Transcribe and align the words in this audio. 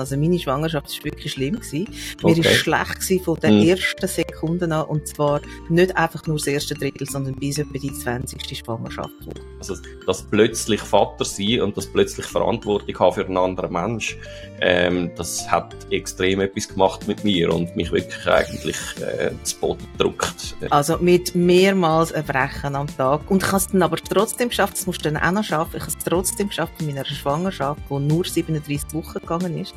Also 0.00 0.16
meine 0.16 0.38
Schwangerschaft 0.38 0.90
war 0.90 1.04
wirklich 1.04 1.32
schlimm. 1.32 1.54
Gewesen. 1.54 1.88
Mir 2.22 2.36
war 2.36 2.52
schlecht 2.52 3.24
von 3.24 3.38
den 3.40 3.60
hm. 3.60 3.68
ersten 3.68 4.06
Sekunden 4.08 4.72
an 4.72 4.86
und 4.86 5.06
zwar 5.06 5.40
nicht 5.68 5.96
einfach 5.96 6.26
nur 6.26 6.36
das 6.36 6.46
erste 6.46 6.74
Drittel, 6.74 7.08
sondern 7.08 7.34
bis 7.34 7.58
etwa 7.58 7.78
die 7.78 7.92
20. 7.92 8.58
Schwangerschaft. 8.58 9.10
Also 9.58 9.74
das 10.06 10.22
plötzlich 10.22 10.80
Vater 10.80 11.24
sein 11.24 11.60
und 11.60 11.76
das 11.76 11.86
plötzlich 11.86 12.26
Verantwortung 12.26 12.98
haben 12.98 13.14
für 13.14 13.26
einen 13.26 13.36
anderen 13.36 13.72
Mensch, 13.72 14.16
ähm, 14.60 15.10
das 15.16 15.50
hat 15.50 15.74
extrem 15.90 16.40
etwas 16.40 16.68
gemacht 16.68 17.06
mit 17.06 17.24
mir 17.24 17.52
und 17.52 17.74
mich 17.76 17.92
wirklich 17.92 18.26
eigentlich 18.26 18.76
äh, 19.00 19.32
zu 19.42 19.58
Boden 19.58 19.86
gedrückt. 19.92 20.56
Also 20.70 20.98
mit 20.98 21.34
mehrmals 21.34 22.10
Erbrechen 22.10 22.74
am 22.74 22.86
Tag. 22.96 23.30
Und 23.30 23.42
ich 23.42 23.48
habe 23.48 23.58
es 23.58 23.68
dann 23.68 23.82
aber 23.82 23.96
trotzdem 23.96 24.48
geschafft, 24.48 24.74
das 24.74 24.86
musst 24.86 25.04
du 25.04 25.10
dann 25.10 25.22
auch 25.22 25.32
noch 25.32 25.44
schaffen, 25.44 25.76
ich 25.76 25.82
habe 25.82 25.92
es 25.92 26.04
trotzdem 26.04 26.48
geschafft, 26.48 26.72
in 26.80 26.86
meiner 26.86 27.04
Schwangerschaft, 27.04 27.80
die 27.88 27.98
nur 27.98 28.24
37 28.24 28.94
Wochen 28.94 29.20
gegangen 29.20 29.58
ist, 29.58 29.74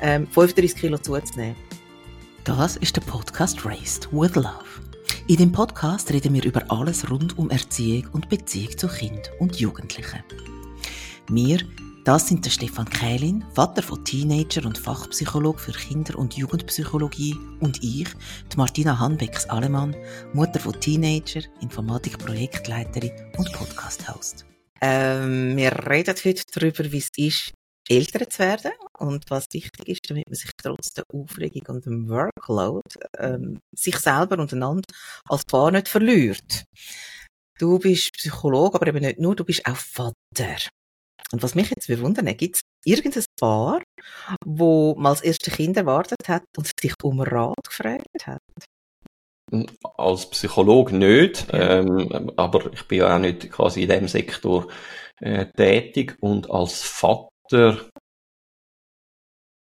ähm, 0.00 0.26
35 0.26 0.76
Kilo 0.80 0.98
zuzunehmen. 0.98 1.56
Das 2.44 2.76
ist 2.76 2.96
der 2.96 3.02
Podcast 3.02 3.64
Raised 3.64 4.08
with 4.12 4.34
Love. 4.34 4.64
In 5.28 5.36
dem 5.36 5.52
Podcast 5.52 6.10
reden 6.10 6.34
wir 6.34 6.44
über 6.44 6.64
alles 6.68 7.08
rund 7.10 7.38
um 7.38 7.50
Erziehung 7.50 8.08
und 8.12 8.28
Beziehung 8.28 8.76
zu 8.76 8.88
Kind 8.88 9.30
und 9.38 9.60
Jugendlichen. 9.60 10.24
Wir, 11.28 11.60
das 12.04 12.26
sind 12.26 12.44
der 12.44 12.50
Stefan 12.50 12.88
Kählin, 12.88 13.44
Vater 13.54 13.82
von 13.82 14.04
Teenager 14.04 14.66
und 14.66 14.78
Fachpsychologe 14.78 15.58
für 15.58 15.72
Kinder- 15.72 16.18
und 16.18 16.34
Jugendpsychologie 16.34 17.36
und 17.60 17.84
ich, 17.84 18.08
die 18.52 18.56
Martina 18.56 18.98
Hanbecks-Alemann, 18.98 19.94
Mutter 20.32 20.58
von 20.58 20.80
Teenager, 20.80 21.42
Informatik-Projektleiterin 21.60 23.12
und 23.36 23.52
Podcast-Host. 23.52 24.46
Ähm, 24.80 25.56
wir 25.56 25.72
reden 25.88 26.16
heute 26.24 26.42
darüber, 26.52 26.90
wie 26.90 26.98
es 26.98 27.10
ist, 27.16 27.52
älter 27.90 28.28
zu 28.28 28.38
werden 28.38 28.72
und 28.98 29.24
was 29.30 29.46
wichtig 29.52 29.88
ist, 29.88 30.08
damit 30.08 30.28
man 30.28 30.36
sich 30.36 30.50
trotz 30.56 30.92
der 30.92 31.04
Aufregung 31.12 31.74
und 31.74 31.86
dem 31.86 32.08
Workload 32.08 32.88
ähm, 33.18 33.60
sich 33.74 33.96
selber 33.98 34.38
und 34.38 34.52
einander 34.52 34.86
als 35.28 35.44
Paar 35.44 35.70
nicht 35.70 35.88
verliert. 35.88 36.64
Du 37.58 37.78
bist 37.78 38.12
Psychologe, 38.12 38.76
aber 38.76 38.86
eben 38.86 39.00
nicht 39.00 39.18
nur, 39.18 39.34
du 39.34 39.44
bist 39.44 39.66
auch 39.66 39.76
Vater. 39.76 40.56
Und 41.32 41.42
was 41.42 41.54
mich 41.54 41.70
jetzt 41.70 41.88
bewundert, 41.88 42.38
gibt 42.38 42.56
es 42.56 42.60
irgendein 42.84 43.24
Paar, 43.38 43.82
wo 44.44 44.94
mal 44.96 45.10
das 45.10 45.22
erste 45.22 45.50
Kind 45.50 45.76
erwartet 45.76 46.28
hat 46.28 46.44
und 46.56 46.66
sich 46.66 46.94
um 47.02 47.20
Rat 47.20 47.56
gefragt 47.66 48.26
hat? 48.26 48.40
Als 49.96 50.30
Psychologe 50.30 50.96
nicht, 50.96 51.52
ja. 51.52 51.80
ähm, 51.80 52.32
aber 52.36 52.72
ich 52.72 52.86
bin 52.86 52.98
ja 52.98 53.16
auch 53.16 53.18
nicht 53.18 53.50
quasi 53.50 53.82
in 53.82 53.88
dem 53.88 54.08
Sektor 54.08 54.68
äh, 55.20 55.46
tätig 55.56 56.16
und 56.20 56.50
als 56.50 56.82
Vater 56.82 57.29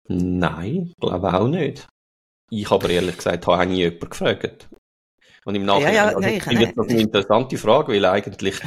nein, 0.08 0.92
glaube 1.00 1.34
auch 1.34 1.48
nicht. 1.48 1.86
Ich 2.50 2.70
aber 2.70 2.88
ehrlich 2.88 3.16
gesagt 3.16 3.46
habe 3.46 3.66
nie 3.66 3.78
jemanden 3.78 4.10
gefragt. 4.10 4.68
Und 5.44 5.54
im 5.54 5.64
Nachhinein 5.64 5.94
ja, 5.94 6.10
ja, 6.10 6.16
also, 6.16 6.28
ich 6.28 6.42
finde 6.42 6.72
das 6.74 6.88
eine 6.88 7.00
interessante 7.00 7.56
Frage, 7.56 7.92
weil 7.92 8.04
eigentlich 8.04 8.60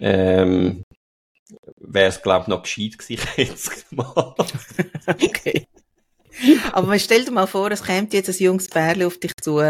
ähm, 0.00 0.82
wäre 1.76 2.08
es 2.08 2.22
glaube 2.22 2.42
ich 2.42 2.48
noch 2.48 2.62
gescheit 2.62 2.98
gewesen, 2.98 3.12
ich 3.12 3.36
hätte 3.36 3.54
es 3.54 3.88
gemacht. 3.88 4.54
okay. 5.08 5.66
Aber 6.72 6.86
man 6.86 6.98
stellt 6.98 7.28
dir 7.28 7.32
mal 7.32 7.46
vor, 7.46 7.70
es 7.70 7.82
kommt 7.82 8.14
jetzt 8.14 8.30
ein 8.30 8.44
junges 8.44 8.68
Pärchen 8.68 9.04
auf 9.04 9.18
dich 9.18 9.32
zu, 9.42 9.60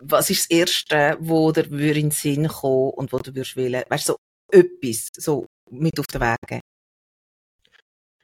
was 0.00 0.30
ist 0.30 0.44
das 0.44 0.50
Erste, 0.50 1.16
wo 1.20 1.52
dir 1.52 1.64
in 1.64 1.80
den 1.80 2.10
Sinn 2.10 2.48
kommen 2.48 2.90
und 2.90 3.12
wo 3.12 3.18
du 3.18 3.34
würdest 3.34 3.56
wählen? 3.56 3.82
Weißt 3.88 4.08
du, 4.08 4.12
so 4.12 4.18
etwas, 4.52 5.08
so 5.16 5.46
mit 5.70 5.98
auf 5.98 6.06
den 6.06 6.20
Weg 6.20 6.60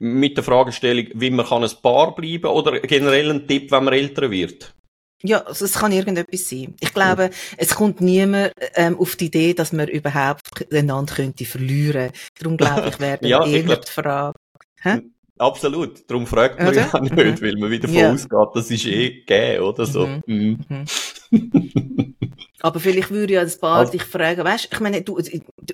Mit 0.05 0.35
der 0.35 0.43
Fragestellung, 0.43 1.07
wie 1.13 1.29
man 1.29 1.45
kann 1.45 1.63
ein 1.63 1.71
Paar 1.81 2.13
bleiben 2.13 2.47
oder 2.47 2.79
generell 2.81 3.29
ein 3.31 3.47
Tipp, 3.47 3.71
wenn 3.71 3.85
man 3.85 3.93
älter 3.93 4.29
wird? 4.29 4.73
Ja, 5.21 5.41
also 5.43 5.63
es 5.63 5.75
kann 5.75 5.93
irgendetwas 5.93 6.49
sein. 6.49 6.75
Ich 6.81 6.93
glaube, 6.93 7.29
es 7.55 7.75
kommt 7.75 8.01
niemand 8.01 8.51
ähm, 8.75 8.99
auf 8.99 9.15
die 9.15 9.27
Idee, 9.27 9.53
dass 9.53 9.71
man 9.71 9.87
überhaupt 9.87 10.41
einander 10.73 11.15
könnte 11.15 11.45
verlieren. 11.45 12.11
Darum 12.37 12.57
glaube 12.57 12.89
ich, 12.89 12.99
wäre 12.99 13.19
ja, 13.25 13.45
eher 13.45 13.77
die 13.77 13.89
Frage. 13.89 14.37
Hä? 14.81 14.99
Absolut. 15.37 16.09
Darum 16.09 16.27
fragt 16.27 16.59
man 16.59 16.67
oder? 16.67 16.89
ja 16.93 16.99
nicht, 17.01 17.15
mhm. 17.15 17.41
weil 17.41 17.55
man 17.55 17.71
wieder 17.71 17.87
davon 17.87 17.95
ja. 17.95 18.11
ausgeht, 18.11 18.49
das 18.55 18.71
ist 18.71 18.85
eh 18.85 19.21
gegeben, 19.21 19.63
oder 19.63 19.85
so. 19.85 20.05
Mhm. 20.05 20.59
Mhm. 20.67 20.85
Aber 22.61 22.79
vielleicht 22.79 23.11
würde 23.11 23.33
ja 23.33 23.41
ein 23.41 23.51
Paar 23.59 23.79
also, 23.79 23.91
dich 23.91 24.03
fragen, 24.03 24.43
weißt, 24.43 24.69
ich 24.71 24.79
meine, 24.79 25.01
du, 25.01 25.19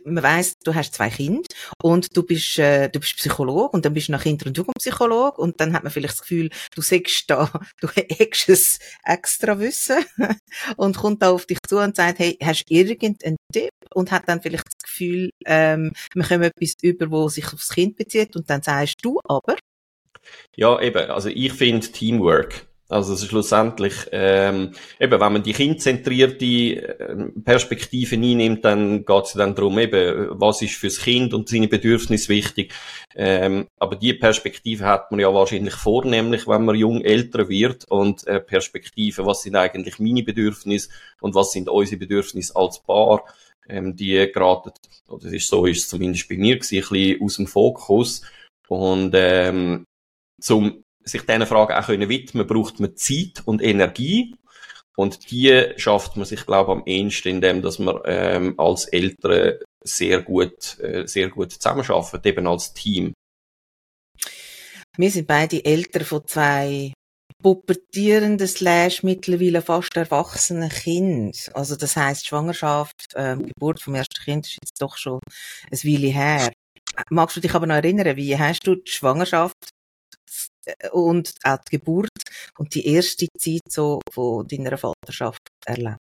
man 0.06 0.24
weiss, 0.24 0.58
du 0.64 0.74
hast 0.74 0.96
zwei 0.96 1.10
Kinder 1.12 1.44
und 1.84 2.18
du 2.18 2.24
bist, 2.24 2.58
äh, 2.58 2.90
du 2.90 3.00
bist 3.00 3.16
Psychologe 3.18 3.76
und 3.76 3.86
dann 3.86 3.94
bist 3.94 4.08
du 4.08 4.14
noch 4.14 4.24
Kinder- 4.24 4.48
und 4.48 4.58
Jugendpsychologe 4.58 5.40
und 5.40 5.62
dann 5.62 5.74
hat 5.74 5.84
man 5.84 5.92
vielleicht 5.92 6.16
das 6.16 6.22
Gefühl, 6.22 6.50
du 6.74 6.82
sagst 6.82 7.30
da, 7.30 7.52
du 7.80 7.88
hättest 7.90 8.50
es 8.50 8.80
extra 9.06 9.60
Wissen 9.60 10.04
und 10.78 10.98
kommt 10.98 11.22
da 11.22 11.30
auf 11.30 11.46
dich 11.46 11.60
zu 11.68 11.78
und 11.78 11.96
sagt, 11.96 12.18
hey, 12.18 12.38
hast 12.42 12.66
du 12.66 12.74
irgendeinen 12.74 13.38
Tipp? 13.54 13.70
Und 13.94 14.12
hat 14.12 14.24
dann 14.28 14.42
vielleicht 14.42 14.66
das 14.66 14.78
Gefühl, 14.82 15.30
ähm, 15.46 15.92
wir 16.14 16.24
kommen 16.24 16.44
etwas 16.44 16.74
über, 16.82 17.12
wo 17.12 17.30
sich 17.30 17.54
aufs 17.54 17.70
Kind 17.70 17.98
bezieht 17.98 18.36
und 18.36 18.50
dann 18.50 18.64
sagst 18.64 18.98
du 19.04 19.20
aber, 19.26 19.56
ja, 20.56 20.80
eben. 20.82 21.10
Also 21.10 21.30
ich 21.30 21.54
finde 21.54 21.88
Teamwork. 21.88 22.69
Also 22.92 23.14
es 23.14 23.22
ist 23.22 23.30
schlussendlich, 23.30 23.94
ähm, 24.12 24.72
eben, 25.00 25.22
wenn 25.22 25.34
man 25.34 25.44
die 25.44 25.54
kindzentrierte 25.54 26.46
äh, 26.46 27.16
Perspektive 27.46 28.16
einnimmt, 28.16 28.66
dann 28.66 29.06
geht 29.06 29.26
es 29.26 29.34
dann 29.34 29.54
darum, 29.54 29.78
eben, 29.78 30.30
was 30.32 30.64
ist 30.64 30.74
fürs 30.74 31.00
Kind 31.00 31.36
und 31.36 31.48
seine 31.48 31.68
Bedürfnisse 31.68 32.30
wichtig. 32.30 32.74
Ähm, 33.16 33.68
aber 33.78 33.96
die 33.96 34.16
Perspektive 34.16 34.86
hat 34.86 35.12
man 35.12 35.20
ja 35.20 35.32
wahrscheinlich 35.32 35.76
vornehmlich, 35.76 36.48
wenn 36.48 36.66
man 36.66 36.76
jung 36.76 37.02
älter 37.02 37.48
wird 37.48 37.86
und 37.92 38.26
äh, 38.26 38.40
Perspektive, 38.40 39.24
was 39.24 39.44
sind 39.44 39.56
eigentlich 39.56 40.00
meine 40.00 40.24
Bedürfnisse 40.24 40.90
und 41.22 41.36
was 41.36 41.52
sind 41.52 41.70
unsere 41.70 42.00
Bedürfnisse 42.00 42.56
als 42.56 42.80
Paar, 42.80 43.24
ähm, 43.70 43.96
die 43.96 44.32
geraten, 44.34 44.72
oder 45.08 45.26
das 45.26 45.34
ist 45.34 45.48
so 45.48 45.68
ist 45.68 45.84
es 45.84 45.90
zumindest 45.90 46.28
bei 46.28 46.38
mir 46.38 46.58
gewesen, 46.58 46.78
ein 46.78 46.90
bisschen 46.90 47.22
aus 47.22 47.36
dem 47.36 47.46
Fokus 47.46 48.22
und 48.68 49.12
ähm, 49.14 49.86
zum 50.42 50.84
sich 51.10 51.24
diesen 51.24 51.46
Fragen 51.46 51.74
auch 51.74 51.86
können 51.86 52.10
widmen, 52.10 52.48
braucht 52.48 52.80
man 52.80 52.96
Zeit 52.96 53.42
und 53.46 53.62
Energie. 53.62 54.36
Und 54.96 55.32
die 55.32 55.74
schafft 55.78 56.18
man 56.18 56.26
sich, 56.26 56.46
glaube 56.46 56.72
ich, 56.72 56.78
am 56.78 56.86
ehesten, 56.86 57.30
indem 57.30 57.62
dass 57.62 57.80
man 57.80 58.00
ähm, 58.06 58.60
als 58.60 58.86
Eltern 58.86 59.60
sehr 59.82 60.22
gut, 60.22 60.78
äh, 60.80 61.08
sehr 61.08 61.30
gut 61.30 61.54
zusammenarbeitet, 61.54 62.26
eben 62.26 62.48
als 62.48 62.74
Team. 62.74 63.14
Wir 64.98 65.10
sind 65.10 65.28
beide 65.28 65.64
Eltern 65.64 66.04
von 66.04 66.28
zwei 66.28 66.94
pubertierenden 67.42 68.48
slash 68.48 69.04
mittlerweile 69.04 69.62
fast 69.62 69.96
erwachsenen 69.96 70.70
Kind. 70.70 71.50
Also 71.54 71.78
das 71.78 71.96
heißt 71.96 72.28
Schwangerschaft, 72.28 73.14
ähm, 73.16 73.46
Geburt 73.46 73.82
vom 73.82 73.96
ersten 73.96 74.22
Kind 74.22 74.48
ist 74.48 74.58
jetzt 74.62 74.82
doch 74.82 74.98
schon 74.98 75.20
ein 75.72 75.78
Weile 75.78 76.08
her. 76.08 76.52
Magst 77.10 77.38
du 77.38 77.40
dich 77.40 77.54
aber 77.54 77.66
noch 77.66 77.76
erinnern, 77.76 78.18
wie 78.18 78.38
hast 78.38 78.68
du 78.68 78.76
die 78.76 78.92
Schwangerschaft 78.92 79.70
und 80.92 81.34
auch 81.44 81.58
die 81.70 81.78
Geburt 81.78 82.10
und 82.58 82.74
die 82.76 82.88
erste 82.88 83.28
Zeit 83.38 83.62
so 83.70 84.02
von 84.12 84.48
deiner 84.48 84.78
Vaterschaft 84.78 85.42
erlebt? 85.66 86.00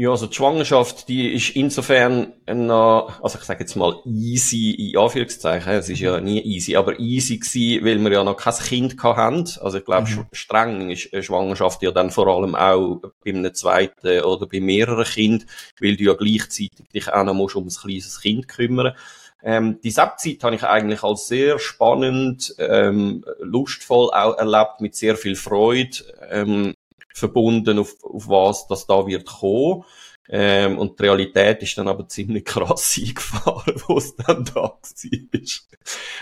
Ja, 0.00 0.10
also 0.10 0.28
die 0.28 0.34
Schwangerschaft, 0.36 1.08
die 1.08 1.34
ist 1.34 1.56
insofern 1.56 2.34
noch, 2.46 3.20
also 3.20 3.36
ich 3.36 3.44
sage 3.44 3.64
jetzt 3.64 3.74
mal 3.74 4.00
easy 4.04 4.70
in 4.70 4.96
Anführungszeichen, 4.96 5.72
es 5.72 5.88
ist 5.88 5.98
ja 5.98 6.20
nie 6.20 6.40
easy, 6.40 6.76
aber 6.76 7.00
easy 7.00 7.38
gewesen, 7.38 7.84
weil 7.84 7.98
wir 7.98 8.12
ja 8.12 8.22
noch 8.22 8.36
kein 8.36 8.54
Kind 8.54 9.02
hatten. 9.02 9.48
Also 9.60 9.78
ich 9.78 9.84
glaube, 9.84 10.08
mhm. 10.08 10.26
streng 10.30 10.90
ist 10.90 11.12
eine 11.12 11.24
Schwangerschaft 11.24 11.82
ja 11.82 11.90
dann 11.90 12.12
vor 12.12 12.28
allem 12.28 12.54
auch 12.54 13.00
bei 13.24 13.30
einem 13.32 13.52
zweiten 13.54 14.20
oder 14.20 14.46
bei 14.46 14.60
mehreren 14.60 15.04
Kindern, 15.04 15.48
weil 15.80 15.96
du 15.96 16.04
ja 16.04 16.14
gleichzeitig 16.14 16.88
dich 16.94 17.12
auch 17.12 17.24
noch 17.24 17.34
musst 17.34 17.56
um 17.56 17.66
ein 17.66 17.70
kleines 17.70 18.20
Kind 18.20 18.46
kümmern 18.46 18.94
ähm, 19.42 19.80
die 19.82 19.90
Sabzeit 19.90 20.42
habe 20.42 20.56
ich 20.56 20.64
eigentlich 20.64 21.02
als 21.02 21.28
sehr 21.28 21.58
spannend, 21.58 22.54
ähm, 22.58 23.24
lustvoll 23.40 24.10
auch 24.12 24.36
erlebt, 24.36 24.80
mit 24.80 24.96
sehr 24.96 25.16
viel 25.16 25.36
Freude 25.36 25.98
ähm, 26.28 26.74
verbunden, 27.14 27.78
auf, 27.78 27.94
auf 28.02 28.28
was 28.28 28.66
das 28.66 28.86
da 28.86 29.06
wird 29.06 29.26
kommen. 29.26 29.84
Ähm, 30.30 30.78
und 30.78 30.98
die 30.98 31.04
Realität 31.04 31.62
ist 31.62 31.78
dann 31.78 31.88
aber 31.88 32.06
ziemlich 32.06 32.44
krass 32.44 32.98
eingefahren, 32.98 33.82
wo 33.86 33.96
es 33.96 34.14
dann 34.16 34.44
da 34.44 34.54
war. 34.54 34.78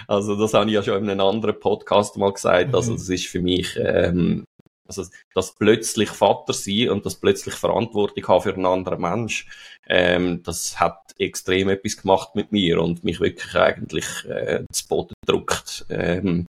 Also 0.06 0.37
das 0.37 0.55
habe 0.55 0.67
ich 0.67 0.75
ja 0.75 0.82
schon 0.82 1.02
in 1.02 1.11
einem 1.11 1.26
anderen 1.26 1.58
Podcast 1.58 2.17
mal 2.17 2.32
gesagt. 2.32 2.75
Also 2.75 2.93
mhm. 2.93 2.96
das 2.96 3.08
ist 3.08 3.26
für 3.26 3.40
mich 3.40 3.76
ähm, 3.76 4.44
also 4.88 5.05
das 5.35 5.55
plötzlich 5.55 6.11
Vater 6.11 6.53
sein 6.53 6.91
und 6.91 7.06
das 7.06 7.17
plötzlich 7.17 7.55
Verantwortung 7.55 8.27
haben 8.29 8.43
für 8.43 8.55
einen 8.55 8.67
anderen 8.67 9.00
Mensch, 9.00 9.47
ähm, 9.87 10.43
das 10.43 10.79
hat 10.81 10.99
extrem 11.19 11.69
etwas 11.69 11.97
gemacht 11.97 12.35
mit 12.35 12.53
mir 12.53 12.81
und 12.81 13.05
mich 13.05 13.21
wirklich 13.21 13.55
eigentlich 13.55 14.06
äh, 14.27 14.65
zu 14.73 14.88
Boden 14.88 15.15
gedrückt. 15.25 15.87
Ähm, 15.88 16.47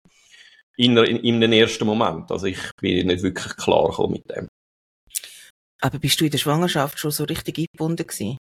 in, 0.78 0.96
in, 0.98 1.18
in 1.18 1.42
den 1.42 1.54
ersten 1.54 1.86
Moment. 1.86 2.32
Also 2.32 2.46
ich 2.46 2.60
bin 2.80 3.08
nicht 3.08 3.24
wirklich 3.24 3.56
klar 3.58 4.08
mit 4.10 4.30
dem. 4.30 4.48
Aber 5.82 6.00
bist 6.00 6.20
du 6.20 6.26
in 6.26 6.32
der 6.32 6.38
Schwangerschaft 6.40 7.00
schon 7.00 7.12
so 7.12 7.24
richtig 7.24 7.60
eingebunden 7.60 8.08
gewesen? 8.08 8.38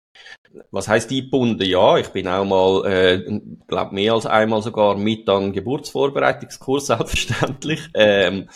Was 0.71 0.87
heißt 0.87 1.11
eingebunden? 1.11 1.67
Ja, 1.67 1.97
ich 1.97 2.07
bin 2.07 2.27
auch 2.27 2.45
mal, 2.45 2.85
äh, 2.91 3.41
glaube 3.67 3.93
mehr 3.93 4.13
als 4.13 4.25
einmal 4.25 4.63
sogar 4.63 4.97
mit 4.97 5.29
an 5.29 5.53
Geburtsvorbereitungskurs 5.53 6.85
selbstverständlich. 6.87 7.81
Ähm, 7.93 8.49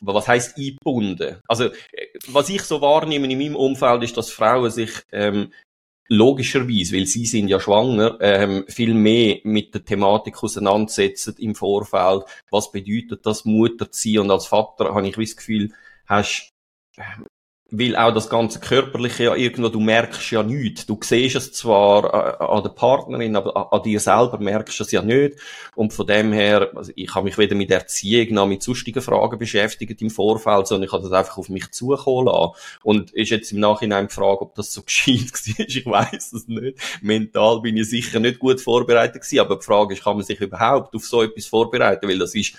was 0.00 0.28
heißt 0.28 0.56
eingebunden? 0.56 1.38
Also, 1.46 1.64
äh, 1.64 2.06
was 2.28 2.48
ich 2.48 2.62
so 2.62 2.80
wahrnehme 2.80 3.30
in 3.30 3.38
meinem 3.38 3.56
Umfeld 3.56 4.02
ist, 4.02 4.16
dass 4.16 4.30
Frauen 4.30 4.70
sich 4.70 4.90
ähm, 5.12 5.52
logischerweise, 6.08 6.96
weil 6.96 7.06
sie 7.06 7.24
sind 7.24 7.48
ja 7.48 7.60
schwanger, 7.60 8.18
ähm, 8.20 8.64
viel 8.68 8.94
mehr 8.94 9.38
mit 9.44 9.72
der 9.74 9.84
Thematik 9.84 10.42
auseinandersetzen 10.42 11.36
im 11.38 11.54
Vorfeld. 11.54 12.24
Was 12.50 12.72
bedeutet 12.72 13.24
das, 13.24 13.44
Mutter 13.44 13.90
zu 13.90 14.08
sein? 14.08 14.18
Und 14.18 14.30
als 14.30 14.46
Vater 14.46 14.92
habe 14.94 15.06
ich 15.06 15.14
das 15.14 15.36
Gefühl, 15.36 15.72
hast 16.06 16.50
weil 17.70 17.96
auch 17.96 18.12
das 18.12 18.28
ganze 18.28 18.58
Körperliche 18.58 19.24
ja 19.24 19.34
irgendwo, 19.36 19.68
du 19.68 19.80
merkst 19.80 20.30
ja 20.32 20.42
nichts. 20.42 20.86
Du 20.86 20.98
siehst 21.00 21.36
es 21.36 21.52
zwar 21.52 22.04
äh, 22.04 22.44
an 22.44 22.62
der 22.62 22.70
Partnerin, 22.70 23.36
aber 23.36 23.72
an, 23.72 23.82
dir 23.82 24.00
selber 24.00 24.38
merkst 24.38 24.78
du 24.80 24.84
es 24.84 24.90
ja 24.90 25.02
nicht. 25.02 25.36
Und 25.76 25.92
von 25.92 26.06
dem 26.06 26.32
her, 26.32 26.70
also 26.74 26.92
ich 26.96 27.14
habe 27.14 27.24
mich 27.24 27.38
weder 27.38 27.54
mit 27.54 27.70
Erziehung 27.70 28.34
noch 28.34 28.46
mit 28.46 28.62
sonstigen 28.62 29.00
Fragen 29.00 29.38
beschäftigt 29.38 30.02
im 30.02 30.10
Vorfeld, 30.10 30.66
sondern 30.66 30.86
ich 30.86 30.92
habe 30.92 31.02
das 31.02 31.12
einfach 31.12 31.38
auf 31.38 31.48
mich 31.48 31.70
zukommen 31.70 32.26
lassen. 32.26 32.52
Und 32.82 33.12
ist 33.12 33.30
jetzt 33.30 33.52
im 33.52 33.60
Nachhinein 33.60 34.08
die 34.08 34.14
Frage, 34.14 34.42
ob 34.42 34.54
das 34.56 34.72
so 34.72 34.82
gescheit 34.90 35.30
war. 35.32 35.66
Ich 35.66 35.86
weiß 35.86 36.32
es 36.32 36.48
nicht. 36.48 36.78
Mental 37.02 37.60
bin 37.60 37.76
ich 37.76 37.88
sicher 37.88 38.18
nicht 38.18 38.40
gut 38.40 38.60
vorbereitet 38.60 39.22
gewesen, 39.22 39.38
aber 39.38 39.56
die 39.56 39.64
Frage 39.64 39.94
ist, 39.94 40.02
kann 40.02 40.16
man 40.16 40.24
sich 40.26 40.40
überhaupt 40.40 40.94
auf 40.94 41.04
so 41.04 41.22
etwas 41.22 41.46
vorbereiten? 41.46 42.08
Weil 42.08 42.18
das 42.18 42.34
ist, 42.34 42.54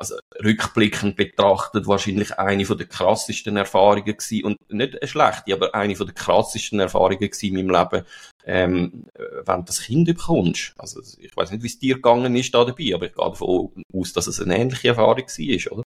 also 0.00 0.14
rückblickend 0.42 1.14
betrachtet 1.14 1.86
wahrscheinlich 1.86 2.38
eine 2.38 2.64
von 2.64 2.78
der 2.78 2.86
krassesten 2.86 3.58
Erfahrungen 3.58 4.16
gewesen 4.16 4.44
und 4.44 4.72
nicht 4.72 5.00
eine 5.00 5.06
schlechte, 5.06 5.52
aber 5.52 5.74
eine 5.74 5.94
von 5.94 6.06
der 6.06 6.14
krassesten 6.14 6.80
Erfahrungen 6.80 7.18
gewesen 7.18 7.58
in 7.58 7.66
meinem 7.66 7.82
Leben, 7.82 8.06
ähm, 8.46 9.04
wenn 9.44 9.58
du 9.58 9.64
das 9.66 9.82
Kind 9.82 10.06
bekommst. 10.06 10.72
Also 10.78 11.02
ich 11.18 11.36
weiß 11.36 11.50
nicht, 11.50 11.62
wie 11.62 11.66
es 11.66 11.78
dir 11.78 11.96
gegangen 11.96 12.34
ist 12.34 12.54
da 12.54 12.64
dabei, 12.64 12.94
aber 12.94 13.06
ich 13.06 13.14
gehe 13.14 13.24
davon 13.24 13.70
aus, 13.92 14.14
dass 14.14 14.26
es 14.26 14.40
eine 14.40 14.56
ähnliche 14.56 14.88
Erfahrung 14.88 15.18
war, 15.18 15.72
oder? 15.72 15.84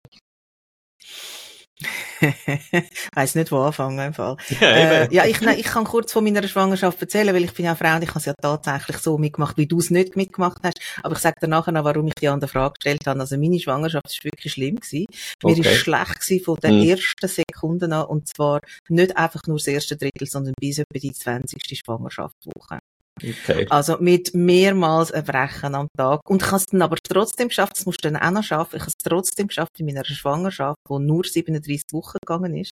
weiß 3.14 3.34
nicht, 3.34 3.52
wo 3.52 3.58
anfangen 3.58 3.98
im 3.98 4.14
Fall. 4.14 4.36
Ja, 4.60 4.68
äh, 4.68 5.14
ja 5.14 5.24
ich, 5.24 5.40
nein, 5.40 5.58
ich 5.58 5.66
kann 5.66 5.84
kurz 5.84 6.12
von 6.12 6.22
meiner 6.24 6.46
Schwangerschaft 6.46 7.00
erzählen, 7.00 7.34
weil 7.34 7.44
ich 7.44 7.52
bin 7.52 7.64
ja 7.64 7.74
Frau 7.74 7.96
und 7.96 8.02
ich 8.02 8.10
habe 8.10 8.20
es 8.20 8.26
ja 8.26 8.34
tatsächlich 8.34 8.98
so 8.98 9.18
mitgemacht, 9.18 9.56
wie 9.56 9.66
du 9.66 9.78
es 9.78 9.90
nicht 9.90 10.14
mitgemacht 10.14 10.58
hast. 10.62 10.80
Aber 11.02 11.14
ich 11.14 11.20
sage 11.20 11.40
dir 11.40 11.48
nachher 11.48 11.72
noch, 11.72 11.84
warum 11.84 12.06
ich 12.06 12.14
die 12.14 12.28
andere 12.28 12.48
Frage 12.48 12.74
gestellt 12.74 13.06
habe. 13.06 13.20
Also 13.20 13.36
meine 13.38 13.58
Schwangerschaft 13.58 14.04
war 14.06 14.24
wirklich 14.24 14.52
schlimm 14.52 14.76
gewesen. 14.76 15.06
Mir 15.42 15.52
okay. 15.52 15.60
ist 15.60 15.80
schlecht 15.80 16.20
gewesen 16.20 16.44
von 16.44 16.56
den 16.56 16.80
hm. 16.82 16.88
ersten 16.88 17.28
Sekunden 17.28 17.92
an 17.92 18.06
und 18.06 18.28
zwar 18.28 18.60
nicht 18.88 19.16
einfach 19.16 19.46
nur 19.46 19.56
das 19.56 19.66
erste 19.66 19.96
Drittel, 19.96 20.26
sondern 20.26 20.54
bis 20.60 20.78
etwa 20.78 20.98
die 20.98 21.12
20. 21.12 21.78
Schwangerschaftswoche. 21.78 22.78
Okay. 23.20 23.66
Also 23.70 23.98
mit 24.00 24.34
mehrmals 24.34 25.10
Erbrechen 25.10 25.74
am 25.74 25.88
Tag. 25.96 26.20
Und 26.28 26.42
ich 26.42 26.48
habe 26.48 26.56
es 26.56 26.66
dann 26.66 26.82
aber 26.82 26.96
trotzdem 27.02 27.48
geschafft, 27.48 27.76
das 27.76 27.86
musst 27.86 28.04
du 28.04 28.10
dann 28.10 28.20
auch 28.20 28.30
noch 28.30 28.42
schaffen, 28.42 28.76
ich 28.76 28.82
habe 28.82 28.90
es 28.90 29.04
trotzdem 29.04 29.48
geschafft, 29.48 29.78
in 29.78 29.86
meiner 29.86 30.04
Schwangerschaft, 30.04 30.78
die 30.88 30.98
nur 30.98 31.24
37 31.24 31.92
Wochen 31.92 32.18
gegangen 32.24 32.56
ist, 32.56 32.72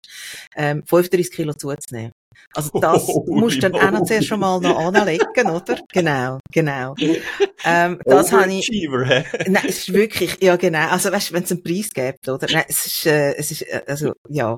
ähm, 0.56 0.84
35 0.86 1.32
Kilo 1.32 1.54
zuzunehmen. 1.54 2.12
Also 2.54 2.78
das 2.78 3.04
oh, 3.08 3.24
musst 3.28 3.56
du 3.56 3.68
dann 3.68 3.74
auch 3.74 3.90
noch 3.90 4.04
zuerst 4.04 4.28
schon 4.28 4.40
mal 4.40 4.60
noch 4.60 4.78
anlegen, 4.78 5.50
oder? 5.50 5.78
Genau, 5.92 6.38
genau. 6.52 6.94
Ähm, 7.64 8.00
das 8.04 8.32
habe 8.32 8.52
ich. 8.52 8.70
Nein, 8.70 9.64
es 9.66 9.78
ist 9.78 9.92
wirklich, 9.92 10.36
ja 10.42 10.56
genau. 10.56 10.88
Also 10.88 11.10
weißt, 11.10 11.30
du, 11.30 11.34
wenn 11.34 11.42
es 11.42 11.50
einen 11.50 11.62
Preis 11.62 11.90
gibt, 11.92 12.28
oder? 12.28 12.46
Nein, 12.50 12.64
es 12.68 12.86
ist, 12.86 13.06
äh, 13.06 13.34
es 13.34 13.50
ist, 13.50 13.62
äh, 13.62 13.82
also 13.86 14.12
ja. 14.28 14.56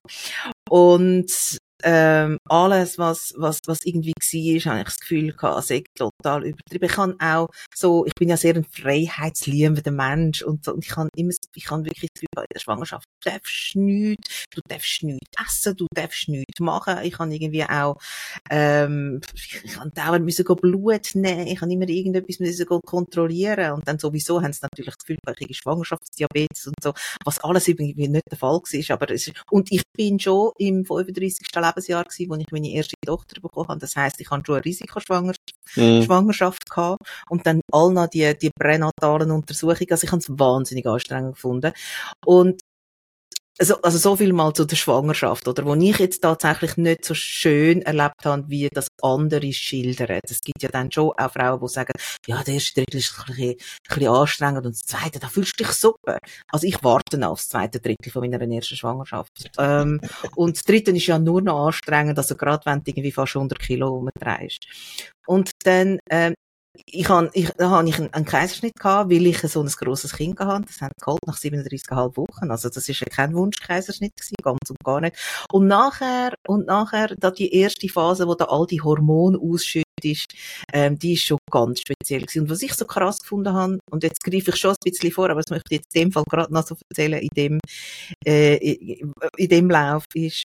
Und 0.68 1.58
ähm, 1.82 2.38
alles, 2.48 2.98
was, 2.98 3.32
was, 3.36 3.60
was 3.66 3.80
irgendwie 3.84 4.12
war, 4.12 4.72
habe 4.72 4.80
ich 4.80 4.84
das 4.84 5.00
Gefühl 5.00 5.32
gehabt, 5.32 5.64
sei 5.64 5.82
total 5.94 6.44
übertrieben. 6.44 6.84
Ich 6.84 6.92
kann 6.92 7.20
auch 7.20 7.48
so, 7.74 8.04
ich 8.06 8.14
bin 8.14 8.28
ja 8.28 8.36
sehr 8.36 8.54
ein 8.54 8.64
freiheitsliebender 8.64 9.90
Mensch 9.90 10.42
und 10.42 10.64
so, 10.64 10.74
und 10.74 10.84
ich 10.84 10.90
kann 10.90 11.08
immer, 11.16 11.32
ich 11.54 11.64
kann 11.64 11.84
wirklich 11.84 12.10
das 12.14 12.20
Gefühl 12.20 12.28
in 12.36 12.54
der 12.54 12.60
Schwangerschaft, 12.60 13.04
du 13.22 13.30
darfst 13.30 13.76
nichts, 13.76 14.44
du 14.50 14.60
darfst 14.68 15.02
nichts 15.02 15.30
essen, 15.46 15.76
du 15.76 15.86
darfst 15.94 16.28
nichts 16.28 16.60
machen. 16.60 16.98
Ich 17.02 17.14
kann 17.14 17.32
irgendwie 17.32 17.64
auch, 17.64 17.96
ähm, 18.50 19.20
ich, 19.34 19.60
ich 19.64 19.72
kann 19.72 19.90
dauernd 19.94 20.24
müssen 20.24 20.44
Blut 20.44 21.14
nehmen, 21.14 21.46
ich 21.46 21.58
kann 21.58 21.70
immer 21.70 21.88
irgendetwas 21.88 22.40
müssen 22.40 22.66
kontrollieren 22.66 23.72
und 23.72 23.86
dann 23.86 23.98
sowieso 23.98 24.42
haben 24.42 24.52
sie 24.52 24.60
natürlich 24.62 24.94
das 24.94 24.98
Gefühl, 24.98 25.18
ich 25.38 25.46
habe 25.46 25.54
Schwangerschaftsdiabetes 25.54 26.66
und 26.66 26.74
so, 26.82 26.92
was 27.24 27.38
alles 27.40 27.68
irgendwie 27.68 28.08
nicht 28.08 28.24
der 28.30 28.38
Fall 28.38 28.50
war, 28.50 28.94
aber 28.94 29.10
es 29.10 29.26
ist, 29.28 29.42
und 29.50 29.70
ich 29.72 29.82
bin 29.96 30.18
schon 30.18 30.52
im 30.58 30.84
35. 30.84 31.46
Lebensjahr 31.70 32.04
gewesen, 32.04 32.30
wo 32.30 32.34
ich 32.36 32.50
meine 32.50 32.70
erste 32.70 32.94
Tochter 33.04 33.40
bekommen 33.40 33.68
habe. 33.68 33.80
Das 33.80 33.96
heisst, 33.96 34.20
ich 34.20 34.30
hatte 34.30 34.44
schon 34.46 34.56
eine 34.56 34.64
Risikoschwangerschaft 34.64 35.52
mhm. 35.76 36.02
Schwangerschaft 36.02 36.68
gehabt 36.68 37.00
und 37.28 37.46
dann 37.46 37.60
all 37.72 37.92
noch 37.92 38.08
die, 38.08 38.36
die 38.38 38.50
pränatalen 38.50 39.30
Untersuchungen. 39.30 39.90
Also 39.90 40.04
ich 40.04 40.12
habe 40.12 40.20
es 40.20 40.28
wahnsinnig 40.30 40.86
anstrengend 40.86 41.34
gefunden. 41.34 41.72
Und 42.24 42.60
also, 43.60 43.80
also 43.82 43.98
so 43.98 44.16
viel 44.16 44.32
mal 44.32 44.54
zu 44.54 44.64
der 44.64 44.76
Schwangerschaft, 44.76 45.46
oder? 45.46 45.66
Wo 45.66 45.74
ich 45.74 45.98
jetzt 45.98 46.22
tatsächlich 46.22 46.78
nicht 46.78 47.04
so 47.04 47.12
schön 47.12 47.82
erlebt 47.82 48.24
habe, 48.24 48.44
wie 48.48 48.68
das 48.72 48.88
andere 49.02 49.52
schildern. 49.52 50.20
Es 50.24 50.40
gibt 50.40 50.62
ja 50.62 50.70
dann 50.70 50.90
schon 50.90 51.12
auch 51.12 51.30
Frauen, 51.30 51.60
die 51.60 51.68
sagen, 51.68 51.92
ja, 52.26 52.42
der 52.42 52.54
erste 52.54 52.80
Drittel 52.80 52.96
ist 52.96 53.14
ein 53.18 53.26
bisschen, 53.26 53.50
ein 53.50 53.56
bisschen 53.88 54.08
anstrengend 54.08 54.66
und 54.66 54.74
das 54.74 54.82
zweite, 54.82 55.18
da 55.18 55.28
fühlst 55.28 55.60
du 55.60 55.64
dich 55.64 55.72
super. 55.74 56.18
Also 56.50 56.66
ich 56.66 56.82
warte 56.82 57.28
auf 57.28 57.38
das 57.38 57.48
zweite 57.48 57.80
Drittel 57.80 58.10
von 58.10 58.22
meiner 58.22 58.40
ersten 58.40 58.76
Schwangerschaft. 58.76 59.50
Ähm, 59.58 60.00
und 60.36 60.56
das 60.56 60.64
dritte 60.64 60.90
ist 60.92 61.06
ja 61.06 61.18
nur 61.18 61.42
noch 61.42 61.66
anstrengend, 61.66 62.16
also 62.16 62.36
gerade 62.36 62.64
wenn 62.64 62.78
du 62.78 62.90
irgendwie 62.90 63.12
fast 63.12 63.36
100 63.36 63.58
Kilo 63.58 63.88
rumdrehst. 63.88 64.66
Und 65.26 65.50
dann, 65.64 65.98
ähm, 66.08 66.34
ich 66.86 67.08
habe 67.08 67.30
ich, 67.32 67.50
da 67.56 67.70
habe 67.70 67.88
ich 67.88 67.98
einen, 67.98 68.24
Kaiserschnitt 68.24 68.76
gehabt, 68.76 69.10
weil 69.10 69.26
ich 69.26 69.38
so 69.38 69.60
ein 69.60 69.68
grosses 69.68 70.12
Kind 70.12 70.38
hatte. 70.38 70.66
Das 70.66 70.80
haben 70.80 70.92
geholt 71.00 71.20
nach 71.26 71.36
37,5 71.36 72.16
Wochen. 72.16 72.50
Also 72.50 72.68
das 72.68 72.88
ist 72.88 73.00
ja 73.00 73.06
kein 73.06 73.34
Wunschkaiserschnitt 73.34 74.16
gewesen, 74.16 74.36
ganz 74.42 74.70
und 74.70 74.78
gar 74.84 75.00
nicht. 75.00 75.16
Und 75.52 75.66
nachher, 75.66 76.34
und 76.46 76.66
nachher, 76.66 77.14
da 77.16 77.30
die 77.30 77.52
erste 77.54 77.88
Phase, 77.88 78.26
wo 78.26 78.34
da 78.34 78.46
all 78.46 78.66
die 78.66 78.80
Hormone 78.80 79.38
ausschüttet 79.38 79.86
ist, 80.02 80.32
ähm, 80.72 80.98
die 80.98 81.14
ist 81.14 81.24
schon 81.24 81.38
ganz 81.50 81.80
speziell 81.80 82.22
gewesen. 82.22 82.42
Und 82.42 82.50
was 82.50 82.62
ich 82.62 82.74
so 82.74 82.84
krass 82.84 83.20
gefunden 83.20 83.52
habe, 83.52 83.78
und 83.90 84.02
jetzt 84.02 84.22
greife 84.22 84.50
ich 84.50 84.56
schon 84.56 84.70
ein 84.70 84.76
bisschen 84.84 85.12
vor, 85.12 85.28
aber 85.30 85.42
das 85.42 85.50
möchte 85.50 85.74
ich 85.74 85.80
jetzt 85.80 85.94
in 85.94 86.02
dem 86.02 86.12
Fall 86.12 86.24
gerade 86.28 86.52
noch 86.52 86.66
so 86.66 86.76
erzählen, 86.88 87.20
in 87.20 87.28
dem, 87.36 87.60
äh, 88.24 88.56
in 88.56 89.48
dem 89.48 89.70
Lauf, 89.70 90.04
ist, 90.14 90.44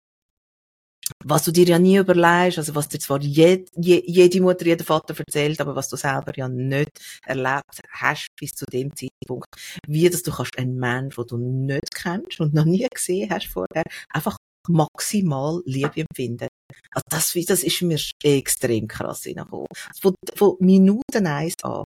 was 1.24 1.44
du 1.44 1.52
dir 1.52 1.66
ja 1.66 1.78
nie 1.78 1.98
überlegst, 1.98 2.58
also 2.58 2.74
was 2.74 2.88
dir 2.88 2.98
zwar 2.98 3.20
jed, 3.20 3.68
jede 3.76 4.40
Mutter, 4.40 4.66
jeder 4.66 4.84
Vater 4.84 5.14
erzählt, 5.18 5.60
aber 5.60 5.76
was 5.76 5.88
du 5.88 5.96
selber 5.96 6.32
ja 6.36 6.48
nicht 6.48 6.90
erlebt 7.24 7.80
hast 7.92 8.28
bis 8.38 8.52
zu 8.52 8.64
dem 8.66 8.90
Zeitpunkt, 8.94 9.48
wie 9.86 10.08
dass 10.08 10.22
du 10.22 10.32
kannst 10.32 10.58
einen 10.58 10.76
Mensch, 10.76 11.16
den 11.16 11.26
du 11.26 11.36
nicht 11.38 11.94
kennst 11.94 12.40
und 12.40 12.54
noch 12.54 12.64
nie 12.64 12.86
gesehen 12.92 13.30
hast 13.30 13.46
vorher, 13.46 13.84
einfach 14.10 14.36
maximal 14.68 15.62
Liebe 15.64 16.00
empfinden. 16.08 16.48
Also 16.92 17.04
das, 17.08 17.32
das 17.46 17.62
ist 17.62 17.82
mir 17.82 17.98
extrem 18.22 18.86
krass 18.86 19.24
hingekommen. 19.24 19.66
Von, 20.00 20.14
von 20.34 20.56
Minuten 20.60 21.26
eins 21.26 21.54
an. 21.62 21.84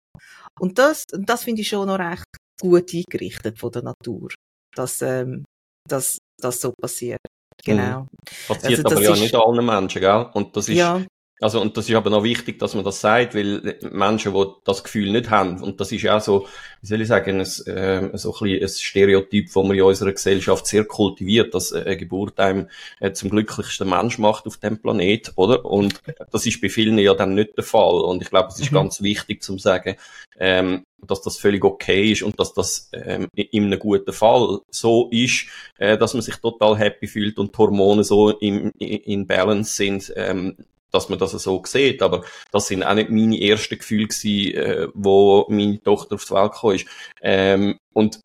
Und 0.59 0.77
das, 0.77 1.05
das 1.11 1.43
finde 1.43 1.61
ich 1.61 1.69
schon 1.69 1.87
noch 1.87 1.99
recht 1.99 2.25
gut 2.59 2.93
eingerichtet 2.93 3.59
von 3.59 3.71
der 3.71 3.83
Natur, 3.83 4.29
dass, 4.75 5.01
ähm, 5.01 5.45
dass 5.87 6.17
das 6.41 6.61
so 6.61 6.73
passiert. 6.79 7.19
Genau. 7.63 8.01
Mhm. 8.01 8.07
Passiert 8.47 8.85
also, 8.85 8.97
aber 8.97 9.05
ja 9.05 9.13
ist... 9.13 9.19
nicht 9.19 9.35
allen 9.35 9.65
Menschen, 9.65 10.01
gell? 10.01 10.29
Und 10.33 10.55
das 10.55 10.69
ist, 10.69 10.75
ja. 10.75 11.01
Also, 11.39 11.61
und 11.61 11.77
das 11.77 11.87
ist 11.87 11.95
aber 11.95 12.09
noch 12.09 12.23
wichtig, 12.23 12.57
dass 12.57 12.73
man 12.73 12.83
das 12.83 12.99
sagt, 12.99 13.35
weil 13.35 13.77
Menschen, 13.91 14.33
die 14.33 14.45
das 14.63 14.83
Gefühl 14.83 15.11
nicht 15.11 15.29
haben, 15.29 15.61
und 15.61 15.79
das 15.79 15.91
ist 15.91 16.01
ja 16.01 16.17
auch 16.17 16.21
so, 16.21 16.47
wie 16.81 16.87
soll 16.87 17.01
ich 17.01 17.07
sagen, 17.07 17.39
ein, 17.39 17.41
äh, 17.41 18.17
so 18.17 18.35
ein, 18.41 18.59
ein 18.59 18.67
Stereotyp, 18.67 19.45
das 19.45 19.55
man 19.55 19.77
in 19.77 19.83
unserer 19.83 20.13
Gesellschaft 20.13 20.65
sehr 20.65 20.85
kultiviert, 20.85 21.53
dass 21.53 21.73
eine 21.73 21.95
Geburt 21.95 22.39
einem 22.39 22.69
äh, 22.99 23.11
zum 23.11 23.29
glücklichsten 23.29 23.87
Mensch 23.87 24.17
macht 24.17 24.47
auf 24.47 24.57
dem 24.57 24.81
Planet, 24.81 25.33
oder? 25.35 25.63
Und 25.63 26.01
das 26.31 26.47
ist 26.47 26.59
bei 26.59 26.69
vielen 26.69 26.97
ja 26.97 27.13
dann 27.13 27.35
nicht 27.35 27.55
der 27.55 27.63
Fall. 27.63 28.01
Und 28.01 28.23
ich 28.23 28.31
glaube, 28.31 28.49
es 28.49 28.59
ist 28.59 28.71
mhm. 28.71 28.77
ganz 28.77 29.03
wichtig 29.03 29.43
zu 29.43 29.59
sagen, 29.59 29.95
ähm, 30.39 30.85
dass 31.05 31.21
das 31.21 31.37
völlig 31.37 31.63
okay 31.63 32.11
ist 32.11 32.23
und 32.23 32.39
dass 32.39 32.53
das 32.53 32.89
ähm, 32.93 33.27
in 33.35 33.65
einem 33.65 33.79
guten 33.79 34.13
Fall 34.13 34.59
so 34.71 35.09
ist, 35.11 35.45
äh, 35.77 35.99
dass 35.99 36.15
man 36.15 36.23
sich 36.23 36.37
total 36.37 36.75
happy 36.77 37.05
fühlt 37.05 37.37
und 37.37 37.53
die 37.53 37.57
Hormone 37.59 38.03
so 38.03 38.31
in, 38.31 38.71
in 38.71 39.27
Balance 39.27 39.75
sind, 39.75 40.11
ähm, 40.15 40.57
dass 40.97 41.09
man 41.09 41.19
das 41.19 41.31
so 41.31 41.61
sieht. 41.65 42.01
Aber 42.01 42.23
das 42.51 42.67
sind 42.67 42.83
auch 42.83 42.93
nicht 42.93 43.09
meine 43.09 43.41
ersten 43.41 43.77
Gefühle 43.77 44.07
gewesen, 44.07 44.55
äh, 44.55 44.87
wo 44.93 45.45
meine 45.49 45.81
Tochter 45.81 46.15
auf 46.15 46.25
die 46.25 46.33
Welt 46.33 46.51
gekommen 46.51 46.75
ist. 46.75 46.87
Ähm, 47.21 47.79
und 47.93 48.21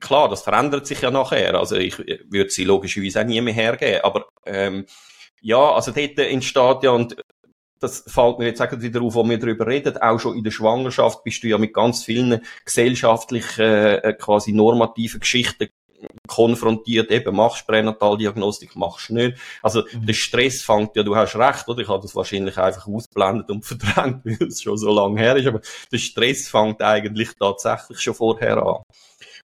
klar, 0.00 0.28
das 0.28 0.42
verändert 0.42 0.86
sich 0.86 1.00
ja 1.00 1.10
nachher. 1.10 1.54
Also 1.54 1.76
ich 1.76 1.98
würde 1.98 2.50
sie 2.50 2.64
logischerweise 2.64 3.20
auch 3.20 3.26
nie 3.26 3.40
mehr 3.40 3.54
hergeben. 3.54 4.00
Aber 4.02 4.26
ähm, 4.46 4.86
ja, 5.40 5.72
also 5.72 5.90
dort 5.90 6.18
entsteht 6.18 6.82
ja, 6.82 6.90
und 6.90 7.16
das 7.80 8.04
fällt 8.06 8.38
mir 8.38 8.46
jetzt 8.46 8.62
auch 8.62 8.70
wieder 8.80 9.02
auf, 9.02 9.14
wo 9.14 9.28
wir 9.28 9.38
darüber 9.38 9.66
reden, 9.66 9.96
auch 9.98 10.18
schon 10.18 10.36
in 10.36 10.44
der 10.44 10.52
Schwangerschaft 10.52 11.24
bist 11.24 11.42
du 11.42 11.48
ja 11.48 11.58
mit 11.58 11.74
ganz 11.74 12.04
vielen 12.04 12.40
gesellschaftlichen, 12.64 13.60
äh, 13.60 14.14
quasi 14.18 14.52
normativen 14.52 15.18
Geschichten 15.20 15.68
konfrontiert, 16.26 17.10
eben, 17.10 17.34
machst 17.36 17.66
Pränataldiagnostik, 17.66 18.76
machst 18.76 19.10
nicht. 19.10 19.36
Also, 19.62 19.82
mhm. 19.92 20.06
der 20.06 20.14
Stress 20.14 20.62
fängt 20.62 20.96
ja, 20.96 21.02
du 21.02 21.14
hast 21.16 21.36
recht, 21.36 21.68
oder? 21.68 21.82
Ich 21.82 21.88
habe 21.88 22.02
das 22.02 22.14
wahrscheinlich 22.14 22.56
einfach 22.58 22.86
ausblendet 22.86 23.50
und 23.50 23.64
verdrängt, 23.64 24.24
weil 24.24 24.48
es 24.48 24.62
schon 24.62 24.76
so 24.76 24.92
lange 24.92 25.20
her 25.20 25.36
ist, 25.36 25.46
aber 25.46 25.60
der 25.90 25.98
Stress 25.98 26.48
fängt 26.48 26.82
eigentlich 26.82 27.30
tatsächlich 27.38 28.00
schon 28.00 28.14
vorher 28.14 28.58
an. 28.58 28.82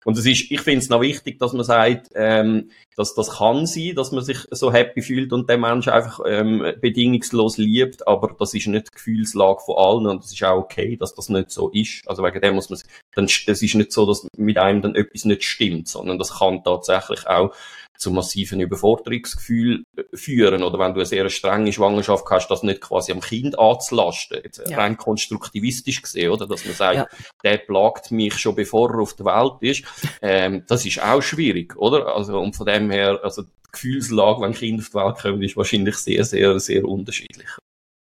Und 0.04 0.16
es 0.16 0.26
ist, 0.26 0.50
ich 0.50 0.60
finde 0.60 0.78
es 0.78 0.88
noch 0.88 1.00
wichtig, 1.00 1.38
dass 1.38 1.52
man 1.52 1.64
sagt, 1.64 2.10
ähm, 2.14 2.70
dass 2.96 3.14
das 3.14 3.38
kann 3.38 3.66
sein, 3.66 3.94
dass 3.94 4.12
man 4.12 4.24
sich 4.24 4.38
so 4.50 4.72
happy 4.72 5.02
fühlt 5.02 5.32
und 5.32 5.48
der 5.50 5.58
Mensch 5.58 5.88
einfach 5.88 6.20
ähm, 6.26 6.64
bedingungslos 6.80 7.58
liebt, 7.58 8.06
aber 8.06 8.34
das 8.38 8.54
ist 8.54 8.68
nicht 8.68 8.86
die 8.86 8.94
Gefühlslage 8.94 9.60
von 9.64 9.76
allen 9.76 10.06
und 10.06 10.24
es 10.24 10.32
ist 10.32 10.42
auch 10.44 10.58
okay, 10.58 10.96
dass 10.96 11.14
das 11.14 11.28
nicht 11.28 11.50
so 11.50 11.68
ist. 11.70 12.02
Also 12.06 12.22
wegen 12.22 12.40
dem 12.40 12.54
muss 12.54 12.70
man, 12.70 12.78
dann, 13.14 13.24
es 13.24 13.62
ist 13.62 13.74
nicht 13.74 13.92
so, 13.92 14.06
dass 14.06 14.26
mit 14.36 14.56
einem 14.56 14.82
dann 14.82 14.94
etwas 14.94 15.24
nicht 15.24 15.42
stimmt, 15.44 15.88
sondern 15.88 16.18
das 16.18 16.38
kann 16.38 16.62
tatsächlich 16.62 17.26
auch 17.26 17.52
zu 17.98 18.12
massiven 18.12 18.60
Überforderungsgefühl 18.60 19.84
äh, 19.96 20.16
führen. 20.16 20.62
Oder 20.62 20.78
wenn 20.78 20.94
du 20.94 21.00
eine 21.00 21.06
sehr 21.06 21.28
strenge 21.28 21.72
Schwangerschaft 21.72 22.24
hast, 22.30 22.48
das 22.48 22.62
nicht 22.62 22.80
quasi 22.80 23.12
am 23.12 23.20
Kind 23.20 23.58
anzulasten. 23.58 24.40
Jetzt 24.42 24.62
ja. 24.68 24.78
rein 24.78 24.96
konstruktivistisch 24.96 26.00
gesehen, 26.00 26.30
oder? 26.30 26.46
Dass 26.46 26.64
man 26.64 26.74
sagt, 26.74 26.96
ja. 26.96 27.06
der 27.44 27.58
plagt 27.58 28.10
mich 28.10 28.38
schon 28.38 28.54
bevor 28.54 28.90
er 28.90 29.00
auf 29.00 29.14
der 29.14 29.26
Welt 29.26 29.54
ist. 29.60 29.84
Ähm, 30.22 30.64
das 30.68 30.86
ist 30.86 31.02
auch 31.02 31.20
schwierig, 31.20 31.76
oder? 31.76 32.14
Also, 32.14 32.38
und 32.38 32.56
von 32.56 32.66
dem 32.66 32.90
her, 32.90 33.20
also, 33.22 33.42
die 33.42 33.72
Gefühlslage, 33.72 34.40
wenn 34.40 34.54
Kinder 34.54 34.82
auf 34.82 34.88
die 34.88 34.94
Welt 34.94 35.18
kommen, 35.18 35.42
ist 35.42 35.56
wahrscheinlich 35.56 35.96
sehr, 35.96 36.24
sehr, 36.24 36.58
sehr 36.58 36.84
unterschiedlich. 36.84 37.48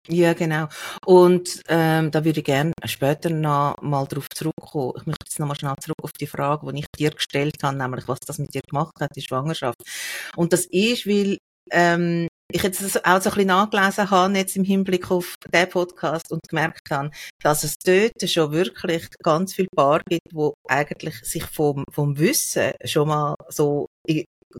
Ja, 0.08 0.32
genau. 0.32 0.66
Und 1.04 1.62
ähm, 1.68 2.10
da 2.10 2.24
würde 2.24 2.40
ich 2.40 2.44
gerne 2.46 2.72
später 2.86 3.30
noch 3.30 3.76
mal 3.82 4.06
darauf 4.06 4.28
zurückkommen. 4.34 4.94
Ich 4.96 5.06
möchte 5.06 5.26
jetzt 5.26 5.38
noch 5.38 5.46
mal 5.46 5.54
schnell 5.54 5.74
zurück 5.80 5.98
auf 6.02 6.12
die 6.12 6.26
Frage, 6.26 6.72
die 6.72 6.80
ich 6.80 6.86
dir 6.98 7.10
gestellt 7.10 7.56
habe, 7.62 7.76
nämlich 7.76 8.08
was 8.08 8.18
das 8.20 8.38
mit 8.38 8.54
dir 8.54 8.62
gemacht 8.62 8.94
hat, 9.00 9.14
die 9.14 9.22
Schwangerschaft. 9.22 9.82
Und 10.36 10.52
das 10.52 10.64
ist, 10.66 11.06
weil 11.06 11.38
ähm, 11.70 12.28
ich 12.50 12.62
jetzt 12.62 12.80
auch 12.82 13.20
so 13.20 13.30
ein 13.30 13.34
bisschen 13.34 13.46
nachgelesen 13.46 14.10
habe, 14.10 14.36
jetzt 14.38 14.56
im 14.56 14.64
Hinblick 14.64 15.10
auf 15.10 15.34
den 15.52 15.68
Podcast 15.68 16.32
und 16.32 16.40
gemerkt 16.48 16.90
habe, 16.90 17.10
dass 17.42 17.62
es 17.62 17.74
dort 17.84 18.28
schon 18.28 18.52
wirklich 18.52 19.08
ganz 19.22 19.54
viel 19.54 19.68
Paar 19.74 20.00
gibt, 20.08 20.34
wo 20.34 20.54
eigentlich 20.68 21.16
sich 21.22 21.44
vom, 21.44 21.84
vom 21.92 22.18
Wissen 22.18 22.72
schon 22.84 23.08
mal 23.08 23.34
so 23.48 23.86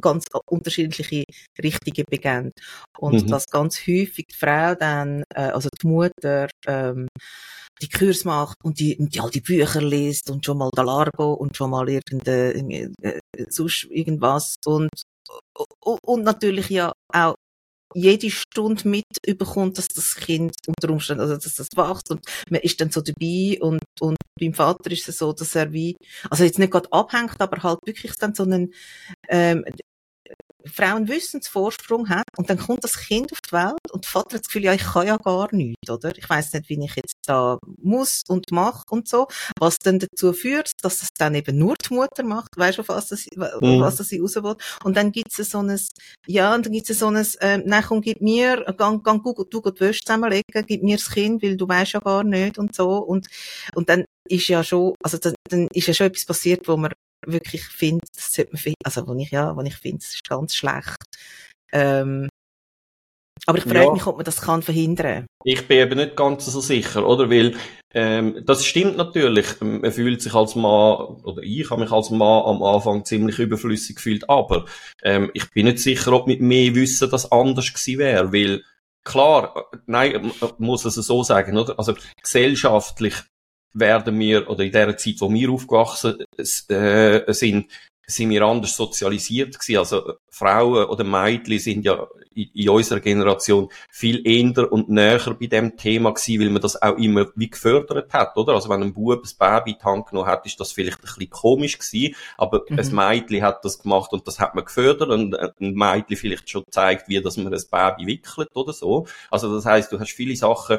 ganz 0.01 0.25
unterschiedliche 0.47 1.25
Richtungen 1.63 2.05
begeben. 2.09 2.53
Und 2.99 3.25
mhm. 3.25 3.27
dass 3.29 3.47
ganz 3.47 3.79
häufig 3.81 4.27
die 4.29 4.37
Frau 4.37 4.75
dann, 4.75 5.25
äh, 5.35 5.51
also 5.51 5.69
die 5.83 5.87
Mutter, 5.87 6.49
ähm, 6.67 7.09
die 7.83 7.89
Kurs 7.89 8.25
macht 8.25 8.57
und 8.63 8.79
die, 8.79 8.97
die 8.99 9.21
all 9.21 9.31
die 9.31 9.41
Bücher 9.41 9.81
liest 9.81 10.31
und 10.31 10.45
schon 10.45 10.59
mal 10.59 10.71
da 10.75 10.83
Largo 10.83 11.33
und 11.33 11.57
schon 11.57 11.71
mal 11.71 11.89
irgendein, 11.89 12.95
äh, 13.03 13.21
sonst 13.49 13.87
irgendwas 13.91 14.57
und, 14.67 14.91
und 16.05 16.23
natürlich 16.25 16.69
ja 16.69 16.93
auch 17.13 17.37
jede 17.95 18.31
Stunde 18.31 18.89
mit 18.89 19.05
überkommt, 19.27 19.79
dass 19.79 19.89
das 19.89 20.15
Kind 20.15 20.55
unter 20.67 20.91
Umständen, 20.91 21.23
also 21.23 21.35
dass 21.35 21.55
das 21.55 21.69
wächst 21.75 22.11
und 22.11 22.25
man 22.49 22.61
ist 22.61 22.81
dann 22.81 22.91
so 22.91 23.01
dabei 23.01 23.59
und, 23.61 23.83
und 24.01 24.17
beim 24.41 24.55
Vater 24.55 24.91
ist 24.91 25.09
es 25.09 25.19
so, 25.19 25.33
dass 25.33 25.55
er 25.55 25.73
wie, 25.73 25.97
also 26.31 26.45
jetzt 26.45 26.59
nicht 26.59 26.73
gerade 26.73 26.93
abhängt, 26.93 27.41
aber 27.41 27.63
halt 27.63 27.81
wirklich 27.85 28.17
dann 28.17 28.35
so 28.35 28.45
einen, 28.45 28.73
ähm, 29.29 29.65
Frauen 30.67 31.09
Wissensvorsprung 31.09 32.09
hat 32.09 32.27
und 32.37 32.51
dann 32.51 32.59
kommt 32.59 32.85
das 32.85 32.99
Kind 32.99 33.33
auf 33.33 33.41
die 33.41 33.53
Welt 33.53 33.91
und 33.93 34.05
der 34.05 34.11
Vater 34.11 34.35
hat 34.35 34.41
das 34.43 34.49
Gefühl, 34.49 34.65
ja, 34.65 34.75
ich 34.75 34.83
kann 34.83 35.07
ja 35.07 35.17
gar 35.17 35.55
nichts, 35.55 35.89
oder? 35.89 36.17
Ich 36.17 36.29
weiß 36.29 36.53
nicht, 36.53 36.69
wie 36.69 36.85
ich 36.85 36.97
jetzt 36.97 37.17
da 37.27 37.59
muss 37.79 38.23
und 38.29 38.51
mache 38.51 38.85
und 38.91 39.09
so, 39.09 39.27
was 39.59 39.79
dann 39.79 39.99
dazu 39.99 40.33
führt, 40.33 40.73
dass 40.83 41.03
es 41.03 41.09
dann 41.17 41.35
eben 41.35 41.57
nur 41.59 41.77
die 41.77 41.95
Mutter 41.95 42.23
macht, 42.25 42.57
weißt 42.57 42.79
du, 42.79 42.89
was 42.89 43.09
das, 43.09 43.27
mhm. 43.35 43.81
was 43.81 43.97
das 43.97 44.09
sie 44.09 44.21
raus 44.21 44.37
will. 44.37 44.57
Und 44.85 44.97
dann 44.97 45.13
gibt's 45.13 45.37
so 45.37 45.63
ein, 45.63 45.79
ja, 46.27 46.55
und 46.55 46.67
dann 46.67 46.73
gibt's 46.73 46.99
so 46.99 47.09
ein, 47.09 47.27
ähm, 47.41 47.63
nein, 47.67 47.85
komm, 47.87 48.01
gib 48.01 48.21
mir, 48.21 48.65
gang, 48.77 49.03
gang, 49.03 49.23
du, 49.23 49.33
du, 49.45 49.61
du 49.61 49.71
die 49.71 49.81
Wäsche 49.81 50.05
zusammenlegen, 50.05 50.67
gib 50.67 50.83
mir 50.83 50.97
das 50.97 51.11
Kind, 51.11 51.43
weil 51.43 51.57
du 51.57 51.69
weißt 51.69 51.93
ja 51.93 52.01
gar 52.01 52.25
nicht 52.25 52.59
und 52.59 52.75
so 52.75 52.99
und, 52.99 53.27
und 53.75 53.89
dann 53.89 54.05
ist 54.31 54.49
ja 54.49 54.63
schon, 54.63 54.95
also 55.03 55.19
dann, 55.19 55.35
dann 55.49 55.69
ist 55.73 55.87
ja 55.87 55.95
schon 55.95 56.07
etwas 56.07 56.25
passiert, 56.25 56.69
wo 56.69 56.77
man 56.77 56.93
wirklich 57.27 57.65
finde, 57.65 58.07
das 58.15 58.33
sollte 58.33 58.53
man, 58.53 58.75
also 58.85 59.07
wo 59.07 59.15
ich, 59.15 59.31
ja, 59.31 59.55
wo 59.57 59.61
ich 59.63 59.77
finde, 59.77 59.99
es 59.99 60.15
ist 60.15 60.29
ganz 60.29 60.55
schlecht. 60.55 60.97
Ähm, 61.73 62.29
aber 63.47 63.59
ich 63.59 63.65
frage 63.65 63.87
ja. 63.87 63.93
mich, 63.93 64.07
ob 64.07 64.17
man 64.17 64.25
das 64.25 64.43
kann 64.43 64.63
verhindern 64.63 65.27
Ich 65.45 65.67
bin 65.67 65.79
eben 65.79 65.97
nicht 65.99 66.17
ganz 66.17 66.45
so 66.45 66.61
sicher, 66.61 67.07
oder? 67.07 67.31
Weil, 67.31 67.57
ähm, 67.95 68.43
das 68.45 68.65
stimmt 68.65 68.97
natürlich. 68.97 69.61
Man 69.61 69.91
fühlt 69.93 70.21
sich 70.21 70.35
als 70.35 70.55
Mann, 70.55 70.97
oder 71.25 71.43
ich 71.43 71.71
habe 71.71 71.81
mich 71.81 71.91
als 71.91 72.11
Mann 72.11 72.45
am 72.45 72.63
Anfang 72.63 73.05
ziemlich 73.05 73.39
überflüssig 73.39 73.97
gefühlt, 73.97 74.29
aber 74.29 74.67
ähm, 75.03 75.31
ich 75.35 75.51
bin 75.51 75.67
nicht 75.67 75.79
sicher, 75.79 76.13
ob 76.13 76.27
mit 76.27 76.41
mehr 76.41 76.75
Wissen 76.75 77.11
das 77.11 77.33
anders 77.33 77.73
gewesen 77.73 77.99
wäre, 77.99 78.33
weil 78.33 78.63
klar, 79.05 79.71
nein, 79.87 80.33
man 80.41 80.53
muss 80.59 80.85
es 80.85 80.95
so 80.95 81.23
sagen, 81.23 81.57
oder? 81.57 81.79
Also 81.79 81.95
gesellschaftlich 82.23 83.15
werden 83.73 84.19
wir, 84.19 84.49
oder 84.51 84.65
in 84.65 84.73
der 84.73 84.97
Zeit, 84.97 85.17
wo 85.21 85.33
wir 85.33 85.51
aufgewachsen 85.51 86.25
äh, 86.37 87.33
sind, 87.33 87.71
sind 88.11 88.31
wir 88.31 88.43
anders 88.43 88.77
sozialisiert 88.77 89.59
gewesen. 89.59 89.79
Also 89.79 90.15
Frauen 90.29 90.87
oder 90.87 91.05
Mädchen 91.05 91.59
sind 91.59 91.85
ja 91.85 92.07
in, 92.35 92.51
in 92.55 92.69
unserer 92.69 93.01
Generation 93.01 93.69
viel 93.91 94.27
eher 94.27 94.73
und 94.73 94.89
näher 94.89 95.37
bei 95.39 95.47
dem 95.47 95.77
Thema 95.77 96.13
gewesen, 96.13 96.41
weil 96.41 96.51
man 96.51 96.63
das 96.63 96.81
auch 96.81 96.97
immer 96.97 97.27
wie 97.37 97.51
gefördert 97.51 98.13
hat, 98.13 98.37
oder? 98.37 98.55
Also 98.55 98.69
wenn 98.69 98.83
ein 98.83 98.95
Bub 98.95 99.23
ein 99.25 99.31
Baby 99.39 99.73
in 99.73 99.79
die 99.79 99.85
Hand 99.85 100.07
genommen 100.09 100.29
hat, 100.29 100.47
ist 100.47 100.59
das 100.61 100.73
vielleicht 100.73 100.99
ein 100.99 101.03
bisschen 101.03 101.31
komisch 101.31 101.79
gewesen, 101.79 102.15
aber 102.37 102.65
mhm. 102.69 102.79
ein 102.79 102.95
Mädchen 102.95 103.43
hat 103.43 103.65
das 103.65 103.81
gemacht 103.81 104.13
und 104.13 104.27
das 104.27 104.39
hat 104.41 104.55
man 104.55 104.65
gefördert 104.65 105.11
und 105.11 105.37
ein 105.37 105.75
Mädchen 105.75 106.17
vielleicht 106.17 106.49
schon 106.49 106.65
zeigt, 106.71 107.09
wie 107.09 107.21
dass 107.21 107.37
man 107.37 107.53
ein 107.53 107.63
Baby 107.71 108.07
wickelt 108.07 108.49
oder 108.55 108.73
so. 108.73 109.07
Also 109.31 109.55
das 109.55 109.67
heißt, 109.67 109.93
du 109.93 110.01
hast 110.01 110.13
viele 110.13 110.37
Sachen, 110.37 110.79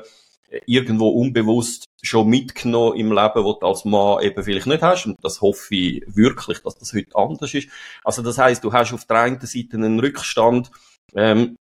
irgendwo 0.65 1.09
unbewusst 1.09 1.85
schon 2.01 2.27
mitgenommen 2.27 2.97
im 2.97 3.11
Leben, 3.11 3.43
wo 3.43 3.53
du 3.53 3.65
als 3.65 3.85
Mann 3.85 4.21
eben 4.23 4.43
vielleicht 4.43 4.67
nicht 4.67 4.81
hast. 4.81 5.05
Und 5.05 5.17
das 5.23 5.41
hoffe 5.41 5.75
ich 5.75 6.03
wirklich, 6.07 6.61
dass 6.61 6.77
das 6.77 6.93
heute 6.93 7.15
anders 7.15 7.53
ist. 7.53 7.69
Also 8.03 8.21
das 8.21 8.37
heißt, 8.37 8.63
du 8.63 8.73
hast 8.73 8.93
auf 8.93 9.05
der 9.05 9.17
einen 9.21 9.39
Seite 9.39 9.77
einen 9.77 9.99
Rückstand, 9.99 10.71
ähm, 11.15 11.57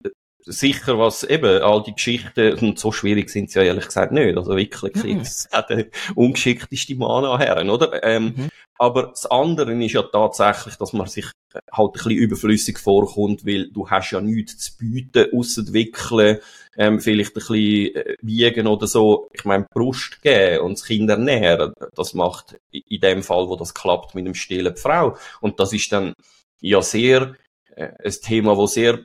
sicher, 0.47 0.99
was 0.99 1.23
eben 1.23 1.63
all 1.63 1.83
die 1.83 1.95
Geschichten, 1.95 2.59
und 2.59 2.79
so 2.79 2.93
schwierig 2.93 3.31
sind 3.31 3.51
sie 3.51 3.59
ja 3.59 3.65
ehrlich 3.65 3.87
gesagt 3.87 4.13
nicht. 4.13 4.37
Also 4.37 4.57
wirklich, 4.57 4.95
mhm. 5.03 5.19
das 5.21 5.49
hat 5.53 5.71
der 5.71 5.87
ungeschickteste 6.15 6.95
Mann 6.97 7.25
anhören, 7.25 7.71
oder? 7.71 8.03
Ähm, 8.03 8.35
mhm. 8.37 8.49
Aber 8.77 9.05
das 9.05 9.27
andere 9.27 9.73
ist 9.85 9.93
ja 9.93 10.03
tatsächlich, 10.03 10.75
dass 10.77 10.93
man 10.93 11.07
sich 11.07 11.27
halt 11.73 11.91
ein 11.91 11.93
bisschen 11.93 12.11
überflüssig 12.11 12.79
vorkommt, 12.79 13.47
weil 13.47 13.71
du 13.71 13.89
hast 13.89 14.11
ja 14.11 14.21
nichts 14.21 14.59
zu 14.59 14.77
bieten, 14.79 15.29
ausentwickeln, 15.33 16.39
ähm, 16.77 17.01
vielleicht 17.01 17.31
ein 17.31 17.35
bisschen 17.35 17.95
äh, 17.95 18.17
wiegen 18.21 18.67
oder 18.67 18.89
so. 18.89 19.29
Ich 19.33 19.45
meine, 19.45 19.67
Brust 19.73 20.21
geben 20.23 20.65
und 20.65 20.73
das 20.73 20.85
Kind 20.85 21.09
ernähren, 21.09 21.73
das 21.95 22.15
macht 22.15 22.59
in 22.73 23.01
dem 23.01 23.23
Fall, 23.23 23.49
wo 23.49 23.55
das 23.57 23.75
klappt, 23.75 24.15
mit 24.15 24.25
einem 24.25 24.35
stillen 24.35 24.77
Frau. 24.77 25.17
Und 25.41 25.61
das 25.61 25.73
ist 25.73 25.93
dann 25.93 26.15
ja 26.61 26.83
sehr 26.83 27.37
äh, 27.77 27.91
ein 28.05 28.13
Thema, 28.23 28.57
wo 28.57 28.67
sehr 28.67 28.99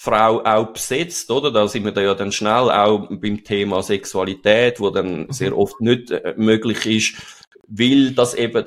Frau 0.00 0.44
auch 0.44 0.72
besetzt, 0.72 1.28
oder? 1.32 1.50
Da 1.50 1.66
sind 1.66 1.84
wir 1.84 1.90
da 1.90 2.00
ja 2.00 2.14
dann 2.14 2.30
schnell 2.30 2.70
auch 2.70 3.08
beim 3.10 3.42
Thema 3.42 3.82
Sexualität, 3.82 4.78
wo 4.78 4.90
dann 4.90 5.22
mhm. 5.22 5.32
sehr 5.32 5.58
oft 5.58 5.80
nicht 5.80 6.12
äh, 6.12 6.34
möglich 6.36 6.86
ist, 6.86 7.14
weil 7.66 8.12
das 8.12 8.34
eben 8.34 8.64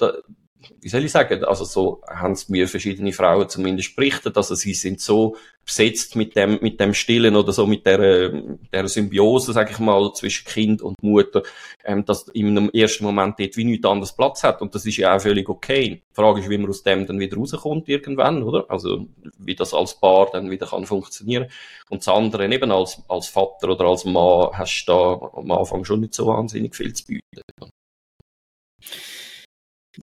wie 0.79 0.89
soll 0.89 1.03
ich 1.03 1.11
sagen, 1.11 1.43
also 1.43 1.65
so 1.65 2.01
haben 2.07 2.33
es 2.33 2.49
mir 2.49 2.67
verschiedene 2.67 3.13
Frauen 3.13 3.49
zumindest 3.49 3.95
berichtet, 3.95 4.37
also 4.37 4.55
sie 4.55 4.73
sind 4.73 4.99
so 4.99 5.35
besetzt 5.65 6.15
mit 6.15 6.35
dem, 6.35 6.59
mit 6.61 6.79
dem 6.79 6.93
Stillen 6.93 7.35
oder 7.35 7.51
so 7.51 7.67
mit 7.67 7.85
der, 7.85 8.29
der 8.73 8.87
Symbiose, 8.87 9.53
sag 9.53 9.69
ich 9.69 9.79
mal, 9.79 10.11
zwischen 10.13 10.45
Kind 10.45 10.81
und 10.81 11.01
Mutter, 11.03 11.43
ähm, 11.83 12.03
dass 12.03 12.27
in 12.29 12.47
einem 12.47 12.69
ersten 12.71 13.03
Moment 13.03 13.39
dort 13.39 13.55
wie 13.57 13.63
nichts 13.63 13.85
anderes 13.85 14.13
Platz 14.13 14.43
hat 14.43 14.61
und 14.61 14.73
das 14.73 14.85
ist 14.85 14.97
ja 14.97 15.15
auch 15.15 15.21
völlig 15.21 15.49
okay. 15.49 16.01
Die 16.09 16.15
Frage 16.15 16.41
ist, 16.41 16.49
wie 16.49 16.57
man 16.57 16.69
aus 16.69 16.83
dem 16.83 17.05
dann 17.05 17.19
wieder 17.19 17.37
rauskommt 17.37 17.87
irgendwann, 17.89 18.43
oder? 18.43 18.65
Also, 18.69 19.07
wie 19.37 19.55
das 19.55 19.73
als 19.73 19.99
Paar 19.99 20.29
dann 20.31 20.49
wieder 20.49 20.67
kann 20.67 20.85
funktionieren. 20.85 21.47
Und 21.89 21.99
das 21.99 22.07
andere 22.07 22.51
eben 22.51 22.71
als, 22.71 23.01
als 23.07 23.27
Vater 23.27 23.69
oder 23.69 23.85
als 23.85 24.05
Mann 24.05 24.49
hast 24.53 24.85
du 24.85 24.91
da 24.91 25.29
am 25.33 25.51
Anfang 25.51 25.85
schon 25.85 26.01
nicht 26.01 26.13
so 26.13 26.27
wahnsinnig 26.27 26.75
viel 26.75 26.93
zu 26.93 27.05
bieten. 27.05 27.41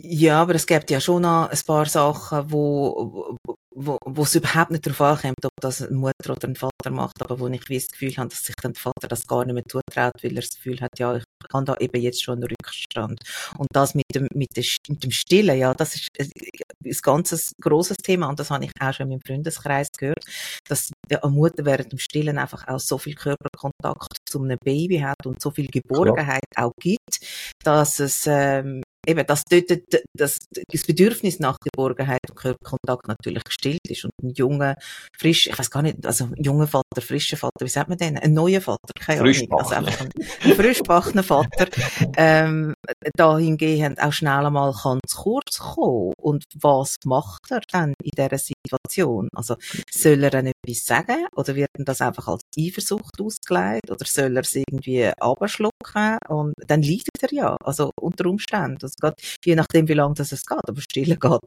Ja, 0.01 0.41
aber 0.41 0.55
es 0.55 0.65
gibt 0.65 0.89
ja 0.89 0.99
schon 0.99 1.21
noch 1.23 1.49
ein 1.49 1.59
paar 1.65 1.85
Sachen, 1.85 2.51
wo, 2.51 3.37
wo, 3.79 3.97
wo 4.03 4.23
es 4.23 4.33
überhaupt 4.33 4.71
nicht 4.71 4.85
darauf 4.87 5.01
ankommt, 5.01 5.45
ob 5.45 5.51
das 5.61 5.83
eine 5.83 5.95
Mutter 5.95 6.31
oder 6.31 6.47
ein 6.47 6.55
Vater 6.55 6.89
macht, 6.89 7.21
aber 7.21 7.39
wo 7.39 7.47
ich 7.47 7.63
das 7.63 7.89
Gefühl 7.89 8.15
habe, 8.17 8.29
dass 8.29 8.43
sich 8.43 8.55
dann 8.55 8.73
der 8.73 8.81
Vater 8.81 9.07
das 9.07 9.27
gar 9.27 9.45
nicht 9.45 9.53
mehr 9.53 9.63
zutraut, 9.67 10.13
weil 10.23 10.31
er 10.31 10.41
das 10.41 10.55
Gefühl 10.55 10.81
hat, 10.81 10.97
ja, 10.97 11.15
ich 11.17 11.23
kann 11.51 11.65
da 11.65 11.75
eben 11.79 12.01
jetzt 12.01 12.23
schon 12.23 12.39
einen 12.39 12.49
Rückstand. 12.49 13.21
Und 13.57 13.67
das 13.71 13.93
mit 13.93 14.05
dem, 14.15 14.27
mit, 14.33 14.57
dem, 14.57 14.63
mit 14.89 15.03
dem 15.03 15.11
Stillen, 15.11 15.57
ja, 15.59 15.73
das 15.75 15.95
ist 15.95 16.07
ein 16.19 16.91
ganzes 17.03 17.51
grosses 17.61 17.97
Thema 17.97 18.29
und 18.29 18.39
das 18.39 18.49
habe 18.49 18.65
ich 18.65 18.71
auch 18.79 18.93
schon 18.93 19.05
in 19.05 19.09
meinem 19.09 19.21
Freundeskreis 19.21 19.89
gehört, 19.91 20.25
dass 20.67 20.91
eine 21.09 21.31
Mutter 21.31 21.65
während 21.65 21.91
dem 21.91 21.99
Stillen 21.99 22.39
einfach 22.39 22.67
auch 22.67 22.79
so 22.79 22.97
viel 22.97 23.13
Körperkontakt 23.13 24.17
zu 24.25 24.41
einem 24.41 24.57
Baby 24.63 24.99
hat 24.99 25.25
und 25.25 25.39
so 25.39 25.51
viel 25.51 25.67
Geborgenheit 25.67 26.41
Klar. 26.55 26.67
auch 26.67 26.73
gibt, 26.79 27.19
dass 27.63 27.99
es 27.99 28.25
ähm, 28.27 28.81
eben, 29.07 29.25
dass 29.25 29.43
dort 29.45 29.71
das, 30.15 30.37
das 30.71 30.83
Bedürfnis 30.85 31.39
nach 31.39 31.57
Geborgenheit 31.59 32.21
und 32.29 32.35
Körperkontakt 32.35 33.07
natürlich 33.07 33.43
gestillt 33.43 33.87
ist 33.89 34.05
und 34.05 34.11
ein 34.21 34.33
junger, 34.33 34.75
frisch, 35.17 35.47
ich 35.47 35.57
weiß 35.57 35.71
gar 35.71 35.81
nicht, 35.81 36.05
also 36.05 36.29
junger 36.35 36.67
Vater, 36.67 37.01
frischer 37.01 37.37
Vater, 37.37 37.65
wie 37.65 37.69
sagt 37.69 37.89
man 37.89 37.97
denn? 37.97 38.17
Ein 38.17 38.33
neuer 38.33 38.61
Vater, 38.61 38.93
keine 38.99 39.21
Ahnung. 39.21 39.51
Also 39.51 39.75
einfach 39.75 40.01
ein, 40.01 40.09
ein 40.43 40.53
frischbackener 40.53 41.23
Vater, 41.23 41.67
ähm, 42.17 42.73
dahingehend 43.15 44.01
auch 44.01 44.13
schnell 44.13 44.45
einmal 44.45 44.73
kann 44.73 44.99
zu 45.07 45.17
kurz 45.17 45.59
kommen. 45.59 46.13
Und 46.17 46.45
was 46.55 46.95
macht 47.05 47.51
er 47.51 47.61
dann 47.71 47.93
in 48.01 48.11
dieser 48.17 48.37
Situation? 48.37 49.27
Also, 49.35 49.55
soll 49.91 50.23
er 50.23 50.29
dann 50.29 50.47
etwas 50.47 50.85
sagen? 50.85 51.27
Oder 51.35 51.55
wird 51.55 51.69
das 51.77 52.01
einfach 52.01 52.27
als 52.27 52.41
Eifersucht 52.57 53.19
ausgelegt? 53.19 53.89
Oder 53.89 54.05
soll 54.05 54.35
er 54.35 54.41
es 54.41 54.55
irgendwie 54.55 55.07
abschlucken? 55.19 56.17
Und 56.27 56.53
dann 56.67 56.81
leidet 56.81 57.21
er 57.21 57.33
ja. 57.33 57.57
Also, 57.63 57.91
unter 57.99 58.25
Umständen. 58.27 58.77
Das 58.79 58.93
geht, 59.01 59.37
je 59.45 59.55
nachdem, 59.55 59.87
wie 59.87 59.93
lange 59.93 60.15
das 60.15 60.31
es 60.31 60.45
geht. 60.45 60.67
Aber 60.67 60.81
stillen 60.81 61.19
geht, 61.19 61.41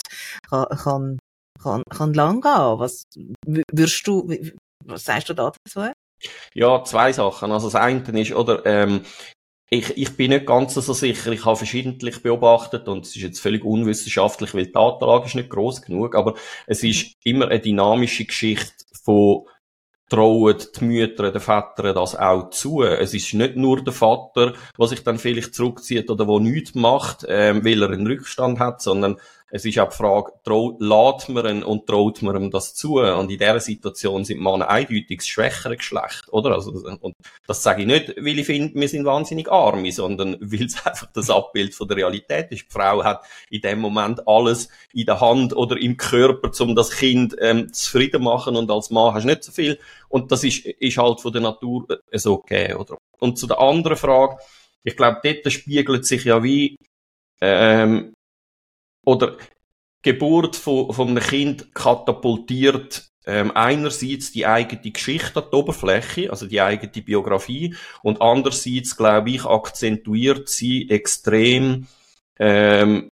kann, 0.49 0.67
kann, 0.69 1.19
kann, 1.63 1.83
kann 1.91 2.15
lang 2.15 2.41
gehen. 2.41 2.79
Was 2.79 3.05
würdest 3.47 4.07
du, 4.07 4.33
was 4.85 5.05
sagst 5.05 5.29
du 5.29 5.35
dazu? 5.35 5.59
Ja, 6.55 6.85
zwei 6.85 7.13
Sachen. 7.13 7.53
Also 7.53 7.69
das 7.69 7.75
eine 7.81 8.21
ist, 8.21 8.33
oder, 8.33 8.65
ähm, 8.67 9.03
ich, 9.71 9.97
ich 9.97 10.17
bin 10.17 10.31
nicht 10.31 10.47
ganz 10.47 10.75
so 10.75 10.93
sicher. 10.93 11.31
Ich 11.31 11.45
habe 11.45 11.57
verschiedentlich 11.57 12.23
beobachtet 12.23 12.89
und 12.89 13.07
es 13.07 13.15
ist 13.15 13.23
jetzt 13.23 13.41
völlig 13.41 13.65
unwissenschaftlich, 13.65 14.53
weil 14.53 14.67
die 14.67 14.73
Datenlage 14.73 15.27
ist 15.27 15.37
nicht 15.37 15.49
groß 15.49 15.83
genug, 15.83 16.17
aber 16.17 16.35
es 16.67 16.83
ist 16.83 17.15
immer 17.25 17.47
eine 17.47 17.61
dynamische 17.61 18.25
Geschichte 18.25 18.85
von 19.05 19.47
trauen 20.11 20.57
die 20.79 20.85
Mütter, 20.85 21.31
den 21.33 21.41
Vätern 21.41 21.95
das 21.95 22.15
auch 22.15 22.51
zu. 22.51 22.83
Es 22.83 23.15
ist 23.15 23.33
nicht 23.33 23.57
nur 23.57 23.83
der 23.83 23.93
Vater, 23.93 24.55
der 24.79 24.87
sich 24.87 25.03
dann 25.03 25.19
vielleicht 25.19 25.55
zurückzieht 25.55 26.11
oder 26.11 26.27
wo 26.27 26.39
nichts 26.39 26.75
macht, 26.75 27.25
ähm, 27.29 27.65
weil 27.65 27.83
er 27.83 27.91
einen 27.91 28.07
Rückstand 28.07 28.59
hat, 28.59 28.83
sondern 28.83 29.17
es 29.51 29.65
ist 29.65 29.79
auch 29.79 29.89
die 29.89 29.97
Frage, 29.97 30.33
lädt 30.79 31.29
man 31.29 31.47
ihn 31.47 31.63
und 31.63 31.87
traut 31.87 32.23
man 32.23 32.37
ihm 32.37 32.51
das 32.51 32.75
zu? 32.75 33.01
Und 33.01 33.31
in 33.31 33.39
dieser 33.39 33.61
Situation 33.61 34.25
sind 34.25 34.41
Männer 34.41 34.69
eindeutig 34.69 35.19
das 35.19 35.27
schwächere 35.27 35.77
Geschlecht, 35.77 36.25
oder? 36.31 36.53
Also, 36.53 36.71
und 36.71 37.15
das 37.47 37.63
sage 37.63 37.83
ich 37.83 37.87
nicht, 37.89 38.17
weil 38.17 38.39
ich 38.39 38.47
finde, 38.47 38.79
wir 38.79 38.89
sind 38.89 39.05
wahnsinnig 39.05 39.51
arme, 39.51 39.91
sondern 39.91 40.37
weil 40.41 40.65
es 40.65 40.87
einfach 40.87 41.09
das 41.13 41.31
Abbild 41.31 41.75
von 41.75 41.89
der 41.89 41.97
Realität 41.97 42.51
ist. 42.53 42.67
Die 42.67 42.71
Frau 42.71 43.03
hat 43.03 43.25
in 43.51 43.61
dem 43.61 43.81
Moment 43.81 44.27
alles 44.27 44.69
in 44.93 45.07
der 45.07 45.21
Hand 45.21 45.55
oder 45.57 45.77
im 45.77 45.97
Körper, 45.97 46.51
um 46.63 46.75
das 46.75 46.91
Kind 46.91 47.37
ähm, 47.41 47.73
zufrieden 47.73 48.23
machen 48.23 48.57
und 48.57 48.71
als 48.71 48.91
Mann 48.91 49.15
hast 49.15 49.25
du 49.25 49.29
nicht 49.29 49.45
so 49.45 49.53
viel. 49.53 49.79
Und 50.09 50.31
das 50.33 50.45
ist, 50.45 50.65
ist 50.65 50.99
halt 50.99 51.21
von 51.21 51.33
der 51.33 51.43
Natur 51.43 51.87
äh, 52.11 52.19
so 52.19 52.35
okay, 52.35 52.75
oder? 52.75 52.99
Und 53.19 53.39
zu 53.39 53.47
der 53.47 53.61
anderen 53.61 53.97
Frage, 53.97 54.39
ich 54.85 54.97
glaube, 54.97 55.21
dort 55.23 55.53
spiegelt 55.53 56.07
sich 56.07 56.25
ja 56.25 56.43
wie 56.43 56.77
ähm, 57.41 58.13
oder 59.05 59.37
Geburt 60.03 60.57
von, 60.57 60.93
von 60.93 61.09
einem 61.09 61.23
Kind 61.23 61.75
katapultiert 61.75 63.11
ähm, 63.27 63.53
einerseits 63.55 64.33
die 64.33 64.47
eigene 64.47 64.91
Geschichte 64.91 65.43
an 65.43 65.51
die 65.53 65.57
Oberfläche, 65.57 66.31
also 66.31 66.47
die 66.47 66.61
eigene 66.61 66.91
Biografie, 66.91 67.75
und 68.03 68.21
andererseits, 68.23 68.97
glaube 68.97 69.31
ich, 69.31 69.45
akzentuiert 69.45 70.49
sie 70.49 70.89
extrem 70.89 71.87
ähm, 72.39 73.11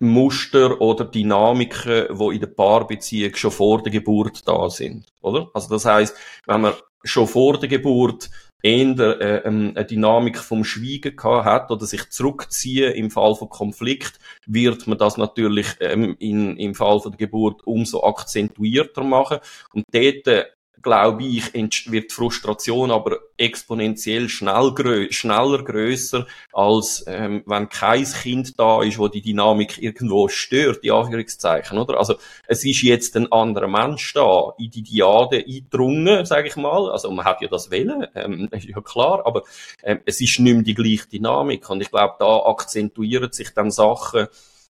Muster 0.00 0.80
oder 0.80 1.04
Dynamiken, 1.04 2.06
die 2.18 2.34
in 2.34 2.40
der 2.40 2.48
Paarbeziehung 2.48 3.34
schon 3.34 3.50
vor 3.50 3.82
der 3.82 3.92
Geburt 3.92 4.46
da 4.46 4.68
sind, 4.68 5.06
oder? 5.20 5.50
Also 5.54 5.68
das 5.68 5.84
heißt, 5.84 6.16
wenn 6.46 6.62
man 6.62 6.74
schon 7.04 7.28
vor 7.28 7.58
der 7.58 7.68
Geburt 7.68 8.30
eher 8.66 9.20
äh, 9.20 9.36
ähm, 9.46 9.72
eine 9.74 9.84
Dynamik 9.84 10.38
vom 10.38 10.64
Schweigen 10.64 11.16
gehabt 11.16 11.44
hat 11.44 11.70
oder 11.70 11.86
sich 11.86 12.10
zurückziehen 12.10 12.92
im 12.94 13.10
Fall 13.10 13.34
von 13.36 13.48
Konflikt, 13.48 14.18
wird 14.46 14.86
man 14.86 14.98
das 14.98 15.16
natürlich 15.16 15.66
ähm, 15.80 16.16
in, 16.18 16.56
im 16.56 16.74
Fall 16.74 17.00
von 17.00 17.12
der 17.12 17.18
Geburt 17.18 17.66
umso 17.66 18.02
akzentuierter 18.02 19.04
machen. 19.04 19.38
Und 19.72 19.84
dort 19.92 20.26
äh, 20.26 20.44
glaube 20.82 21.24
ich, 21.24 21.52
wird 21.54 22.10
die 22.10 22.14
Frustration 22.14 22.90
aber 22.90 23.18
exponentiell 23.36 24.28
schnell 24.28 24.72
grö 24.72 25.10
schneller 25.10 25.62
größer, 25.62 26.26
als 26.52 27.04
ähm, 27.06 27.42
wenn 27.46 27.68
kein 27.68 28.04
Kind 28.04 28.58
da 28.58 28.82
ist, 28.82 28.98
wo 28.98 29.08
die 29.08 29.22
Dynamik 29.22 29.82
irgendwo 29.82 30.28
stört, 30.28 30.84
die 30.84 30.92
Anführungszeichen, 30.92 31.78
oder? 31.78 31.98
Also 31.98 32.14
es 32.46 32.64
ist 32.64 32.82
jetzt 32.82 33.16
ein 33.16 33.30
anderer 33.32 33.68
Mensch 33.68 34.12
da, 34.14 34.52
in 34.58 34.70
die 34.70 34.82
Diade 34.82 35.38
eingedrungen, 35.38 36.24
sage 36.24 36.48
ich 36.48 36.56
mal. 36.56 36.90
Also 36.90 37.10
man 37.10 37.24
hat 37.24 37.40
ja 37.40 37.48
das 37.48 37.70
Wählen, 37.70 38.06
ähm, 38.14 38.48
ist 38.52 38.64
ja 38.68 38.80
klar, 38.80 39.26
aber 39.26 39.42
ähm, 39.82 40.00
es 40.04 40.20
ist 40.20 40.38
nicht 40.38 40.54
mehr 40.54 40.62
die 40.62 40.74
gleiche 40.74 41.08
Dynamik. 41.08 41.68
Und 41.68 41.80
ich 41.80 41.90
glaube, 41.90 42.14
da 42.18 42.38
akzentuieren 42.46 43.32
sich 43.32 43.50
dann 43.54 43.70
Sachen, 43.70 44.28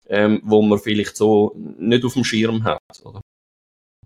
ähm, 0.08 0.42
wo 0.44 0.62
man 0.62 0.80
vielleicht 0.80 1.18
so 1.18 1.54
nicht 1.56 2.06
auf 2.06 2.14
dem 2.14 2.24
Schirm 2.24 2.64
hat, 2.64 2.80
oder? 3.04 3.22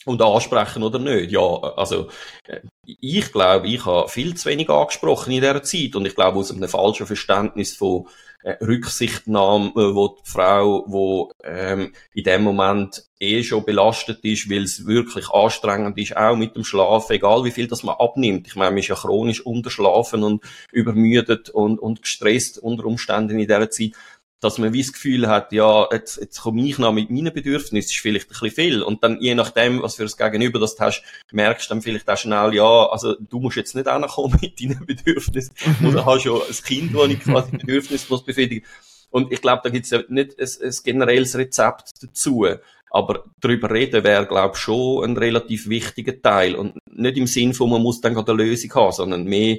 Und 0.05 0.21
ansprechen 0.21 0.83
oder 0.83 0.99
nicht. 0.99 1.31
Ja, 1.31 1.41
also 1.41 2.09
äh, 2.47 2.61
ich 2.85 3.31
glaube, 3.31 3.67
ich 3.67 3.85
habe 3.85 4.09
viel 4.09 4.35
zu 4.35 4.49
wenig 4.49 4.69
angesprochen 4.69 5.31
in 5.31 5.41
dieser 5.41 5.63
Zeit 5.63 5.95
und 5.95 6.05
ich 6.05 6.15
glaube 6.15 6.39
aus 6.39 6.51
einem 6.51 6.69
falschen 6.69 7.05
Verständnis 7.05 7.75
von 7.75 8.07
äh, 8.41 8.51
Rücksichtnahme, 8.63 9.69
äh, 9.71 9.95
wo 9.95 10.07
die 10.09 10.29
Frau, 10.29 10.85
wo 10.87 11.31
ähm, 11.43 11.93
in 12.13 12.23
dem 12.23 12.43
Moment 12.43 13.03
eh 13.19 13.43
schon 13.43 13.65
belastet 13.65 14.23
ist, 14.23 14.49
weil 14.49 14.63
es 14.63 14.85
wirklich 14.87 15.29
anstrengend 15.29 15.97
ist, 15.97 16.15
auch 16.15 16.37
mit 16.37 16.55
dem 16.55 16.63
Schlafen, 16.63 17.13
egal 17.13 17.43
wie 17.43 17.51
viel 17.51 17.67
das 17.67 17.83
man 17.83 17.95
abnimmt. 17.99 18.47
Ich 18.47 18.55
meine, 18.55 18.71
man 18.71 18.77
ist 18.77 18.87
ja 18.87 18.95
chronisch 18.95 19.45
unterschlafen 19.45 20.23
und 20.23 20.43
übermüdet 20.71 21.49
und, 21.49 21.79
und 21.79 22.01
gestresst 22.01 22.57
unter 22.59 22.85
Umständen 22.85 23.31
in 23.31 23.39
dieser 23.39 23.69
Zeit 23.69 23.91
dass 24.39 24.57
man 24.57 24.71
wie 24.71 24.81
das 24.81 24.93
Gefühl 24.93 25.27
hat, 25.27 25.51
ja, 25.51 25.87
jetzt, 25.91 26.17
jetzt 26.17 26.41
komme 26.41 26.65
ich 26.65 26.77
noch 26.77 26.93
mit 26.93 27.09
meinen 27.09 27.33
Bedürfnissen, 27.33 27.77
ist 27.77 27.95
vielleicht 27.95 28.27
ein 28.27 28.29
bisschen 28.29 28.51
viel. 28.51 28.81
Und 28.81 29.03
dann, 29.03 29.19
je 29.19 29.35
nachdem, 29.35 29.81
was 29.81 29.95
für 29.95 30.03
das 30.03 30.15
Gegenüber 30.15 30.59
das 30.59 30.75
du 30.75 30.83
hast, 30.83 31.03
merkst 31.31 31.69
du 31.69 31.73
dann 31.73 31.81
vielleicht 31.81 32.09
auch 32.09 32.17
schnell, 32.17 32.53
ja, 32.53 32.85
also, 32.87 33.15
du 33.15 33.39
musst 33.39 33.57
jetzt 33.57 33.75
nicht 33.75 33.87
ankommen 33.87 34.37
mit 34.41 34.59
deinen 34.61 34.85
Bedürfnissen. 34.85 35.53
Mhm. 35.79 35.87
Oder 35.87 36.05
hast 36.05 36.23
ja 36.23 36.33
ein 36.33 36.63
Kind, 36.65 36.95
das 36.95 37.07
ich 37.09 37.19
quasi 37.19 37.51
Bedürfnisse 37.51 38.05
muss 38.09 38.23
befriedigen. 38.23 38.65
Und 39.11 39.31
ich 39.31 39.41
glaube, 39.41 39.61
da 39.63 39.69
gibt 39.69 39.85
es 39.85 39.91
ja 39.91 40.03
nicht 40.07 40.39
ein, 40.39 40.47
ein 40.61 40.75
generelles 40.83 41.35
Rezept 41.35 41.91
dazu. 42.01 42.45
Aber 42.91 43.25
darüber 43.39 43.69
reden 43.69 44.03
wäre, 44.03 44.25
glaube 44.25 44.53
ich, 44.55 44.61
schon 44.61 45.03
ein 45.03 45.17
relativ 45.17 45.67
wichtiger 45.69 46.21
Teil. 46.21 46.55
Und 46.55 46.77
nicht 46.91 47.17
im 47.17 47.27
Sinn 47.27 47.53
von, 47.53 47.69
man 47.69 47.81
muss 47.81 48.01
dann 48.01 48.13
gerade 48.13 48.31
eine 48.31 48.43
Lösung 48.43 48.73
haben, 48.73 48.91
sondern 48.93 49.23
mehr 49.25 49.57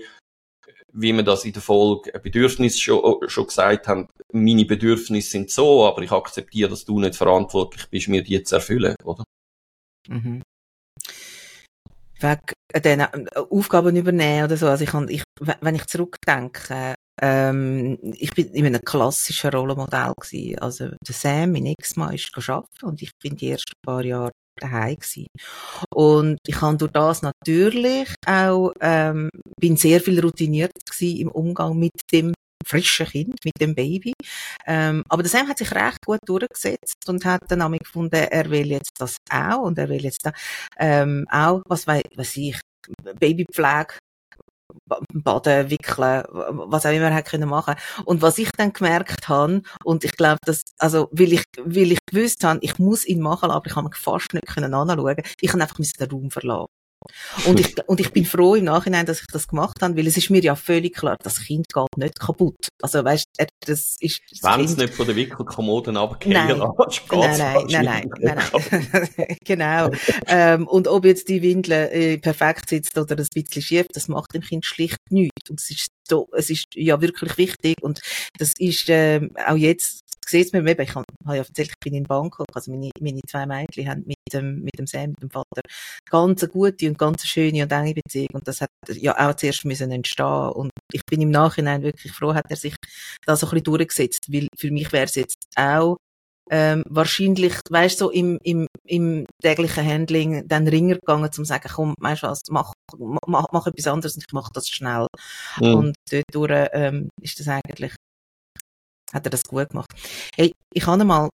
wie 0.92 1.12
wir 1.12 1.22
das 1.22 1.44
in 1.44 1.52
der 1.52 1.62
Folge 1.62 2.18
Bedürfnis 2.18 2.78
schon, 2.78 3.28
schon 3.28 3.46
gesagt 3.46 3.88
haben, 3.88 4.08
meine 4.32 4.64
Bedürfnisse 4.64 5.30
sind 5.30 5.50
so, 5.50 5.86
aber 5.86 6.02
ich 6.02 6.12
akzeptiere, 6.12 6.70
dass 6.70 6.84
du 6.84 7.00
nicht 7.00 7.16
verantwortlich 7.16 7.88
bist, 7.88 8.08
mir 8.08 8.22
die 8.22 8.42
zu 8.42 8.56
erfüllen, 8.56 8.94
oder? 9.04 9.24
Mhm. 10.08 10.42
Wegen 12.20 12.82
den 12.84 13.00
äh, 13.00 13.26
Aufgaben 13.50 13.96
übernehmen 13.96 14.44
oder 14.44 14.56
so. 14.56 14.68
Also 14.68 14.84
ich, 14.84 14.94
ich 15.10 15.22
wenn 15.60 15.74
ich 15.74 15.86
zurückdenke, 15.86 16.94
ähm, 17.22 17.98
ich 18.18 18.32
bin 18.34 18.48
in 18.52 18.66
einem 18.66 18.82
klassischen 18.82 19.50
Rollenmodell 19.50 20.12
gewesen. 20.20 20.58
Also 20.58 20.88
der 20.88 21.14
Sam, 21.14 21.52
mein 21.52 21.66
Ex-Mann, 21.66 22.14
ist 22.14 22.30
arbeiten 22.36 22.84
und 22.84 23.02
ich 23.02 23.12
bin 23.22 23.36
die 23.36 23.50
ersten 23.50 23.72
paar 23.84 24.04
Jahre 24.04 24.32
daheim 24.62 24.96
gewesen. 24.96 25.26
Und 25.92 26.38
ich 26.46 26.60
habe 26.60 26.76
durch 26.76 26.92
das 26.92 27.22
natürlich 27.22 28.14
auch, 28.26 28.72
ähm, 28.80 29.30
bin 29.58 29.76
sehr 29.76 30.00
viel 30.00 30.20
routiniert 30.20 30.72
gewesen 30.88 31.18
im 31.18 31.28
Umgang 31.30 31.78
mit 31.78 31.92
dem 32.12 32.32
frischen 32.66 33.06
Kind, 33.06 33.44
mit 33.44 33.60
dem 33.60 33.74
Baby. 33.74 34.12
Ähm, 34.66 35.02
aber 35.08 35.22
der 35.22 35.30
Sam 35.30 35.48
hat 35.48 35.58
sich 35.58 35.72
recht 35.72 36.04
gut 36.04 36.20
durchgesetzt 36.26 37.08
und 37.08 37.24
hat 37.24 37.42
dann 37.48 37.62
auch 37.62 37.70
gefunden, 37.72 38.14
er 38.14 38.50
will 38.50 38.70
jetzt 38.70 38.92
das 38.98 39.16
auch 39.30 39.62
und 39.62 39.78
er 39.78 39.88
will 39.88 40.02
jetzt 40.02 40.26
da, 40.26 40.32
ähm, 40.78 41.26
auch, 41.30 41.62
was 41.66 41.86
weiß, 41.86 42.02
was 42.16 42.36
ich, 42.36 42.60
Babypflege 43.18 43.94
Baden, 45.12 45.70
Wickeln, 45.70 46.24
was 46.30 46.86
auch 46.86 46.90
immer 46.90 47.10
er 47.10 47.22
können 47.22 47.48
machen. 47.48 47.74
Und 48.04 48.22
was 48.22 48.38
ich 48.38 48.50
dann 48.52 48.72
gemerkt 48.72 49.28
habe, 49.28 49.62
und 49.84 50.04
ich 50.04 50.12
glaube, 50.12 50.38
dass, 50.44 50.64
also, 50.78 51.08
weil 51.12 51.32
ich, 51.32 51.44
weil 51.64 51.92
ich 51.92 51.98
gewusst 52.06 52.44
habe, 52.44 52.58
ich 52.62 52.78
muss 52.78 53.06
ihn 53.06 53.20
machen, 53.20 53.50
aber 53.50 53.66
ich 53.66 53.76
habe 53.76 53.88
mich 53.88 53.96
fast 53.96 54.34
nicht 54.34 54.46
können 54.46 54.74
anschauen, 54.74 55.16
ich 55.40 55.52
habe 55.52 55.62
einfach 55.62 55.76
den 55.76 56.10
Raum 56.10 56.30
verlassen. 56.30 56.79
Und 57.46 57.60
ich, 57.60 57.74
und 57.88 58.00
ich 58.00 58.10
bin 58.12 58.24
froh 58.24 58.54
im 58.54 58.64
Nachhinein, 58.64 59.06
dass 59.06 59.20
ich 59.20 59.26
das 59.28 59.48
gemacht 59.48 59.82
habe, 59.82 59.96
weil 59.96 60.06
es 60.06 60.16
ist 60.16 60.30
mir 60.30 60.42
ja 60.42 60.54
völlig 60.54 60.94
klar, 60.94 61.16
das 61.22 61.44
Kind 61.44 61.66
geht 61.72 61.96
nicht 61.96 62.20
kaputt. 62.20 62.68
Also, 62.82 63.04
weißt 63.04 63.26
du, 63.38 63.46
das 63.66 63.96
ist, 64.00 64.20
Wenn 64.42 64.64
es 64.64 64.76
nicht 64.76 64.94
von 64.94 65.06
der 65.06 65.16
Wickelkommoden 65.16 65.96
abgehen 65.96 66.32
nein. 66.32 66.48
lässt, 66.48 67.02
nein, 67.10 67.36
nein, 67.38 67.66
nein, 67.68 68.10
nein, 68.20 68.38
nein, 68.70 69.08
nein, 69.16 69.36
genau. 69.44 69.90
ähm, 70.26 70.66
und 70.66 70.88
ob 70.88 71.04
jetzt 71.04 71.28
die 71.28 71.42
Windel 71.42 71.88
äh, 71.92 72.18
perfekt 72.18 72.68
sitzt 72.68 72.96
oder 72.98 73.16
ein 73.16 73.26
bisschen 73.32 73.62
schief, 73.62 73.86
das 73.92 74.08
macht 74.08 74.34
dem 74.34 74.42
Kind 74.42 74.64
schlicht 74.64 74.98
nichts. 75.10 75.50
Und 75.50 75.60
es 75.60 75.70
ist 75.70 75.88
so, 76.08 76.28
es 76.36 76.50
ist 76.50 76.66
ja 76.74 77.00
wirklich 77.00 77.38
wichtig 77.38 77.76
und 77.82 78.00
das 78.38 78.52
ist, 78.58 78.86
ähm, 78.88 79.30
auch 79.46 79.56
jetzt 79.56 80.00
sieht 80.30 80.52
man 80.52 80.66
eben, 80.66 80.82
ich 80.82 80.94
habe 80.94 81.04
ja 81.26 81.34
erzählt, 81.34 81.70
ich 81.70 81.78
bin 81.80 81.94
in 81.94 82.04
Bangkok, 82.04 82.46
also 82.54 82.70
meine, 82.70 82.90
meine 83.00 83.20
zwei 83.28 83.46
Mädchen 83.46 83.88
haben 83.88 84.04
mit 84.06 84.16
dem, 84.32 84.62
mit 84.62 84.78
dem 84.78 84.86
Sam, 84.86 85.10
mit 85.10 85.22
dem 85.22 85.30
Vater, 85.30 85.62
ganz 86.08 86.42
eine 86.42 86.52
gute 86.52 86.88
und 86.88 86.98
ganz 86.98 87.26
schöne 87.26 87.62
und 87.62 87.72
enge 87.72 87.94
Beziehung 87.94 88.30
und 88.34 88.48
das 88.48 88.60
hat 88.60 88.70
ja 88.88 89.28
auch 89.28 89.34
zuerst 89.34 89.64
müssen 89.64 89.90
entstehen 89.90 90.50
und 90.50 90.70
ich 90.92 91.02
bin 91.04 91.20
im 91.20 91.30
Nachhinein 91.30 91.82
wirklich 91.82 92.12
froh, 92.12 92.34
hat 92.34 92.46
er 92.48 92.56
sich 92.56 92.76
da 93.26 93.36
so 93.36 93.46
ein 93.46 93.50
bisschen 93.50 93.64
durchgesetzt, 93.64 94.32
weil 94.32 94.48
für 94.56 94.70
mich 94.70 94.92
wäre 94.92 95.04
es 95.04 95.14
jetzt 95.14 95.38
auch 95.56 95.96
ähm, 96.50 96.82
wahrscheinlich, 96.88 97.54
weißt 97.70 97.98
so 97.98 98.10
im, 98.10 98.38
im, 98.42 98.66
im 98.84 99.24
täglichen 99.40 99.86
Handling 99.86 100.48
dann 100.48 100.66
Ringer 100.66 100.96
gegangen, 100.96 101.30
zum 101.30 101.44
sagen, 101.44 101.70
komm, 101.72 101.94
weißt 102.00 102.24
du 102.24 102.26
was, 102.26 102.40
mach, 102.50 102.72
mach, 102.98 103.46
mach 103.52 103.66
etwas 103.68 103.86
anderes 103.86 104.16
und 104.16 104.24
ich 104.26 104.32
mach 104.32 104.50
das 104.50 104.68
schnell. 104.68 105.06
Mhm. 105.60 105.74
Und 105.74 105.96
dort 106.32 106.70
ähm, 106.72 107.08
ist 107.22 107.38
das 107.38 107.46
eigentlich, 107.46 107.94
hat 109.12 109.26
er 109.26 109.30
das 109.30 109.44
gut 109.44 109.70
gemacht. 109.70 109.90
Hey, 110.36 110.52
ich 110.72 110.86
habe 110.86 111.04
mal 111.04 111.28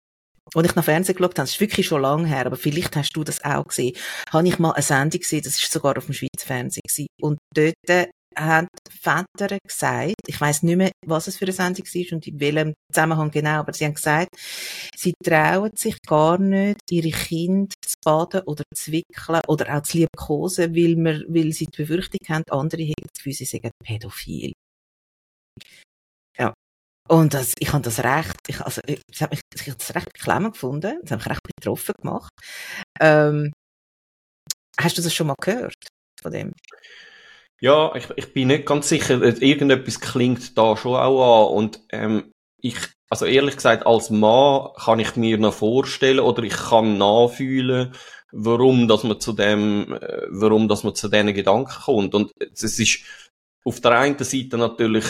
als 0.54 0.68
ich 0.68 0.76
nach 0.76 0.84
Fernsehen 0.84 1.16
geschaut 1.16 1.32
habe, 1.32 1.46
das 1.46 1.52
ist 1.52 1.60
wirklich 1.60 1.88
schon 1.88 2.04
lange 2.04 2.28
her, 2.28 2.46
aber 2.46 2.56
vielleicht 2.56 2.96
hast 2.96 3.14
du 3.14 3.24
das 3.24 3.44
auch 3.44 3.66
gesehen, 3.66 3.96
habe 4.32 4.48
ich 4.48 4.60
mal 4.60 4.72
eine 4.72 4.84
Sendung 4.84 5.20
gesehen, 5.20 5.42
das 5.44 5.56
ist 5.62 5.72
sogar 5.72 5.98
auf 5.98 6.06
dem 6.06 6.14
Schweizer 6.14 6.46
Fernsehen 6.46 6.84
gewesen. 6.88 7.08
Und 7.20 7.40
dort 7.54 8.10
haben 8.38 8.68
Väter 8.90 9.58
gesagt, 9.66 10.16
ich 10.28 10.40
weiß 10.40 10.64
nicht 10.64 10.76
mehr, 10.76 10.92
was 11.06 11.28
es 11.28 11.38
für 11.38 11.46
eine 11.46 11.54
Sendung 11.54 11.86
war 11.86 12.16
und 12.16 12.28
in 12.28 12.40
welchem 12.40 12.74
Zusammenhang 12.92 13.32
genau, 13.32 13.60
aber 13.60 13.74
sie 13.74 13.86
haben 13.86 13.94
gesagt, 13.94 14.30
sie 14.96 15.14
trauen 15.24 15.72
sich 15.76 15.98
gar 16.06 16.38
nicht, 16.38 16.80
ihre 16.90 17.12
Kinder 17.12 17.74
zu 17.84 17.96
baden 18.04 18.42
oder 18.42 18.64
zu 18.76 18.92
wickeln 18.92 19.42
oder 19.48 19.76
auch 19.78 19.84
zu 19.84 19.98
liebkosen, 19.98 20.76
weil, 20.76 20.96
man, 20.96 21.24
weil 21.30 21.54
sie 21.54 21.66
die 21.66 21.78
Befürchtung 21.78 22.20
haben, 22.28 22.44
andere 22.50 22.84
hätten 22.84 23.08
das 23.08 23.18
Gefühl, 23.18 23.34
sie 23.34 23.46
seien 23.46 23.72
pädophil. 23.84 24.54
Und 27.08 27.34
das, 27.34 27.54
ich 27.60 27.72
habe 27.72 27.84
das 27.84 28.04
recht, 28.04 28.36
ich, 28.48 28.62
also, 28.62 28.82
ich, 28.88 29.02
ich 29.10 29.22
habe 29.22 29.38
das 29.78 29.96
recht 29.96 30.12
beklemmend 30.12 30.54
gefunden, 30.54 31.00
das 31.04 31.12
hat 31.12 31.20
mich 31.20 31.30
recht 31.30 31.42
betroffen 31.44 31.94
gemacht. 32.02 32.32
Ähm, 33.00 33.54
hast 34.80 34.98
du 34.98 35.02
das 35.02 35.14
schon 35.14 35.28
mal 35.28 35.36
gehört 35.40 35.76
von 36.22 36.32
dem? 36.32 36.54
Ja, 37.62 37.94
ich, 37.96 38.08
ich 38.16 38.34
bin 38.34 38.50
nicht 38.50 38.66
ganz 38.66 38.90
sicher, 38.90 39.22
irgendetwas 39.22 40.00
klingt 40.00 40.58
da 40.58 40.76
schon 40.76 40.96
auch 40.96 41.48
an 41.48 41.56
und 41.56 41.80
ähm, 41.92 42.32
ich, 42.58 42.76
also 43.10 43.26
ehrlich 43.26 43.56
gesagt, 43.56 43.86
als 43.86 44.10
Mann 44.10 44.70
kann 44.76 45.00
ich 45.00 45.16
mir 45.16 45.38
noch 45.38 45.54
vorstellen 45.54 46.20
oder 46.20 46.44
ich 46.44 46.56
kann 46.56 46.98
nachfühlen, 46.98 47.94
warum, 48.32 48.88
dass 48.88 49.04
man 49.04 49.20
zu 49.20 49.34
dem, 49.34 49.94
äh, 49.94 50.24
warum, 50.30 50.68
dass 50.68 50.84
man 50.84 50.96
zu 50.96 51.08
diesen 51.08 51.34
Gedanken 51.34 51.84
kommt 51.86 52.14
und 52.16 52.32
es 52.40 52.64
ist 52.64 53.04
auf 53.64 53.80
der 53.80 53.92
einen 53.92 54.18
Seite 54.20 54.58
natürlich 54.58 55.06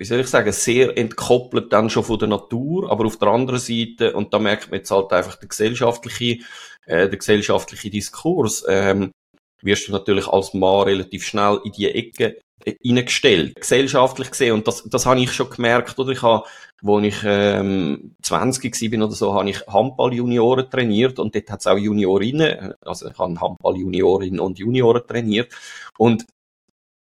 wie 0.00 0.06
soll 0.06 0.20
ich 0.20 0.28
sagen, 0.28 0.50
sehr 0.50 0.96
entkoppelt 0.96 1.74
dann 1.74 1.90
schon 1.90 2.04
von 2.04 2.18
der 2.18 2.28
Natur, 2.28 2.90
aber 2.90 3.04
auf 3.04 3.18
der 3.18 3.28
anderen 3.28 3.60
Seite, 3.60 4.14
und 4.14 4.32
da 4.32 4.38
merkt 4.38 4.70
man 4.70 4.78
jetzt 4.78 4.90
halt 4.90 5.12
einfach 5.12 5.36
der 5.36 5.48
gesellschaftliche, 5.50 6.38
äh, 6.86 7.06
der 7.06 7.18
gesellschaftliche 7.18 7.90
Diskurs, 7.90 8.64
ähm, 8.66 9.12
wirst 9.60 9.88
du 9.88 9.92
natürlich 9.92 10.26
als 10.26 10.54
Mann 10.54 10.84
relativ 10.84 11.26
schnell 11.26 11.60
in 11.64 11.72
die 11.72 11.90
Ecke 11.90 12.38
äh, 12.64 12.76
hineingestellt. 12.80 13.56
Gesellschaftlich 13.56 14.30
gesehen, 14.30 14.54
und 14.54 14.66
das, 14.66 14.84
das 14.88 15.04
habe 15.04 15.20
ich 15.20 15.32
schon 15.32 15.50
gemerkt, 15.50 15.98
oder 15.98 16.12
ich 16.12 16.22
habe, 16.22 16.48
wo 16.80 16.98
ich 17.00 17.16
ähm, 17.22 18.14
20 18.22 18.90
bin 18.90 19.02
oder 19.02 19.12
so, 19.12 19.34
habe 19.34 19.50
ich 19.50 19.66
Handball-Junioren 19.66 20.70
trainiert 20.70 21.18
und 21.18 21.34
dort 21.34 21.50
hat 21.50 21.60
es 21.60 21.66
auch 21.66 21.76
Juniorinnen, 21.76 22.72
also 22.80 23.06
ich 23.06 23.18
habe 23.18 23.38
Handball-Juniorinnen 23.38 24.40
und 24.40 24.58
Junioren 24.58 25.06
trainiert 25.06 25.52
und 25.98 26.24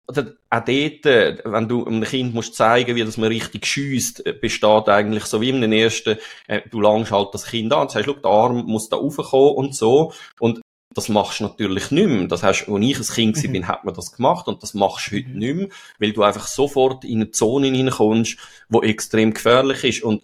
auch 0.08 0.64
dort, 0.64 1.06
äh, 1.06 1.38
wenn 1.44 1.68
du 1.68 1.84
einem 1.84 2.02
Kind 2.02 2.34
musst 2.34 2.54
zeigen, 2.54 2.96
wie 2.96 3.04
das 3.04 3.18
man 3.18 3.28
richtig 3.28 3.66
schießt, 3.66 4.26
äh, 4.26 4.32
besteht 4.32 4.88
eigentlich 4.88 5.24
so 5.24 5.40
wie 5.40 5.52
den 5.52 5.72
ersten, 5.72 6.18
äh, 6.46 6.62
du 6.70 6.80
langst 6.80 7.12
halt 7.12 7.28
das 7.32 7.46
Kind 7.46 7.72
an, 7.72 7.88
sagst, 7.88 8.06
schau, 8.06 8.14
der 8.14 8.30
Arm 8.30 8.64
muss 8.66 8.88
da 8.88 8.96
raufkommen 8.96 9.54
und 9.54 9.74
so. 9.74 10.12
Und 10.40 10.60
das 10.94 11.08
machst 11.08 11.40
du 11.40 11.44
natürlich 11.44 11.90
nicht 11.90 12.08
mehr. 12.08 12.26
Das 12.26 12.42
heißt, 12.42 12.68
als 12.68 12.84
ich 12.84 12.98
ein 12.98 13.14
Kind 13.14 13.44
mhm. 13.44 13.52
bin, 13.52 13.68
hat 13.68 13.84
man 13.84 13.94
das 13.94 14.12
gemacht 14.12 14.48
und 14.48 14.62
das 14.62 14.74
machst 14.74 15.10
du 15.10 15.16
heute 15.16 15.28
mhm. 15.28 15.38
nicht 15.38 15.54
mehr, 15.56 15.68
weil 15.98 16.12
du 16.12 16.22
einfach 16.22 16.46
sofort 16.46 17.04
in 17.04 17.20
eine 17.20 17.30
Zone 17.30 17.66
hineinkommst, 17.68 18.38
die 18.68 18.88
extrem 18.88 19.34
gefährlich 19.34 19.84
ist. 19.84 20.02
Und 20.02 20.22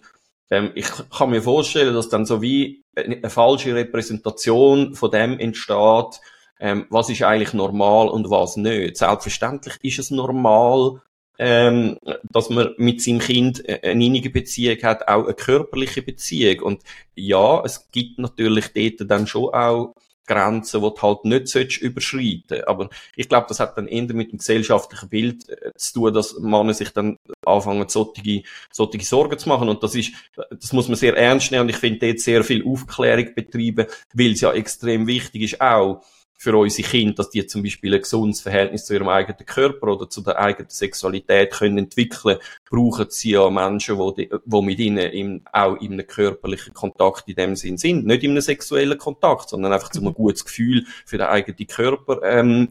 ähm, 0.49 0.71
ich 0.75 0.87
kann 1.15 1.29
mir 1.29 1.41
vorstellen, 1.41 1.93
dass 1.93 2.09
dann 2.09 2.25
so 2.25 2.41
wie 2.41 2.83
eine, 2.95 3.17
eine 3.17 3.29
falsche 3.29 3.75
Repräsentation 3.75 4.95
von 4.95 5.11
dem 5.11 5.39
entsteht, 5.39 6.19
ähm, 6.59 6.85
was 6.89 7.09
ist 7.09 7.23
eigentlich 7.23 7.53
normal 7.53 8.07
und 8.09 8.29
was 8.29 8.57
nicht. 8.57 8.97
Selbstverständlich 8.97 9.75
ist 9.81 9.99
es 9.99 10.11
normal, 10.11 11.01
ähm, 11.37 11.97
dass 12.31 12.49
man 12.49 12.73
mit 12.77 13.01
seinem 13.01 13.19
Kind 13.19 13.67
eine 13.67 14.05
innige 14.05 14.29
Beziehung 14.29 14.81
hat, 14.83 15.07
auch 15.07 15.25
eine 15.25 15.33
körperliche 15.33 16.01
Beziehung. 16.01 16.61
Und 16.61 16.83
ja, 17.15 17.61
es 17.63 17.89
gibt 17.91 18.19
natürlich 18.19 18.71
dort 18.73 19.09
dann 19.11 19.27
schon 19.27 19.53
auch 19.53 19.95
Grenzen, 20.27 20.81
die 20.81 20.89
du 20.89 21.01
halt 21.01 21.25
nicht 21.25 21.81
überschreiten 21.81 22.63
Aber 22.65 22.89
ich 23.15 23.29
glaube, 23.29 23.45
das 23.47 23.59
hat 23.59 23.77
dann 23.77 23.87
eher 23.87 24.11
mit 24.13 24.31
dem 24.31 24.39
gesellschaftlichen 24.39 25.09
Bild 25.09 25.49
äh, 25.49 25.71
zu 25.75 25.93
tun, 25.93 26.13
dass 26.13 26.39
Männer 26.39 26.73
sich 26.73 26.89
dann 26.89 27.17
anfangen, 27.45 27.87
solche, 27.87 28.43
solche 28.71 29.05
Sorgen 29.05 29.37
zu 29.37 29.49
machen. 29.49 29.69
Und 29.69 29.83
das 29.83 29.95
ist, 29.95 30.13
das 30.49 30.73
muss 30.73 30.87
man 30.87 30.97
sehr 30.97 31.15
ernst 31.15 31.51
nehmen. 31.51 31.63
Und 31.63 31.69
ich 31.69 31.77
finde 31.77 32.07
dort 32.07 32.19
sehr 32.19 32.43
viel 32.43 32.65
Aufklärung 32.65 33.35
betreiben, 33.35 33.85
weil 34.13 34.31
es 34.31 34.41
ja 34.41 34.51
extrem 34.51 35.05
wichtig 35.07 35.43
ist 35.43 35.61
auch, 35.61 36.01
für 36.37 36.55
unsere 36.55 36.87
Kinder, 36.87 37.15
dass 37.15 37.29
die 37.29 37.45
zum 37.47 37.63
Beispiel 37.63 37.93
ein 37.93 38.01
gesundes 38.01 38.41
Verhältnis 38.41 38.85
zu 38.85 38.93
ihrem 38.93 39.07
eigenen 39.07 39.45
Körper 39.45 39.87
oder 39.87 40.09
zu 40.09 40.21
der 40.21 40.39
eigenen 40.39 40.69
Sexualität 40.69 41.51
können 41.51 41.77
entwickeln, 41.77 42.39
brauchen 42.69 43.07
sie 43.09 43.31
ja 43.31 43.49
Menschen, 43.49 43.97
die, 44.17 44.29
die 44.29 44.61
mit 44.61 44.79
ihnen 44.79 45.11
im, 45.11 45.41
auch 45.51 45.75
in 45.77 45.93
einem 45.93 46.07
körperlichen 46.07 46.73
Kontakt 46.73 47.27
in 47.27 47.35
dem 47.35 47.55
Sinn 47.55 47.77
sind. 47.77 48.05
Nicht 48.05 48.23
in 48.23 48.31
einem 48.31 48.41
sexuellen 48.41 48.97
Kontakt, 48.97 49.49
sondern 49.49 49.73
einfach 49.73 49.91
zu 49.91 49.99
einem 49.99 50.09
mhm. 50.09 50.15
gutes 50.15 50.45
Gefühl 50.45 50.85
für 51.05 51.17
den 51.17 51.27
eigenen 51.27 51.67
Körper 51.67 52.21
ähm, 52.23 52.69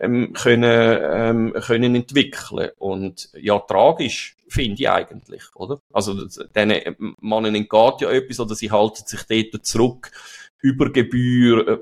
ähm, 0.00 0.32
können, 0.32 0.98
ähm, 1.02 1.52
können 1.60 1.94
entwickeln. 1.94 2.70
Und 2.78 3.30
ja, 3.34 3.58
tragisch 3.58 4.36
finde 4.48 4.82
ich 4.82 4.88
eigentlich, 4.88 5.44
oder? 5.54 5.80
Also, 5.92 6.14
diesen 6.14 7.16
Mannen 7.20 7.54
entgeht 7.54 8.00
ja 8.00 8.10
etwas 8.10 8.40
oder 8.40 8.54
sie 8.54 8.70
halten 8.70 9.04
sich 9.06 9.50
dort 9.50 9.66
zurück 9.66 10.10
über 10.60 10.90
Gebühr, 10.90 11.68
äh, 11.68 11.78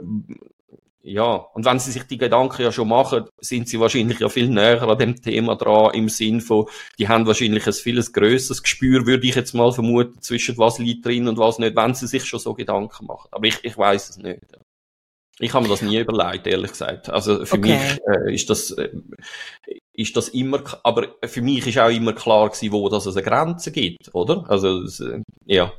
ja, 1.06 1.36
und 1.54 1.64
wenn 1.64 1.78
sie 1.78 1.92
sich 1.92 2.02
die 2.02 2.18
Gedanken 2.18 2.62
ja 2.62 2.72
schon 2.72 2.88
machen, 2.88 3.26
sind 3.40 3.68
sie 3.68 3.78
wahrscheinlich 3.78 4.18
ja 4.18 4.28
viel 4.28 4.48
näher 4.48 4.82
an 4.82 4.98
dem 4.98 5.22
Thema 5.22 5.54
dran, 5.54 5.94
im 5.94 6.08
Sinn 6.08 6.40
von, 6.40 6.66
die 6.98 7.06
haben 7.06 7.28
wahrscheinlich 7.28 7.64
ein 7.64 7.72
vieles 7.72 8.12
grösseres 8.12 8.60
Gespür, 8.60 9.06
würde 9.06 9.24
ich 9.24 9.36
jetzt 9.36 9.54
mal 9.54 9.70
vermuten, 9.70 10.20
zwischen 10.20 10.58
was 10.58 10.80
liegt 10.80 11.06
drin 11.06 11.28
und 11.28 11.38
was 11.38 11.60
nicht, 11.60 11.76
wenn 11.76 11.94
sie 11.94 12.08
sich 12.08 12.24
schon 12.24 12.40
so 12.40 12.54
Gedanken 12.54 13.06
machen. 13.06 13.28
Aber 13.30 13.46
ich, 13.46 13.58
ich 13.62 13.78
weiß 13.78 14.10
es 14.10 14.16
nicht. 14.16 14.40
Ich 15.38 15.54
habe 15.54 15.62
mir 15.64 15.68
das 15.68 15.82
nie 15.82 15.98
überlegt, 16.00 16.46
ehrlich 16.48 16.72
gesagt. 16.72 17.08
Also 17.08 17.44
für 17.44 17.58
okay. 17.58 17.78
mich 17.78 18.00
äh, 18.08 18.34
ist 18.34 18.50
das 18.50 18.72
äh, 18.72 18.90
ist 19.92 20.16
das 20.16 20.30
immer, 20.30 20.62
aber 20.82 21.08
für 21.24 21.42
mich 21.42 21.66
ist 21.66 21.78
auch 21.78 21.90
immer 21.90 22.14
klar 22.14 22.48
gewesen, 22.48 22.72
wo 22.72 22.88
das 22.88 23.06
eine 23.06 23.22
Grenze 23.22 23.70
gibt, 23.70 24.12
oder? 24.12 24.44
Also 24.48 24.82
äh, 24.82 25.22
ja. 25.44 25.72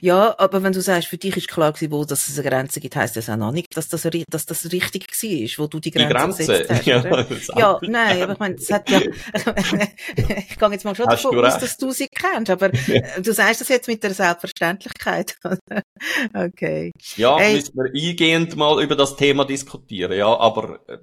Ja, 0.00 0.34
aber 0.38 0.62
wenn 0.62 0.72
du 0.72 0.80
sagst, 0.80 1.08
für 1.08 1.18
dich 1.18 1.36
ist 1.36 1.48
klar 1.48 1.72
gewesen, 1.72 1.90
wo 1.90 2.04
dass 2.04 2.28
es 2.28 2.38
eine 2.38 2.48
Grenze 2.48 2.80
gibt, 2.80 2.94
heisst 2.96 3.16
das 3.16 3.28
auch 3.28 3.36
noch 3.36 3.52
nicht, 3.52 3.76
dass 3.76 3.88
das, 3.88 4.08
dass 4.30 4.46
das 4.46 4.72
richtig 4.72 5.06
war, 5.08 5.64
wo 5.64 5.66
du 5.66 5.80
die 5.80 5.90
Grenze, 5.90 6.08
die 6.08 6.14
Grenze 6.14 6.38
gesetzt 6.38 6.70
hast. 6.70 6.86
Ja, 7.56 7.58
ja 7.58 7.78
nein, 7.82 8.22
aber 8.22 8.32
ich 8.34 8.38
meine, 8.38 8.54
es 8.54 8.70
hat 8.70 8.88
ja, 8.90 9.00
ich 10.16 10.58
gehe 10.58 10.70
jetzt 10.70 10.84
mal 10.84 10.94
schon 10.94 11.06
davon 11.06 11.44
aus, 11.44 11.58
dass 11.58 11.76
du 11.76 11.90
sie 11.90 12.08
kennst, 12.08 12.50
aber 12.50 12.72
äh, 12.72 13.20
du 13.20 13.32
sagst 13.32 13.60
das 13.60 13.68
jetzt 13.68 13.88
mit 13.88 14.02
der 14.02 14.14
Selbstverständlichkeit. 14.14 15.36
okay. 16.34 16.92
Ja, 17.16 17.38
hey. 17.38 17.56
müssen 17.56 17.74
wir 17.74 17.90
eingehend 17.92 18.56
mal 18.56 18.82
über 18.82 18.96
das 18.96 19.16
Thema 19.16 19.44
diskutieren, 19.44 20.16
ja, 20.16 20.28
aber 20.38 20.80
äh, 20.88 20.98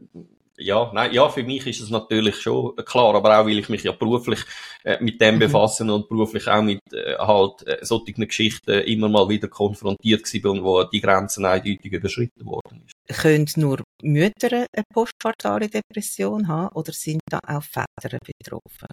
ja, 0.64 0.92
nein, 0.94 1.14
ja, 1.14 1.30
für 1.30 1.44
mich 1.44 1.68
ist 1.68 1.82
es 1.82 1.90
natürlich 1.90 2.42
schon 2.42 2.76
klar, 2.78 3.16
aber 3.16 3.40
auch, 3.40 3.46
weil 3.46 3.60
ich 3.60 3.70
mich 3.70 3.84
ja 3.84 3.92
beruflich 3.92 4.40
äh, 4.84 4.98
mit 5.02 5.20
dem 5.22 5.40
befassen 5.40 5.90
und 5.90 6.10
beruflich 6.10 6.48
auch 6.48 6.62
mit 6.62 6.80
äh, 6.92 7.16
halt 7.18 7.68
äh, 7.68 7.78
solchen 7.82 8.28
Geschichten 8.28 8.72
immer 8.82 9.10
mal 9.10 9.30
wieder 9.30 9.48
konfrontiert 9.48 10.24
gewesen 10.24 10.42
bin, 10.42 10.64
wo 10.64 10.84
die 10.84 11.02
Grenzen 11.02 11.46
eindeutig 11.46 11.92
überschritten 11.92 12.46
worden 12.46 12.86
ist. 12.86 13.22
Können 13.22 13.48
nur 13.56 13.84
Mütter 14.02 14.66
eine 14.74 14.84
postpartale 14.94 15.68
Depression 15.68 16.48
haben 16.48 16.74
oder 16.76 16.94
sind 16.94 17.22
da 17.30 17.40
auch 17.46 17.64
Väter 17.64 18.18
betroffen? 18.26 18.88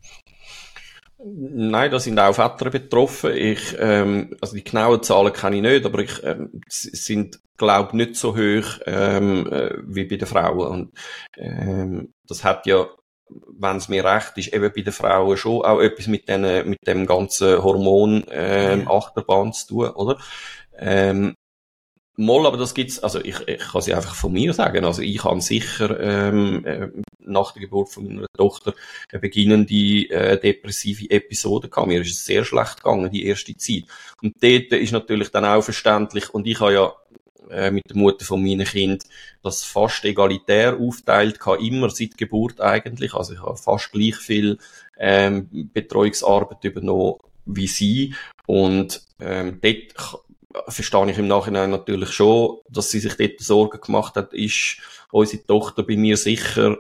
Nein, 1.23 1.91
da 1.91 2.01
sind 2.01 2.19
auch 2.19 2.35
Väter 2.35 2.71
betroffen. 2.71 3.37
Ich, 3.37 3.77
ähm, 3.79 4.37
also 4.41 4.57
die 4.57 4.65
genauen 4.65 5.03
Zahlen 5.03 5.33
kenne 5.33 5.57
ich 5.57 5.63
nicht, 5.63 5.85
aber 5.85 5.99
ich 5.99 6.23
ähm, 6.25 6.63
sind, 6.67 7.39
glaube 7.61 7.97
nicht 7.97 8.17
so 8.17 8.37
hoch 8.37 8.81
ähm, 8.87 9.47
äh, 9.53 9.75
wie 9.87 10.05
bei 10.05 10.17
den 10.17 10.27
Frauen. 10.27 10.67
Und 10.69 10.93
ähm, 11.37 12.13
das 12.27 12.43
hat 12.43 12.67
ja, 12.67 12.89
wenn 13.29 13.77
es 13.77 13.89
mir 13.89 14.05
recht 14.05 14.37
ist, 14.39 14.53
eben 14.53 14.73
bei 14.75 14.83
den 14.83 14.93
Frauen 14.93 15.37
schon 15.37 15.63
auch 15.63 15.81
etwas 15.81 16.09
mit, 16.09 16.29
den, 16.29 16.69
mit 16.69 16.79
dem 16.87 17.07
ganzen 17.07 17.63
Hormon 17.63 18.25
ähm, 18.31 18.91
Achterbahn 18.91 19.53
zu 19.53 19.69
tun, 19.69 19.91
oder? 19.91 20.19
Ähm, 20.77 21.35
Moll, 22.21 22.47
aber 22.47 22.59
das 22.59 22.75
gibt's, 22.75 22.99
also 22.99 23.19
ich, 23.19 23.49
ich 23.49 23.59
kann 23.61 23.81
sie 23.81 23.95
einfach 23.95 24.15
von 24.15 24.33
mir 24.33 24.53
sagen, 24.53 24.85
also 24.85 25.01
ich 25.01 25.25
habe 25.25 25.41
sicher 25.41 25.99
ähm, 26.01 26.65
äh, 26.67 26.89
nach 27.19 27.53
der 27.53 27.63
Geburt 27.63 27.89
von 27.89 28.05
meiner 28.05 28.27
Tochter 28.37 28.75
eine 29.11 29.21
beginnende 29.21 30.11
äh, 30.11 30.39
depressive 30.39 31.11
Episode 31.11 31.71
gehabt. 31.71 31.89
Mir 31.89 32.03
ist 32.03 32.11
es 32.11 32.25
sehr 32.27 32.45
schlecht 32.45 32.83
gegangen, 32.83 33.11
die 33.11 33.25
erste 33.25 33.57
Zeit. 33.57 33.85
Und 34.21 34.35
dort 34.43 34.73
ist 34.73 34.93
natürlich 34.93 35.31
dann 35.31 35.47
auch 35.47 35.63
verständlich, 35.63 36.29
und 36.29 36.47
ich 36.47 36.61
habe 36.61 36.75
ja 36.75 36.93
äh, 37.51 37.71
mit 37.71 37.89
der 37.89 37.97
Mutter 37.97 38.25
von 38.25 38.43
meinen 38.43 38.67
Kind 38.67 39.05
das 39.43 39.65
fast 39.65 40.05
egalitär 40.05 40.77
aufteilt 40.79 41.39
gehabt, 41.41 41.63
immer 41.63 41.91
seit 41.91 42.17
Geburt 42.17 42.61
eigentlich. 42.61 43.15
Also 43.15 43.35
ich 43.35 43.43
habe 43.43 43.57
fast 43.57 43.93
gleich 43.93 44.17
viel 44.17 44.59
ähm, 44.99 45.71
Betreuungsarbeit 45.73 46.65
übernommen 46.65 47.15
wie 47.47 47.67
sie. 47.67 48.15
Und 48.47 49.03
ähm, 49.21 49.61
dort 49.61 50.23
verstehe 50.69 51.11
ich 51.11 51.19
im 51.19 51.29
Nachhinein 51.29 51.71
natürlich 51.71 52.11
schon, 52.11 52.59
dass 52.69 52.91
sie 52.91 53.01
sich 53.01 53.17
dort 53.17 53.41
Sorgen 53.41 53.81
gemacht 53.81 54.17
hat, 54.17 54.33
ist 54.35 54.79
unsere 55.11 55.45
Tochter 55.45 55.83
bei 55.83 55.97
mir 55.97 56.17
sicher 56.17 56.79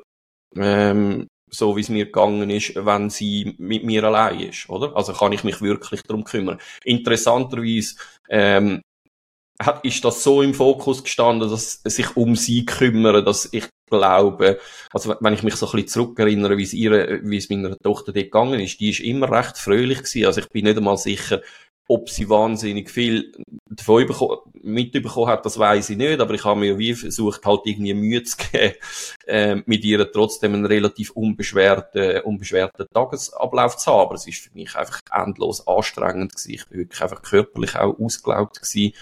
ähm, 0.56 1.28
so 1.50 1.76
wie 1.76 1.80
es 1.80 1.88
mir 1.88 2.06
gegangen 2.06 2.48
ist, 2.48 2.74
wenn 2.76 3.10
sie 3.10 3.54
mit 3.58 3.84
mir 3.84 4.04
allein 4.04 4.40
ist, 4.40 4.68
oder? 4.70 4.96
Also 4.96 5.12
kann 5.12 5.32
ich 5.32 5.44
mich 5.44 5.60
wirklich 5.60 6.02
darum 6.02 6.24
kümmern. 6.24 6.60
Interessanterweise 6.84 7.96
ähm, 8.28 8.82
ist 9.82 10.04
das 10.04 10.22
so 10.22 10.42
im 10.42 10.54
Fokus 10.54 11.02
gestanden, 11.02 11.50
dass 11.50 11.82
sich 11.84 12.16
um 12.16 12.36
sie 12.36 12.64
kümmern, 12.64 13.24
dass 13.24 13.48
ich 13.52 13.68
glaube, 13.90 14.58
also 14.92 15.14
wenn 15.20 15.34
ich 15.34 15.42
mich 15.42 15.56
so 15.56 15.66
ein 15.66 15.72
bisschen 15.72 15.88
zurückerinnere, 15.88 16.56
wie 16.56 16.62
es 16.62 16.72
ihre, 16.72 17.20
wie 17.22 17.36
es 17.36 17.50
meiner 17.50 17.76
Tochter 17.78 18.12
dort 18.12 18.26
gegangen 18.26 18.60
ist, 18.60 18.80
die 18.80 18.90
ist 18.90 19.00
immer 19.00 19.30
recht 19.30 19.58
fröhlich 19.58 19.98
gewesen. 19.98 20.26
Also 20.26 20.40
ich 20.40 20.48
bin 20.48 20.64
nicht 20.64 20.78
einmal 20.78 20.96
sicher, 20.96 21.42
ob 21.88 22.08
sie 22.08 22.28
wahnsinnig 22.28 22.88
viel 22.88 23.32
davon 23.68 24.06
mitbekommen 24.62 25.26
hat, 25.26 25.44
das 25.44 25.58
weiß 25.58 25.90
ich 25.90 25.96
nicht, 25.96 26.20
aber 26.20 26.34
ich 26.34 26.44
habe 26.44 26.60
mir 26.60 26.78
wie 26.78 26.94
versucht, 26.94 27.44
halt 27.44 27.62
irgendwie 27.64 27.94
Mühe 27.94 28.22
zu 28.22 28.36
geben, 28.36 28.74
äh, 29.26 29.56
mit 29.66 29.84
ihr 29.84 30.10
trotzdem 30.12 30.54
einen 30.54 30.66
relativ 30.66 31.10
unbeschwerten, 31.10 32.20
unbeschwerten 32.20 32.86
Tagesablauf 32.94 33.76
zu 33.76 33.90
haben. 33.90 34.00
Aber 34.02 34.14
es 34.14 34.26
ist 34.28 34.40
für 34.40 34.54
mich 34.54 34.76
einfach 34.76 35.00
endlos 35.12 35.66
anstrengend 35.66 36.36
gewesen. 36.36 36.52
Ich 36.52 36.66
bin 36.68 36.78
wirklich 36.78 37.02
einfach 37.02 37.22
körperlich 37.22 37.74
auch 37.74 37.98
ausgelaugt 37.98 38.62
gewesen, 38.62 38.94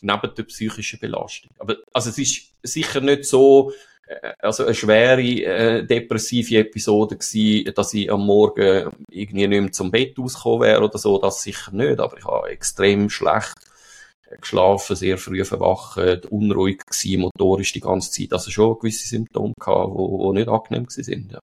neben 0.00 0.34
der 0.34 0.42
psychischen 0.44 1.00
Belastung. 1.00 1.50
Aber, 1.58 1.76
also 1.92 2.10
es 2.10 2.18
ist 2.18 2.52
sicher 2.62 3.00
nicht 3.00 3.24
so, 3.24 3.72
äh, 4.06 4.32
also 4.38 4.64
eine 4.64 4.74
schwere 4.74 5.22
äh, 5.22 5.86
depressive 5.86 6.58
Episode 6.58 7.16
gewesen, 7.16 7.72
dass 7.74 7.94
ich 7.94 8.10
am 8.10 8.26
Morgen 8.26 8.90
irgendwie 9.10 9.46
nicht 9.46 9.60
mehr 9.60 9.72
zum 9.72 9.90
Bett 9.90 10.18
ausgekommen 10.18 10.62
wäre 10.62 10.84
oder 10.84 10.98
so, 10.98 11.18
das 11.18 11.42
sicher 11.42 11.72
nicht, 11.72 12.00
aber 12.00 12.18
ich 12.18 12.24
habe 12.24 12.48
extrem 12.48 13.10
schlecht 13.10 13.54
geschlafen, 14.40 14.94
sehr 14.94 15.16
früh 15.16 15.42
verwacht, 15.42 16.26
unruhig 16.26 16.84
gewesen, 16.84 17.22
motorisch 17.22 17.72
die 17.72 17.80
ganze 17.80 18.10
Zeit, 18.10 18.32
also 18.34 18.50
schon 18.50 18.78
gewisse 18.78 19.08
Symptome 19.08 19.54
gehabt, 19.58 19.90
wo, 19.90 20.18
wo 20.18 20.32
nicht 20.34 20.48
angenehm 20.48 20.84
gewesen 20.84 21.04
sind, 21.04 21.32
ja. 21.32 21.38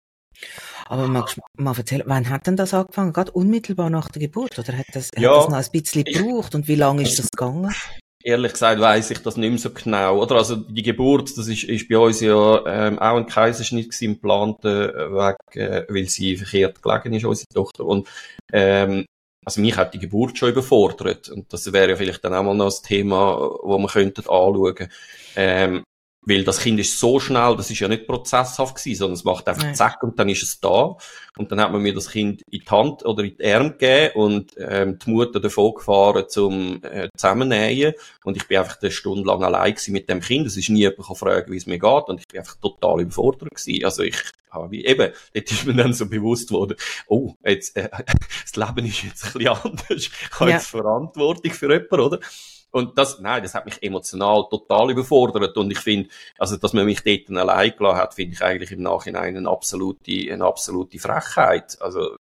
Aber 0.87 1.07
magst 1.07 1.37
du 1.37 1.63
mal 1.63 1.77
erzählen, 1.77 2.03
wann 2.07 2.29
hat 2.29 2.47
denn 2.47 2.57
das 2.57 2.75
angefangen? 2.75 3.13
Gerade 3.13 3.31
unmittelbar 3.33 3.91
nach 3.91 4.09
der 4.09 4.23
Geburt? 4.23 4.59
Oder 4.59 4.77
hat 4.77 4.87
das, 4.93 5.11
ja. 5.17 5.31
hat 5.31 5.37
das 5.37 5.49
noch 5.49 5.59
ein 5.59 5.71
bisschen 5.71 6.05
gebraucht? 6.05 6.55
Und 6.55 6.67
wie 6.67 6.75
lange 6.75 7.03
ist 7.03 7.19
das 7.19 7.31
gegangen? 7.31 7.73
Ehrlich 8.23 8.53
gesagt 8.53 8.81
weiß 8.81 9.13
ich 9.13 9.23
das 9.23 9.37
nicht 9.39 9.49
mehr 9.49 9.59
so 9.59 9.71
genau. 9.71 10.21
Oder 10.23 10.37
also 10.37 10.57
die 10.57 10.83
Geburt, 10.83 11.37
das 11.39 11.49
ist, 11.49 11.65
ist 11.65 11.89
bei 11.89 11.97
uns 11.97 12.21
ja 12.21 12.65
ähm, 12.67 12.99
auch 12.99 13.17
ein 13.17 13.27
Kaiserschnitt 13.27 13.91
gewesen, 13.91 14.15
geplant, 14.15 14.65
äh, 14.65 14.89
weg, 15.13 15.37
äh, 15.55 15.87
weil 15.89 16.07
sie 16.07 16.37
verkehrt 16.37 16.83
gelegen 16.83 17.15
ist, 17.15 17.25
unsere 17.25 17.49
Tochter. 17.49 17.85
Und 17.87 18.09
ähm, 18.53 19.07
also 19.45 19.63
mich 19.63 19.77
hat 19.77 19.95
die 19.95 19.99
Geburt 19.99 20.37
schon 20.37 20.51
überfordert. 20.51 21.31
Und 21.31 21.51
das 21.53 21.73
wäre 21.73 21.91
ja 21.91 21.97
vielleicht 21.97 22.23
dann 22.25 22.35
auch 22.35 22.43
mal 22.43 22.55
noch 22.55 22.67
ein 22.67 22.83
Thema, 22.87 23.39
wo 23.63 23.79
man 23.79 23.91
könnte 23.91 24.21
anschauen. 24.23 24.89
Ähm, 25.37 25.83
weil 26.23 26.45
das 26.45 26.61
Kind 26.61 26.79
ist 26.79 26.99
so 26.99 27.19
schnell, 27.19 27.57
das 27.57 27.71
ist 27.71 27.81
ja 27.81 27.89
nicht 27.89 28.07
prozesshaft 28.07 28.77
gewesen, 28.77 28.99
sondern 28.99 29.15
es 29.15 29.25
macht 29.25 29.49
einfach 29.49 29.63
Nein. 29.63 29.75
zack 29.75 30.03
und 30.03 30.19
dann 30.19 30.29
ist 30.29 30.43
es 30.43 30.61
da. 30.61 30.97
Und 31.39 31.51
dann 31.51 31.61
hat 31.61 31.73
man 31.73 31.81
mir 31.81 31.95
das 31.95 32.11
Kind 32.11 32.43
in 32.51 32.61
die 32.61 32.71
Hand 32.71 33.05
oder 33.07 33.25
in 33.25 33.37
die 33.37 33.47
Arme 33.47 33.71
gegeben 33.73 34.15
und 34.15 34.53
ähm, 34.59 34.99
die 34.99 35.11
Mutter 35.11 35.41
davon 35.41 35.75
gefahren 35.75 36.27
zum 36.29 36.83
äh, 36.85 37.09
Zusammennähen. 37.17 37.95
Und 38.25 38.37
ich 38.37 38.47
bin 38.47 38.59
einfach 38.59 38.81
eine 38.83 38.91
Stunde 38.91 39.27
lang 39.27 39.43
allein 39.43 39.73
gewesen 39.73 39.93
mit 39.93 40.11
dem 40.11 40.21
Kind. 40.21 40.47
Es 40.47 40.57
ist 40.57 40.69
nie 40.69 40.81
jemand 40.81 41.17
fragen, 41.17 41.51
wie 41.51 41.57
es 41.57 41.67
mir 41.67 41.79
geht. 41.79 42.09
Und 42.09 42.21
ich 42.21 42.29
bin 42.29 42.41
einfach 42.41 42.57
total 42.57 43.01
überfordert 43.01 43.51
gewesen. 43.51 43.85
Also 43.85 44.03
ich 44.03 44.17
habe 44.51 44.71
wie 44.71 44.85
eben, 44.85 45.13
dort 45.33 45.51
ist 45.51 45.65
mir 45.65 45.75
dann 45.75 45.95
so 45.95 46.07
bewusst 46.07 46.51
worden, 46.51 46.77
oh, 47.07 47.35
jetzt, 47.45 47.77
äh, 47.77 47.89
das 48.43 48.57
Leben 48.57 48.87
ist 48.87 49.05
jetzt 49.05 49.25
ein 49.25 49.33
bisschen 49.33 49.49
anders. 49.65 49.89
Ich 49.89 50.31
habe 50.33 50.51
ja. 50.51 50.57
jetzt 50.57 50.67
Verantwortung 50.67 51.53
für 51.53 51.73
jemanden, 51.73 52.01
oder? 52.01 52.21
Und 52.71 52.97
das, 52.97 53.19
nein, 53.21 53.43
das 53.43 53.55
hat 53.55 53.65
mich 53.65 53.83
emotional 53.83 54.45
total 54.49 54.91
überfordert. 54.91 55.57
Und 55.57 55.71
ich 55.71 55.79
finde, 55.79 56.09
also, 56.39 56.57
dass 56.57 56.73
man 56.73 56.85
mich 56.85 57.03
dort 57.03 57.31
allein 57.37 57.75
gelassen 57.77 57.99
hat, 57.99 58.15
finde 58.15 58.35
ich 58.35 58.43
eigentlich 58.43 58.71
im 58.73 58.83
Nachhinein 58.83 59.37
eine 59.37 59.49
absolute, 59.49 60.33
eine 60.33 60.45
absolute 60.45 60.99
Frechheit. 60.99 61.77
Also, 61.81 62.17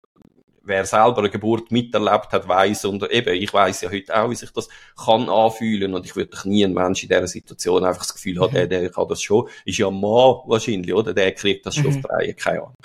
wer 0.62 0.84
selber 0.84 1.18
eine 1.18 1.30
Geburt 1.30 1.70
miterlebt 1.70 2.32
hat, 2.32 2.48
weiß 2.48 2.84
und 2.86 3.10
eben, 3.10 3.34
ich 3.34 3.52
weiß 3.52 3.82
ja 3.82 3.90
heute 3.90 4.16
auch, 4.16 4.30
wie 4.30 4.34
sich 4.34 4.50
das 4.50 4.68
kann 4.96 5.28
anfühlen 5.28 5.94
und 5.94 6.06
ich 6.06 6.16
würde 6.16 6.30
doch 6.30 6.44
nie 6.44 6.64
ein 6.64 6.74
Mensch 6.74 7.02
in 7.02 7.08
dieser 7.08 7.26
Situation 7.26 7.84
einfach 7.84 8.02
das 8.02 8.14
Gefühl 8.14 8.40
haben, 8.40 8.50
mhm. 8.50 8.54
der, 8.54 8.66
der 8.66 8.90
kann 8.90 9.08
das 9.08 9.22
schon, 9.22 9.48
ist 9.64 9.78
ja 9.78 9.88
ein 9.88 9.94
Mann 9.94 10.40
wahrscheinlich, 10.46 10.94
oder? 10.94 11.12
Der 11.14 11.32
kriegt 11.32 11.66
das 11.66 11.74
schon 11.74 11.90
mhm. 11.90 11.96
auf 11.96 12.02
drei, 12.02 12.32
keine 12.34 12.60
Ahnung. 12.60 12.76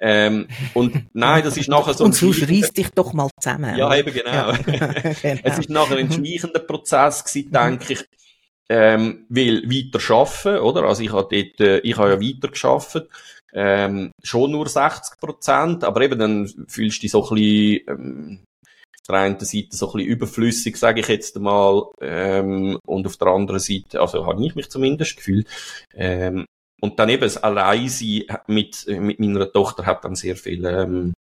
Ähm, 0.00 0.48
und 0.74 1.06
nein, 1.12 1.42
das 1.44 1.56
ist 1.56 1.68
nachher 1.68 1.94
so 1.94 2.04
ein... 2.04 2.06
Und 2.06 2.14
sonst 2.14 2.48
reiss 2.48 2.72
dich 2.72 2.90
doch 2.90 3.12
mal 3.12 3.28
zusammen. 3.40 3.76
Ja, 3.76 3.94
eben 3.94 4.12
genau. 4.12 4.30
Ja. 4.30 4.52
genau. 4.56 5.40
Es 5.42 5.58
ist 5.58 5.70
nachher 5.70 5.96
ein 5.96 6.12
schleichender 6.12 6.60
Prozess 6.60 7.24
gewesen, 7.24 7.50
denke 7.52 7.92
ich, 7.94 8.04
ähm, 8.68 9.26
weil 9.28 9.62
weiter 9.64 10.00
schaffen, 10.00 10.58
oder? 10.58 10.84
Also 10.84 11.02
ich 11.02 11.12
habe 11.12 11.28
dort, 11.30 11.60
äh, 11.60 11.78
ich 11.78 11.96
habe 11.96 12.10
ja 12.10 12.20
weiter 12.20 12.48
geschafft, 12.48 13.02
ähm, 13.52 14.12
schon 14.22 14.50
nur 14.50 14.68
60 14.68 15.18
Prozent, 15.18 15.84
aber 15.84 16.02
eben 16.02 16.18
dann 16.18 16.66
fühlst 16.68 16.98
du 16.98 17.00
dich 17.02 17.10
so 17.10 17.22
ein 17.28 17.34
bisschen, 17.34 17.80
ähm, 17.88 18.40
auf 19.00 19.06
der 19.08 19.16
einen 19.20 19.38
Seite 19.38 19.68
so 19.70 19.86
ein 19.86 19.92
bisschen 19.92 20.08
überflüssig, 20.10 20.76
sage 20.76 21.00
ich 21.00 21.08
jetzt 21.08 21.38
mal, 21.38 21.84
ähm, 22.00 22.78
und 22.86 23.06
auf 23.06 23.16
der 23.16 23.28
anderen 23.28 23.60
Seite, 23.60 24.00
also 24.00 24.26
habe 24.26 24.44
ich 24.44 24.56
mich 24.56 24.68
zumindest 24.68 25.16
gefühlt, 25.16 25.46
ähm, 25.94 26.44
und 26.80 26.98
dann 26.98 27.08
eben 27.08 27.22
das 27.22 27.36
Alleinsein 27.38 28.24
mit, 28.46 28.86
mit 28.88 29.18
meiner 29.18 29.50
Tochter 29.50 29.86
hat 29.86 30.04
dann 30.04 30.14
sehr 30.14 30.36
viel, 30.36 30.64
ähm, 30.64 31.14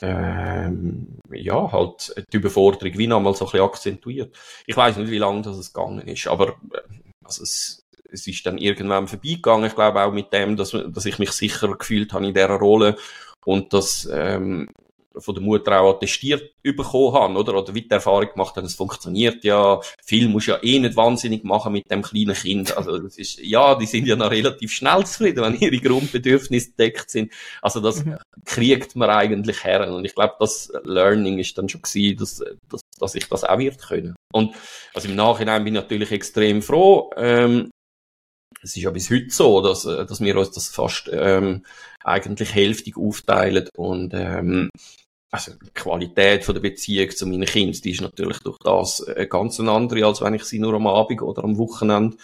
ähm, 0.00 1.18
ja, 1.30 1.70
halt 1.70 2.14
die 2.32 2.36
Überforderung 2.36 2.98
wie 2.98 3.06
nochmal 3.06 3.34
so 3.34 3.44
ein 3.44 3.52
bisschen 3.52 3.64
akzentuiert. 3.64 4.36
Ich 4.66 4.76
weiß 4.76 4.96
nicht, 4.96 5.10
wie 5.10 5.18
lange 5.18 5.42
das 5.42 5.56
es 5.56 5.72
gegangen 5.72 6.08
ist, 6.08 6.26
aber 6.26 6.48
äh, 6.72 6.80
also 7.24 7.44
es, 7.44 7.82
es 8.10 8.26
ist 8.26 8.44
dann 8.44 8.58
irgendwann 8.58 9.06
vorbeigegangen. 9.06 9.66
Ich 9.66 9.74
glaube 9.74 10.02
auch 10.02 10.12
mit 10.12 10.32
dem, 10.32 10.56
dass, 10.56 10.72
dass 10.72 11.06
ich 11.06 11.18
mich 11.20 11.30
sicher 11.30 11.76
gefühlt 11.76 12.12
habe 12.12 12.26
in 12.26 12.34
dieser 12.34 12.48
Rolle 12.50 12.96
und 13.44 13.72
dass 13.72 14.08
ähm, 14.12 14.70
von 15.18 15.34
der 15.34 15.42
Mutter 15.42 15.80
auch 15.80 15.94
attestiert 15.94 16.52
bekommen 16.62 17.14
haben, 17.14 17.36
oder? 17.36 17.54
Oder 17.54 17.74
wie 17.74 17.82
die 17.82 17.90
Erfahrung 17.90 18.28
gemacht 18.32 18.56
haben, 18.56 18.64
es 18.64 18.74
funktioniert 18.74 19.44
ja. 19.44 19.80
Viel 20.04 20.28
muss 20.28 20.46
ja 20.46 20.58
eh 20.62 20.78
nicht 20.78 20.96
wahnsinnig 20.96 21.44
machen 21.44 21.72
mit 21.72 21.90
dem 21.90 22.02
kleinen 22.02 22.34
Kind. 22.34 22.76
Also, 22.76 22.98
das 22.98 23.18
ist, 23.18 23.38
ja, 23.40 23.74
die 23.74 23.86
sind 23.86 24.06
ja 24.06 24.16
noch 24.16 24.30
relativ 24.30 24.72
schnell 24.72 25.04
zufrieden, 25.04 25.42
wenn 25.42 25.56
ihre 25.56 25.78
Grundbedürfnisse 25.78 26.72
deckt 26.72 27.10
sind. 27.10 27.32
Also, 27.60 27.80
das 27.80 28.04
mhm. 28.04 28.18
kriegt 28.44 28.96
man 28.96 29.10
eigentlich 29.10 29.64
her. 29.64 29.92
Und 29.92 30.04
ich 30.04 30.14
glaube, 30.14 30.34
das 30.38 30.72
Learning 30.84 31.38
ist 31.38 31.56
dann 31.58 31.68
schon 31.68 31.82
gewesen, 31.82 32.16
dass, 32.18 32.44
dass, 32.68 32.80
dass 32.98 33.14
ich 33.14 33.28
das 33.28 33.44
auch 33.44 33.58
wird 33.58 33.80
können. 33.80 34.14
Und, 34.32 34.54
also 34.94 35.08
im 35.08 35.16
Nachhinein 35.16 35.64
bin 35.64 35.74
ich 35.74 35.82
natürlich 35.82 36.12
extrem 36.12 36.62
froh, 36.62 37.10
ähm, 37.16 37.70
es 38.62 38.76
ist 38.76 38.82
ja 38.82 38.90
bis 38.90 39.10
heute 39.10 39.30
so, 39.30 39.60
dass, 39.60 39.82
dass 39.82 40.20
wir 40.20 40.36
uns 40.36 40.52
das 40.52 40.68
fast 40.68 41.10
ähm, 41.12 41.64
eigentlich 42.04 42.54
hälftig 42.54 42.96
aufteilen 42.96 43.68
und 43.76 44.12
ähm, 44.14 44.70
also 45.32 45.52
die 45.54 45.70
Qualität 45.70 46.44
von 46.44 46.54
der 46.54 46.60
Beziehung 46.60 47.10
zu 47.10 47.26
meinen 47.26 47.46
Kindern, 47.46 47.80
die 47.82 47.90
ist 47.90 48.02
natürlich 48.02 48.38
durch 48.40 48.58
das 48.58 49.02
eine 49.02 49.26
ganz 49.26 49.58
andere, 49.58 50.04
als 50.06 50.20
wenn 50.20 50.34
ich 50.34 50.44
sie 50.44 50.58
nur 50.58 50.74
am 50.74 50.86
Abend 50.86 51.22
oder 51.22 51.42
am 51.42 51.56
Wochenende 51.56 52.18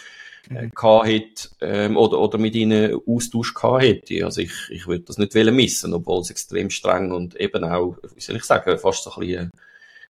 äh, 0.50 0.66
mhm. 0.66 1.04
hätte, 1.04 1.48
ähm, 1.62 1.96
oder, 1.96 2.18
oder 2.18 2.36
mit 2.36 2.54
ihnen 2.54 3.00
Austausch 3.06 3.54
gehabt 3.54 3.82
hätte. 3.82 4.26
Also 4.26 4.42
ich, 4.42 4.52
ich 4.68 4.86
würde 4.86 5.04
das 5.04 5.16
nicht 5.16 5.34
missen, 5.34 5.94
obwohl 5.94 6.20
es 6.20 6.30
extrem 6.30 6.68
streng 6.68 7.10
und 7.12 7.34
eben 7.36 7.64
auch, 7.64 7.96
wie 8.14 8.20
soll 8.20 8.36
ich 8.36 8.44
sagen, 8.44 8.78
fast 8.78 9.04
so 9.04 9.12
ein 9.14 9.20
bisschen 9.20 9.50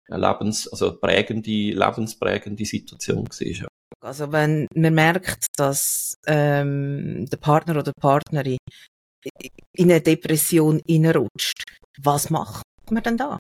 eine 0.09 0.29
Lebens-, 0.29 0.67
also 0.67 0.97
prägende, 0.97 1.51
lebensprägende 1.51 2.65
Situation 2.65 3.29
war. 3.29 3.47
Ja. 3.47 3.69
Also 4.01 4.33
wenn 4.33 4.67
man 4.75 4.95
merkt, 4.95 5.47
dass 5.57 6.15
ähm, 6.27 7.27
der 7.31 7.37
Partner 7.37 7.75
oder 7.75 7.93
die 7.93 8.01
Partnerin 8.01 8.59
in 9.77 9.91
eine 9.91 10.01
Depression 10.01 10.81
reinrutscht, 10.89 11.63
was 12.01 12.31
macht 12.31 12.63
man 12.91 13.03
denn 13.03 13.17
da? 13.17 13.39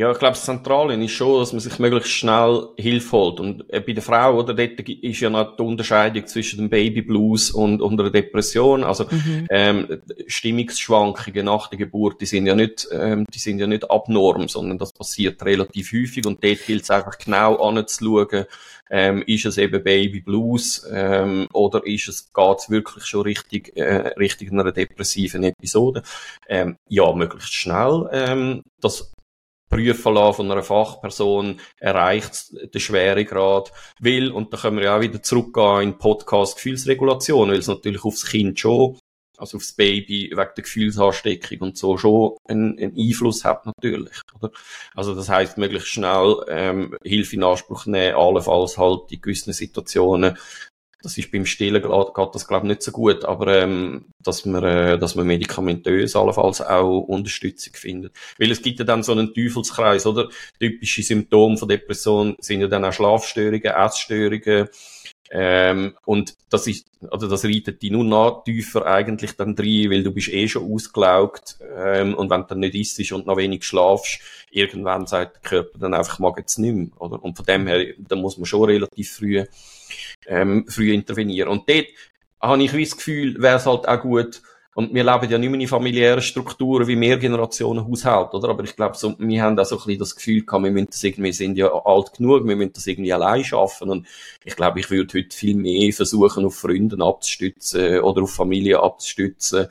Ja, 0.00 0.10
ich 0.12 0.18
glaube, 0.18 0.32
das 0.32 0.46
Zentrale 0.46 0.94
ist 1.04 1.10
schon, 1.10 1.40
dass 1.40 1.52
man 1.52 1.60
sich 1.60 1.78
möglichst 1.78 2.12
schnell 2.12 2.68
Hilfe 2.78 3.12
holt. 3.12 3.38
Und 3.38 3.70
äh, 3.70 3.80
bei 3.80 3.92
der 3.92 4.02
Frau, 4.02 4.38
oder, 4.38 4.54
dort 4.54 4.80
ist 4.80 5.20
ja 5.20 5.28
noch 5.28 5.56
die 5.56 5.62
Unterscheidung 5.62 6.26
zwischen 6.26 6.58
dem 6.58 6.70
Baby 6.70 7.02
Blues 7.02 7.50
und, 7.50 7.82
und 7.82 8.00
einer 8.00 8.08
Depression. 8.08 8.82
Also, 8.82 9.04
mhm. 9.10 9.46
ähm, 9.50 10.00
Stimmungsschwankungen 10.26 11.44
nach 11.44 11.68
der 11.68 11.80
Geburt, 11.80 12.18
die 12.22 12.24
sind 12.24 12.46
ja 12.46 12.54
nicht, 12.54 12.88
ähm, 12.92 13.26
die 13.34 13.38
sind 13.38 13.58
ja 13.58 13.66
nicht 13.66 13.90
abnorm, 13.90 14.48
sondern 14.48 14.78
das 14.78 14.94
passiert 14.94 15.44
relativ 15.44 15.92
häufig. 15.92 16.24
Und 16.24 16.42
dort 16.42 16.64
gilt 16.64 16.84
es 16.84 16.90
einfach 16.90 17.18
genau 17.18 17.56
anzuschauen, 17.56 18.46
ähm, 18.90 19.22
ist 19.26 19.46
es 19.46 19.56
eben 19.56 19.82
Baby 19.82 20.20
Blues, 20.20 20.86
ähm, 20.92 21.46
oder 21.52 21.86
ist 21.86 22.08
es, 22.08 22.32
geht's 22.32 22.68
wirklich 22.70 23.04
schon 23.04 23.22
richtig, 23.22 23.76
äh, 23.76 24.08
richtig 24.18 24.50
in 24.50 24.60
einer 24.60 24.72
depressiven 24.72 25.44
Episode? 25.44 26.02
Ähm, 26.48 26.76
ja, 26.88 27.12
möglichst 27.12 27.54
schnell, 27.54 28.08
ähm, 28.12 28.62
das 28.80 29.12
prüfen 29.70 30.34
von 30.34 30.50
einer 30.50 30.64
Fachperson, 30.64 31.60
erreicht 31.78 32.52
den 32.74 32.80
Schweregrad, 32.80 33.72
will, 34.00 34.32
und 34.32 34.52
da 34.52 34.58
können 34.58 34.78
wir 34.78 34.84
ja 34.84 34.96
auch 34.96 35.00
wieder 35.00 35.22
zurückgehen 35.22 35.82
in 35.82 35.98
Podcast 35.98 36.56
Gefühlsregulation, 36.56 37.50
weil 37.50 37.58
es 37.58 37.68
natürlich 37.68 38.04
aufs 38.04 38.26
Kind 38.26 38.58
schon, 38.58 38.98
also 39.40 39.56
aufs 39.56 39.72
Baby, 39.72 40.30
wegen 40.30 40.50
der 40.56 40.64
Gefühlsansteckung 40.64 41.58
und 41.60 41.78
so 41.78 41.96
schon 41.96 42.36
einen, 42.46 42.78
einen 42.78 42.96
Einfluss 42.96 43.44
hat 43.44 43.66
natürlich, 43.66 44.20
oder? 44.38 44.50
Also 44.94 45.14
das 45.14 45.28
heißt 45.28 45.58
möglichst 45.58 45.88
schnell 45.88 46.44
ähm, 46.48 46.96
Hilfe 47.02 47.36
in 47.36 47.44
Anspruch 47.44 47.86
nehmen, 47.86 48.16
allenfalls 48.16 48.78
halt 48.78 49.10
in 49.10 49.20
gewissen 49.20 49.52
Situationen. 49.52 50.36
Das 51.02 51.16
ist 51.16 51.32
beim 51.32 51.46
Stillen 51.46 51.80
geht 51.80 52.34
das 52.34 52.46
glaube 52.46 52.66
ich 52.66 52.68
nicht 52.68 52.82
so 52.82 52.92
gut, 52.92 53.24
aber 53.24 53.62
ähm, 53.62 54.04
dass 54.22 54.44
man 54.44 54.62
äh, 54.62 54.98
dass 54.98 55.14
man 55.14 55.26
medikamentös 55.26 56.14
allenfalls 56.14 56.60
auch 56.60 56.98
Unterstützung 56.98 57.72
findet, 57.74 58.14
weil 58.38 58.50
es 58.50 58.60
gibt 58.60 58.80
ja 58.80 58.84
dann 58.84 59.02
so 59.02 59.12
einen 59.12 59.32
Teufelskreis, 59.32 60.04
oder? 60.04 60.28
Typische 60.58 61.02
Symptome 61.02 61.56
von 61.56 61.68
Depression 61.68 62.36
sind 62.40 62.60
ja 62.60 62.66
dann 62.66 62.84
auch 62.84 62.92
Schlafstörungen, 62.92 63.62
Essstörungen 63.62 64.68
ähm, 65.30 65.96
und 66.04 66.34
das 66.50 66.66
ist, 66.66 66.86
also 67.10 67.28
das 67.28 67.44
reitet 67.44 67.82
die 67.82 67.90
nur 67.90 68.04
noch 68.04 68.42
tiefer 68.44 68.84
eigentlich 68.86 69.36
dann 69.36 69.54
drin, 69.54 69.90
weil 69.90 70.02
du 70.02 70.10
bist 70.10 70.28
eh 70.28 70.48
schon 70.48 70.72
ausgelaugt 70.72 71.58
ähm, 71.76 72.14
und 72.14 72.30
wenn 72.30 72.42
du 72.42 72.46
dann 72.48 72.60
nicht 72.60 72.74
isst 72.74 73.12
und 73.12 73.26
noch 73.26 73.36
wenig 73.36 73.64
schlafst, 73.64 74.20
irgendwann 74.50 75.06
sagt 75.06 75.36
der 75.36 75.42
Körper 75.42 75.78
dann 75.78 75.94
einfach, 75.94 76.18
mag 76.18 76.36
jetzt 76.38 76.58
nicht 76.58 76.74
mehr, 76.74 76.88
oder? 76.98 77.22
Und 77.22 77.36
von 77.36 77.46
dem 77.46 77.66
her, 77.68 77.94
da 77.98 78.16
muss 78.16 78.38
man 78.38 78.46
schon 78.46 78.64
relativ 78.64 79.12
früh 79.12 79.44
ähm, 80.26 80.66
früh 80.68 80.92
intervenieren. 80.92 81.48
Und 81.48 81.68
dort 81.68 81.86
habe 82.40 82.62
ich 82.62 82.72
das 82.72 82.96
Gefühl, 82.96 83.40
wäre 83.40 83.56
es 83.56 83.66
halt 83.66 83.86
auch 83.86 84.00
gut, 84.00 84.42
und 84.74 84.94
wir 84.94 85.02
leben 85.02 85.30
ja 85.30 85.38
nicht 85.38 85.50
mehr 85.50 85.60
in 85.60 85.68
familiären 85.68 86.22
Strukturen 86.22 86.86
wie 86.86 86.94
Mehrgenerationen 86.94 87.86
Haushalt, 87.86 88.32
oder? 88.34 88.50
Aber 88.50 88.62
ich 88.62 88.76
glaube, 88.76 88.96
so, 88.96 89.16
wir 89.18 89.42
haben 89.42 89.58
auch 89.58 89.64
so 89.64 89.76
ein 89.76 89.82
bisschen 89.84 89.98
das 89.98 90.14
Gefühl 90.14 90.44
gehabt, 90.44 90.64
wir 90.64 90.70
müssen 90.70 90.88
das 90.90 91.02
irgendwie, 91.02 91.24
wir 91.24 91.32
sind 91.32 91.58
ja 91.58 91.72
alt 91.84 92.12
genug, 92.14 92.46
wir 92.46 92.54
müssen 92.54 92.72
das 92.72 92.86
irgendwie 92.86 93.12
allein 93.12 93.42
schaffen. 93.42 93.90
Und 93.90 94.06
ich 94.44 94.54
glaube, 94.54 94.78
ich 94.78 94.90
würde 94.90 95.18
heute 95.18 95.36
viel 95.36 95.56
mehr 95.56 95.92
versuchen, 95.92 96.44
auf 96.44 96.54
Freunde 96.54 97.04
abzustützen 97.04 98.00
oder 98.00 98.22
auf 98.22 98.32
Familie 98.32 98.80
abzustützen, 98.80 99.66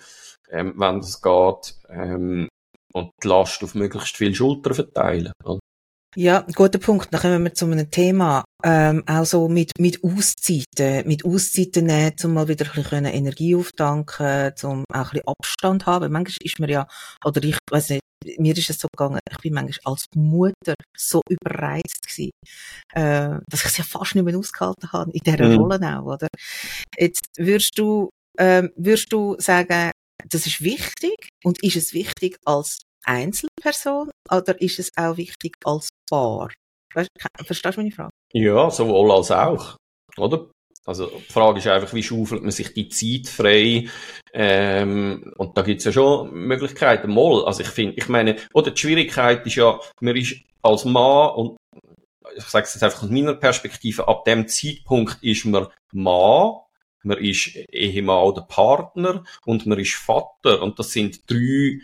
ähm, 0.52 0.74
wenn 0.76 1.00
das 1.00 1.22
geht, 1.22 1.76
ähm, 1.90 2.50
und 2.92 3.12
die 3.24 3.28
Last 3.28 3.64
auf 3.64 3.76
möglichst 3.76 4.18
viele 4.18 4.36
Schultern 4.36 4.74
verteilen. 4.74 5.32
Oder? 5.46 5.60
Ja, 6.20 6.46
guter 6.54 6.80
Punkt. 6.80 7.14
Dann 7.14 7.22
kommen 7.22 7.46
wir 7.46 7.54
zu 7.54 7.64
einem 7.64 7.90
Thema, 7.90 8.44
ähm, 8.62 9.04
auch 9.08 9.24
so 9.24 9.48
mit, 9.48 9.72
mit 9.80 10.04
Auszeiten, 10.04 11.08
mit 11.08 11.24
Auszeiten 11.24 11.86
nehmen, 11.86 12.14
um 12.26 12.34
mal 12.34 12.50
wieder 12.50 12.66
ein 12.66 12.74
bisschen 12.74 13.06
Energie 13.06 13.56
auftanken, 13.56 14.52
um 14.64 14.84
auch 14.92 14.98
ein 14.98 15.04
bisschen 15.12 15.28
Abstand 15.28 15.86
haben. 15.86 16.12
Manchmal 16.12 16.36
ist 16.44 16.60
man 16.60 16.70
ja, 16.70 16.86
oder 17.24 17.42
ich 17.42 17.58
weiß 17.72 17.92
nicht, 17.92 18.02
mir 18.38 18.58
ist 18.58 18.70
es 18.70 18.80
so 18.80 18.90
gegangen, 18.92 19.22
ich 19.32 19.38
bin 19.38 19.54
manchmal 19.54 19.94
als 19.94 20.08
Mutter 20.14 20.74
so 20.98 21.22
überreizt 21.30 22.06
gewesen, 22.06 22.32
äh, 22.96 23.40
dass 23.50 23.62
ich 23.62 23.68
es 23.68 23.78
ja 23.78 23.86
fast 23.86 24.16
nicht 24.16 24.26
mehr 24.26 24.38
ausgehalten 24.38 24.92
habe, 24.92 25.12
in 25.14 25.22
dieser 25.26 25.48
mhm. 25.48 25.58
Rolle 25.58 26.00
auch, 26.00 26.16
oder? 26.16 26.28
Jetzt 26.98 27.30
würdest 27.38 27.80
du, 27.80 28.10
ähm, 28.38 28.74
würdest 28.76 29.14
du 29.14 29.38
sagen, 29.40 29.92
das 30.28 30.46
ist 30.46 30.62
wichtig 30.62 31.30
und 31.46 31.64
ist 31.64 31.78
es 31.78 31.94
wichtig 31.94 32.36
als 32.44 32.82
Einzelperson 33.06 34.12
oder 34.30 34.62
ist 34.62 34.80
es 34.80 34.92
auch 34.98 35.18
wichtig 35.18 35.56
als 35.64 35.89
Paar? 36.10 36.50
Verstehst 37.46 37.78
du 37.78 37.82
meine 37.82 37.92
Frage? 37.92 38.10
Ja, 38.34 38.70
sowohl 38.70 39.12
als 39.12 39.32
auch, 39.32 39.78
oder? 40.18 40.50
Also 40.86 41.06
die 41.06 41.32
Frage 41.32 41.60
ist 41.60 41.68
einfach, 41.68 41.94
wie 41.94 42.02
schaufelt 42.02 42.42
man 42.42 42.52
sich 42.52 42.74
die 42.74 42.90
Zeit 42.90 43.28
frei? 43.32 43.88
Ähm, 44.34 45.34
und 45.38 45.56
da 45.56 45.62
gibt's 45.62 45.84
ja 45.84 45.92
schon 45.92 46.34
Möglichkeiten. 46.34 47.14
Mal, 47.14 47.46
also 47.46 47.62
ich 47.62 47.68
finde, 47.68 47.96
ich 47.98 48.10
meine, 48.10 48.38
oder 48.54 48.72
die 48.72 48.80
Schwierigkeit 48.80 49.46
ist 49.46 49.56
ja, 49.56 49.80
man 50.02 50.16
ist 50.16 50.38
als 50.64 50.86
Mann 50.86 51.36
und 51.36 51.58
ich 52.36 52.44
sage 52.46 52.66
es 52.66 52.74
jetzt 52.74 52.84
einfach 52.84 53.04
aus 53.04 53.10
meiner 53.10 53.36
Perspektive, 53.36 54.08
ab 54.08 54.26
dem 54.26 54.48
Zeitpunkt 54.48 55.22
ist 55.22 55.46
man 55.46 55.68
Mann, 55.92 56.56
man 57.04 57.18
ist 57.18 57.56
Ehemann 57.72 58.24
oder 58.24 58.42
Partner 58.42 59.24
und 59.46 59.66
man 59.66 59.80
ist 59.80 59.94
Vater 59.94 60.62
und 60.62 60.80
das 60.80 60.92
sind 60.92 61.30
drei 61.30 61.80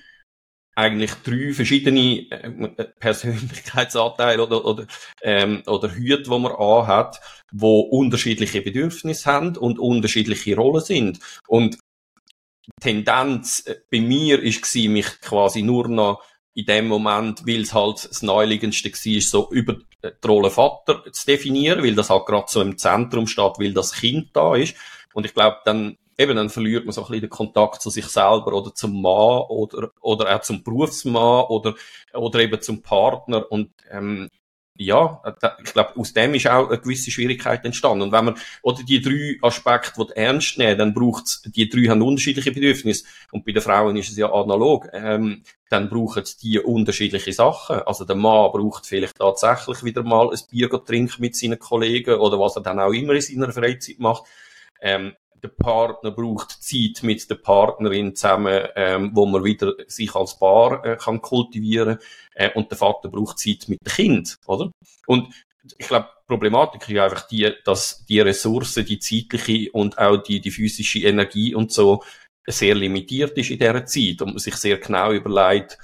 eigentlich 0.76 1.14
drei 1.24 1.54
verschiedene 1.54 2.30
äh, 2.30 2.86
Persönlichkeitsanteile 3.00 4.44
oder, 4.44 4.66
oder, 4.66 4.88
ähm, 5.22 5.64
oder 5.66 5.96
Hüte, 5.96 6.24
die 6.24 6.30
man 6.30 6.52
anhat, 6.52 7.22
wo 7.52 7.80
unterschiedliche 7.80 8.62
Bedürfnisse 8.62 9.32
haben 9.32 9.56
und 9.56 9.80
unterschiedliche 9.80 10.56
Rollen 10.56 10.84
sind. 10.84 11.20
Und 11.48 11.78
die 12.66 12.72
Tendenz 12.82 13.64
äh, 13.66 13.76
bei 13.90 14.02
mir 14.02 14.40
gewesen, 14.40 14.94
mich 14.94 15.22
quasi 15.22 15.62
nur 15.62 15.88
noch 15.88 16.22
in 16.54 16.66
dem 16.66 16.88
Moment, 16.88 17.46
weil 17.46 17.62
es 17.62 17.74
halt 17.74 18.08
das 18.10 18.22
Neuliegendste 18.22 18.90
war, 18.90 19.22
so 19.22 19.50
über 19.52 19.76
die 20.04 20.28
Rolle 20.28 20.50
Vater 20.50 21.04
zu 21.12 21.26
definieren, 21.26 21.84
weil 21.84 21.96
das 21.96 22.10
halt 22.10 22.26
gerade 22.26 22.46
so 22.48 22.62
im 22.62 22.78
Zentrum 22.78 23.28
steht, 23.28 23.60
weil 23.60 23.74
das 23.74 23.94
Kind 23.94 24.30
da 24.34 24.56
ist. 24.56 24.76
Und 25.14 25.26
ich 25.26 25.34
glaube, 25.34 25.58
dann 25.66 25.98
eben, 26.18 26.36
dann 26.36 26.50
verliert 26.50 26.86
man 26.86 26.94
so 26.94 27.02
ein 27.02 27.08
bisschen 27.08 27.22
den 27.22 27.30
Kontakt 27.30 27.82
zu 27.82 27.90
sich 27.90 28.06
selber 28.06 28.54
oder 28.54 28.74
zum 28.74 29.02
Mann 29.02 29.44
oder, 29.50 29.92
oder 30.02 30.36
auch 30.36 30.42
zum 30.42 30.64
Berufsmann 30.64 31.46
oder, 31.46 31.76
oder 32.14 32.40
eben 32.40 32.62
zum 32.62 32.82
Partner 32.82 33.52
und, 33.52 33.72
ähm, 33.92 34.30
ja, 34.78 35.22
ich 35.64 35.72
glaube, 35.72 35.96
aus 35.96 36.12
dem 36.12 36.34
ist 36.34 36.48
auch 36.48 36.68
eine 36.68 36.80
gewisse 36.80 37.10
Schwierigkeit 37.10 37.64
entstanden. 37.64 38.02
Und 38.02 38.12
wenn 38.12 38.26
man, 38.26 38.38
oder 38.62 38.84
die 38.84 39.02
drei 39.02 39.38
Aspekte, 39.42 40.06
die 40.06 40.18
ernst 40.18 40.58
nehmen, 40.58 40.78
dann 40.78 40.94
braucht's, 40.94 41.44
die 41.44 41.70
drei 41.70 41.88
haben 41.88 42.02
unterschiedliche 42.02 42.52
Bedürfnisse. 42.52 43.06
Und 43.32 43.46
bei 43.46 43.54
den 43.54 43.62
Frauen 43.62 43.96
ist 43.96 44.10
es 44.10 44.18
ja 44.18 44.32
analog. 44.34 44.90
Ähm, 44.92 45.44
dann 45.70 45.90
brauchen 45.90 46.26
die 46.42 46.60
unterschiedliche 46.60 47.32
Sachen. 47.32 47.80
Also 47.84 48.04
der 48.04 48.18
Mann 48.18 48.52
braucht 48.52 48.86
vielleicht 48.86 49.18
tatsächlich 49.18 49.84
wieder 49.86 50.04
mal 50.04 50.30
ein 50.30 50.40
Bier 50.52 50.70
trinken 50.70 51.22
mit 51.22 51.38
seinen 51.38 51.58
Kollegen 51.58 52.16
oder 52.16 52.38
was 52.38 52.58
er 52.58 52.62
dann 52.62 52.80
auch 52.80 52.92
immer 52.92 53.14
in 53.14 53.22
seiner 53.22 53.54
Freizeit 53.54 54.00
macht. 54.00 54.26
Ähm, 54.82 55.14
der 55.46 55.64
Partner 55.64 56.12
braucht 56.12 56.52
Zeit 56.64 57.04
mit 57.04 57.30
der 57.30 57.36
Partnerin 57.36 58.16
zusammen, 58.16 58.68
ähm, 58.76 59.12
wo 59.14 59.26
man 59.26 59.44
wieder 59.44 59.74
sich 59.88 60.16
als 60.16 60.40
Paar 60.40 60.84
äh, 60.84 60.98
kann 60.98 61.22
kultivieren 61.22 62.00
äh, 62.34 62.52
und 62.54 62.72
der 62.72 62.78
Vater 62.78 63.10
braucht 63.10 63.38
Zeit 63.38 63.66
mit 63.68 63.80
dem 63.82 63.92
Kind, 63.92 64.38
oder? 64.48 64.72
Und 65.06 65.34
ich 65.78 65.88
glaube, 65.88 66.10
die 66.22 66.28
Problematik 66.28 66.90
ist 66.90 66.98
einfach 66.98 67.28
die, 67.28 67.52
dass 67.64 68.06
die 68.06 68.20
Ressourcen, 68.20 68.86
die 68.86 69.00
zeitliche 69.00 69.72
und 69.72 69.98
auch 69.98 70.18
die, 70.18 70.42
die 70.42 70.52
physische 70.52 71.00
Energie 71.00 71.54
und 71.54 71.72
so 71.72 72.04
sehr 72.48 72.76
limitiert 72.76 73.38
ist 73.38 73.50
in 73.50 73.60
dieser 73.60 73.86
Zeit 73.86 74.22
und 74.22 74.30
man 74.30 74.40
sich 74.40 74.56
sehr 74.56 74.78
genau 74.78 75.12
überlegt, 75.12 75.78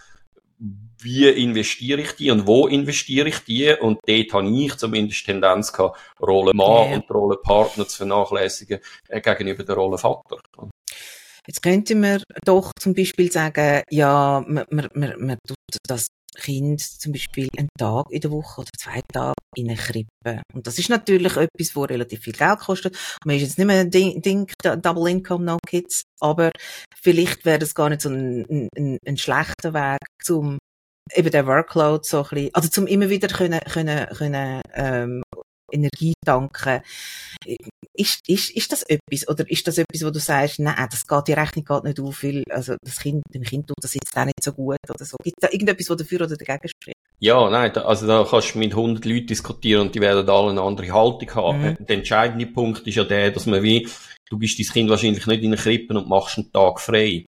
wie 1.04 1.28
investiere 1.28 2.02
ich 2.02 2.14
die 2.14 2.32
und 2.32 2.48
wo 2.48 2.68
investiere 2.68 3.30
ich 3.30 3.40
die? 3.40 3.74
Und 3.74 4.00
dort 4.06 4.34
habe 4.34 4.50
ich 4.50 4.76
zumindest 4.76 5.26
Tendenz 5.26 5.72
gehabt, 5.74 6.00
Rolle 6.20 6.54
Mann 6.54 6.88
yeah. 6.88 6.96
und 6.96 7.10
Rolle 7.10 7.38
Partner 7.38 7.88
zu 7.88 7.98
vernachlässigen 7.98 8.80
äh, 9.10 9.22
gegenüber 9.22 9.64
der 9.64 9.76
Rolle 9.76 9.98
Vater. 9.98 10.38
Jetzt 11.48 11.64
könnte 11.64 11.96
man 11.96 12.22
doch 12.46 12.72
zum 12.80 12.94
Beispiel 12.94 13.32
sagen, 13.32 13.82
ja, 13.90 14.44
man, 14.48 14.66
man, 14.70 14.90
man, 14.94 15.14
man 15.20 15.38
tut 15.48 15.58
das 15.88 16.08
Kind 16.36 16.80
zum 16.80 17.12
Beispiel 17.12 17.50
einen 17.58 17.70
Tag 17.78 18.06
in 18.10 18.22
der 18.22 18.32
Woche 18.32 18.62
oder 18.62 18.70
zwei 18.78 19.02
Tage 19.12 19.36
in 19.56 19.70
eine 19.70 19.78
Krippe. 19.78 20.42
Und 20.54 20.66
das 20.66 20.80
ist 20.80 20.90
natürlich 20.90 21.36
etwas, 21.36 21.76
wo 21.76 21.84
relativ 21.84 22.22
viel 22.22 22.34
Geld 22.34 22.60
kostet. 22.60 22.98
Man 23.26 23.36
ist 23.36 23.42
jetzt 23.42 23.58
nicht 23.58 23.68
mehr 23.68 23.82
ein 23.82 23.92
Ding, 23.92 24.22
Ding 24.22 24.50
Double 24.64 25.10
Income 25.10 25.44
No 25.44 25.58
Kids, 25.68 26.04
aber 26.22 26.52
vielleicht 26.96 27.44
wäre 27.44 27.60
das 27.60 27.76
gar 27.76 27.90
nicht 27.90 28.02
so 28.02 28.10
ein, 28.10 28.70
ein, 28.78 28.98
ein 29.06 29.18
schlechter 29.18 29.74
Weg, 29.74 30.00
zum 30.24 30.58
eben 31.14 31.32
der 31.32 31.48
Workload 31.48 32.04
so 32.06 32.24
ein 32.24 32.30
bisschen, 32.30 32.50
also 32.54 32.70
zum 32.70 32.88
immer 32.88 33.10
wieder 33.10 33.28
können, 33.28 33.60
können, 33.62 34.08
können, 34.08 34.62
ähm, 34.74 35.24
Energie 35.72 36.14
tanken. 36.26 36.82
Ist, 37.94 38.28
ist, 38.28 38.52
ist 38.52 38.72
das 38.72 38.84
etwas? 38.84 39.28
Oder 39.28 39.50
ist 39.50 39.68
das 39.68 39.78
etwas, 39.78 40.04
wo 40.04 40.10
du 40.10 40.20
sagst, 40.20 40.60
nein, 40.60 40.88
das 40.90 41.08
geht, 41.08 41.28
die 41.28 41.34
Rechnung 41.34 41.66
geht 41.66 41.84
nicht 41.84 42.00
auf, 42.00 42.24
weil, 42.24 42.44
also, 42.50 42.76
das 42.84 43.00
Kind, 43.00 43.24
dem 43.34 43.44
Kind 43.44 43.68
tut 43.68 43.78
das 43.82 43.94
jetzt 43.94 44.16
auch 44.16 44.26
nicht 44.26 44.44
so 44.44 44.54
gut 44.54 44.78
oder 44.90 45.06
so. 45.06 45.18
Gibt 45.24 45.42
da 45.42 45.50
irgendetwas, 45.52 45.90
wo 45.90 45.96
dafür 45.96 46.22
oder 46.22 46.38
dagegen 46.38 46.70
spricht? 46.70 46.98
Ja, 47.20 47.50
nein, 47.50 47.72
da, 47.74 47.82
also 47.82 48.08
da 48.08 48.26
kannst 48.28 48.56
du 48.56 48.60
mit 48.60 48.72
100 48.72 49.06
Leuten 49.06 49.28
diskutieren 49.28 49.82
und 49.82 49.96
die 49.96 50.02
werden 50.02 50.28
alle 50.28 50.50
eine 50.50 50.62
andere 50.62 50.92
Haltung 50.92 51.36
haben. 51.36 51.62
Mhm. 51.62 51.86
Der 51.86 51.98
entscheidende 51.98 52.48
Punkt 52.48 52.88
ist 52.88 52.96
ja 52.96 53.04
der, 53.04 53.32
dass 53.32 53.46
man 53.46 53.62
wie, 53.62 53.88
du 54.30 54.40
bist 54.40 54.58
dein 54.58 54.66
Kind 54.66 54.90
wahrscheinlich 54.90 55.28
nicht 55.28 55.44
in 55.44 55.52
der 55.52 55.60
Krippe 55.60 55.98
und 55.98 56.10
machst 56.10 56.38
einen 56.38 56.52
Tag 56.52 56.80
frei 56.80 57.26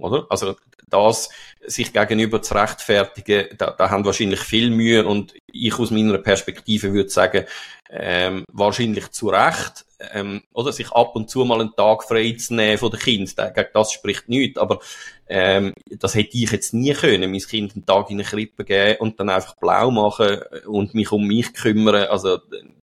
oder? 0.00 0.26
Also 0.28 0.56
das 0.88 1.30
sich 1.66 1.92
gegenüber 1.92 2.42
zu 2.42 2.54
rechtfertigen, 2.54 3.48
da, 3.56 3.70
da 3.70 3.90
haben 3.90 4.04
wahrscheinlich 4.04 4.40
viel 4.40 4.70
Mühe 4.70 5.06
und 5.06 5.34
ich 5.52 5.78
aus 5.78 5.90
meiner 5.90 6.18
Perspektive 6.18 6.92
würde 6.92 7.10
sagen, 7.10 7.44
ähm, 7.90 8.44
wahrscheinlich 8.52 9.10
zu 9.10 9.28
Recht, 9.28 9.84
ähm, 10.12 10.42
oder 10.52 10.72
sich 10.72 10.90
ab 10.92 11.14
und 11.14 11.28
zu 11.28 11.44
mal 11.44 11.60
einen 11.60 11.74
Tag 11.76 12.04
frei 12.04 12.32
zu 12.32 12.54
nehmen 12.54 12.78
von 12.78 12.90
den 12.90 13.00
Kindern, 13.00 13.52
gegen 13.54 13.68
das 13.72 13.92
spricht 13.92 14.28
nichts, 14.28 14.58
aber 14.58 14.80
ähm, 15.28 15.72
das 15.86 16.14
hätte 16.14 16.38
ich 16.38 16.50
jetzt 16.50 16.72
nie 16.72 16.94
können, 16.94 17.30
mein 17.30 17.40
Kind 17.40 17.74
einen 17.74 17.86
Tag 17.86 18.10
in 18.10 18.16
eine 18.16 18.24
Krippe 18.24 18.64
geben 18.64 19.00
und 19.00 19.20
dann 19.20 19.28
einfach 19.28 19.56
blau 19.56 19.90
machen 19.90 20.40
und 20.66 20.94
mich 20.94 21.12
um 21.12 21.26
mich 21.26 21.52
kümmern, 21.52 22.06
also 22.06 22.38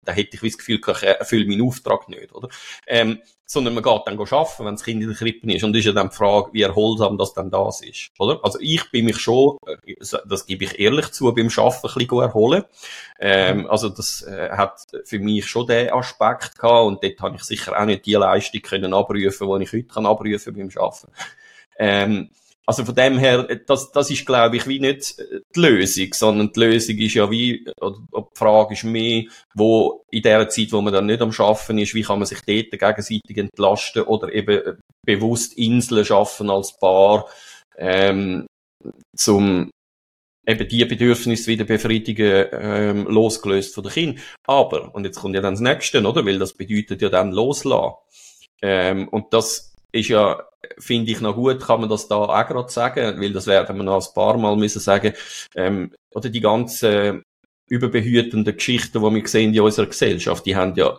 da 0.06 0.12
hätte 0.12 0.36
ich 0.36 0.42
das 0.42 0.58
Gefühl, 0.58 0.80
ich 0.80 1.04
erfülle 1.04 1.46
meinen 1.46 1.68
Auftrag 1.68 2.08
nicht, 2.10 2.34
oder? 2.34 2.50
Ähm, 2.88 3.20
sondern 3.48 3.76
man 3.76 3.84
geht 3.84 4.02
dann 4.06 4.20
arbeiten, 4.20 4.66
wenn 4.66 4.74
das 4.74 4.84
Kind 4.84 5.02
in 5.02 5.10
der 5.10 5.18
Krippe 5.18 5.54
ist. 5.54 5.64
Und 5.64 5.76
ist 5.76 5.86
ja 5.86 5.92
dann 5.92 6.10
die 6.10 6.16
Frage, 6.16 6.50
wie 6.52 6.64
erholsam 6.64 7.18
das 7.18 7.34
dann 7.34 7.52
das 7.52 7.82
ist, 7.82 8.12
oder? 8.18 8.40
Also 8.44 8.58
ich 8.60 8.90
bin 8.92 9.06
mich 9.06 9.18
schon, 9.18 9.58
äh, 9.68 9.94
das 10.28 10.46
gebe 10.46 10.66
ich 10.66 10.80
ehrlich 10.80 11.12
zu, 11.12 11.32
beim 11.34 11.50
Arbeiten 11.56 11.88
ein 11.88 11.94
bisschen 11.94 12.22
erholen. 12.22 12.64
Ähm, 13.20 13.68
also 13.68 13.90
das 13.90 14.24
äh, 14.24 14.50
hat 14.50 14.88
für 15.04 15.20
mich 15.20 15.46
schon 15.46 15.68
den 15.68 15.92
Aspekt 15.92 16.58
gehabt 16.58 16.86
und 16.86 17.04
dort 17.04 17.22
habe 17.22 17.36
ich 17.36 17.44
sicher 17.44 17.80
auch 17.80 17.86
nicht 17.86 18.06
die 18.06 18.14
Leistung 18.14 18.62
können 18.62 18.94
abrufen, 18.94 19.60
die 19.60 19.64
ich 19.64 19.74
heute 19.74 19.84
kann 19.84 20.06
abrufen 20.06 20.56
beim 20.56 20.70
Arbeiten. 20.76 21.12
Ähm, 21.78 22.30
also 22.66 22.84
von 22.84 22.96
dem 22.96 23.18
her, 23.18 23.44
das, 23.68 23.92
das 23.92 24.10
ist, 24.10 24.26
glaube 24.26 24.58
ich, 24.58 24.68
wie 24.68 24.80
nicht 24.80 25.18
die 25.56 25.60
Lösung, 25.60 26.14
sondern 26.14 26.52
die 26.52 26.60
Lösung 26.60 26.98
ist 26.98 27.14
ja 27.14 27.30
wie, 27.30 27.66
oder 27.80 27.98
die 28.18 28.38
Frage 28.38 28.74
ist 28.74 28.84
mehr, 28.84 29.26
wo 29.54 30.04
in 30.12 30.24
der 30.24 30.50
Zeit, 30.50 30.72
wo 30.72 30.82
man 30.82 30.94
dann 30.94 31.06
nicht 31.06 31.22
am 31.22 31.32
Schaffen 31.32 31.78
ist, 31.78 31.94
wie 31.94 32.02
kann 32.02 32.20
man 32.20 32.26
sich 32.26 32.40
dort 32.40 32.72
gegenseitig 32.72 33.38
entlasten 33.38 34.04
oder 34.04 34.34
eben 34.34 34.78
bewusst 35.06 35.58
Inseln 35.58 36.06
schaffen 36.06 36.50
als 36.50 36.78
Paar, 36.78 37.30
ähm, 37.78 38.48
zum 39.16 39.70
eben 40.48 40.68
die 40.68 40.86
Bedürfnisse 40.86 41.48
wieder 41.48 41.66
befriedigen, 41.66 42.48
ähm, 42.52 43.08
losgelöst 43.08 43.74
von 43.74 43.84
den 43.84 43.94
Kindern. 43.94 44.24
Aber, 44.48 44.94
und 44.94 45.06
jetzt 45.06 45.20
kommt 45.20 45.36
ja 45.36 45.42
dann 45.42 45.54
das 45.54 45.62
Nächste, 45.62 46.02
oder? 46.04 46.26
Weil 46.26 46.40
das 46.40 46.54
bedeutet 46.54 47.02
ja 47.02 47.10
dann 47.10 47.32
loslassen. 47.32 47.96
Ähm, 48.62 49.08
und 49.10 49.34
das 49.34 49.75
ist 49.96 50.10
ja, 50.10 50.44
finde 50.78 51.12
ich 51.12 51.22
noch 51.22 51.36
gut, 51.36 51.62
kann 51.62 51.82
man 51.82 51.90
das 51.90 52.08
da 52.08 52.16
auch 52.16 52.48
gerade 52.48 52.72
sagen, 52.72 53.22
weil 53.22 53.34
das 53.34 53.48
werden 53.48 53.78
wir 53.78 53.84
noch 53.84 54.06
ein 54.06 54.14
paar 54.14 54.38
Mal 54.38 54.56
müssen 54.56 54.80
sagen, 54.80 55.14
ähm, 55.56 55.92
oder 56.14 56.30
die 56.30 56.42
ganzen 56.42 57.24
überbehütenden 57.68 58.56
Geschichten, 58.56 59.02
die 59.02 59.16
wir 59.16 59.28
sehen 59.28 59.54
in 59.54 59.62
unserer 59.62 59.88
Gesellschaft, 59.88 60.46
die 60.46 60.56
haben 60.56 60.76
ja 60.76 60.96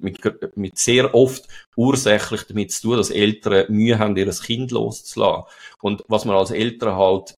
mit, 0.00 0.56
mit 0.56 0.78
sehr 0.78 1.12
oft 1.14 1.48
ursächlich 1.76 2.44
damit 2.44 2.70
zu 2.70 2.82
tun, 2.82 2.96
dass 2.98 3.10
Eltern 3.10 3.66
Mühe 3.68 3.98
haben, 3.98 4.16
ihr 4.16 4.30
Kind 4.30 4.70
loszulassen. 4.70 5.44
Und 5.82 6.04
was 6.06 6.24
man 6.24 6.36
als 6.36 6.52
Eltern 6.52 6.96
halt 6.96 7.34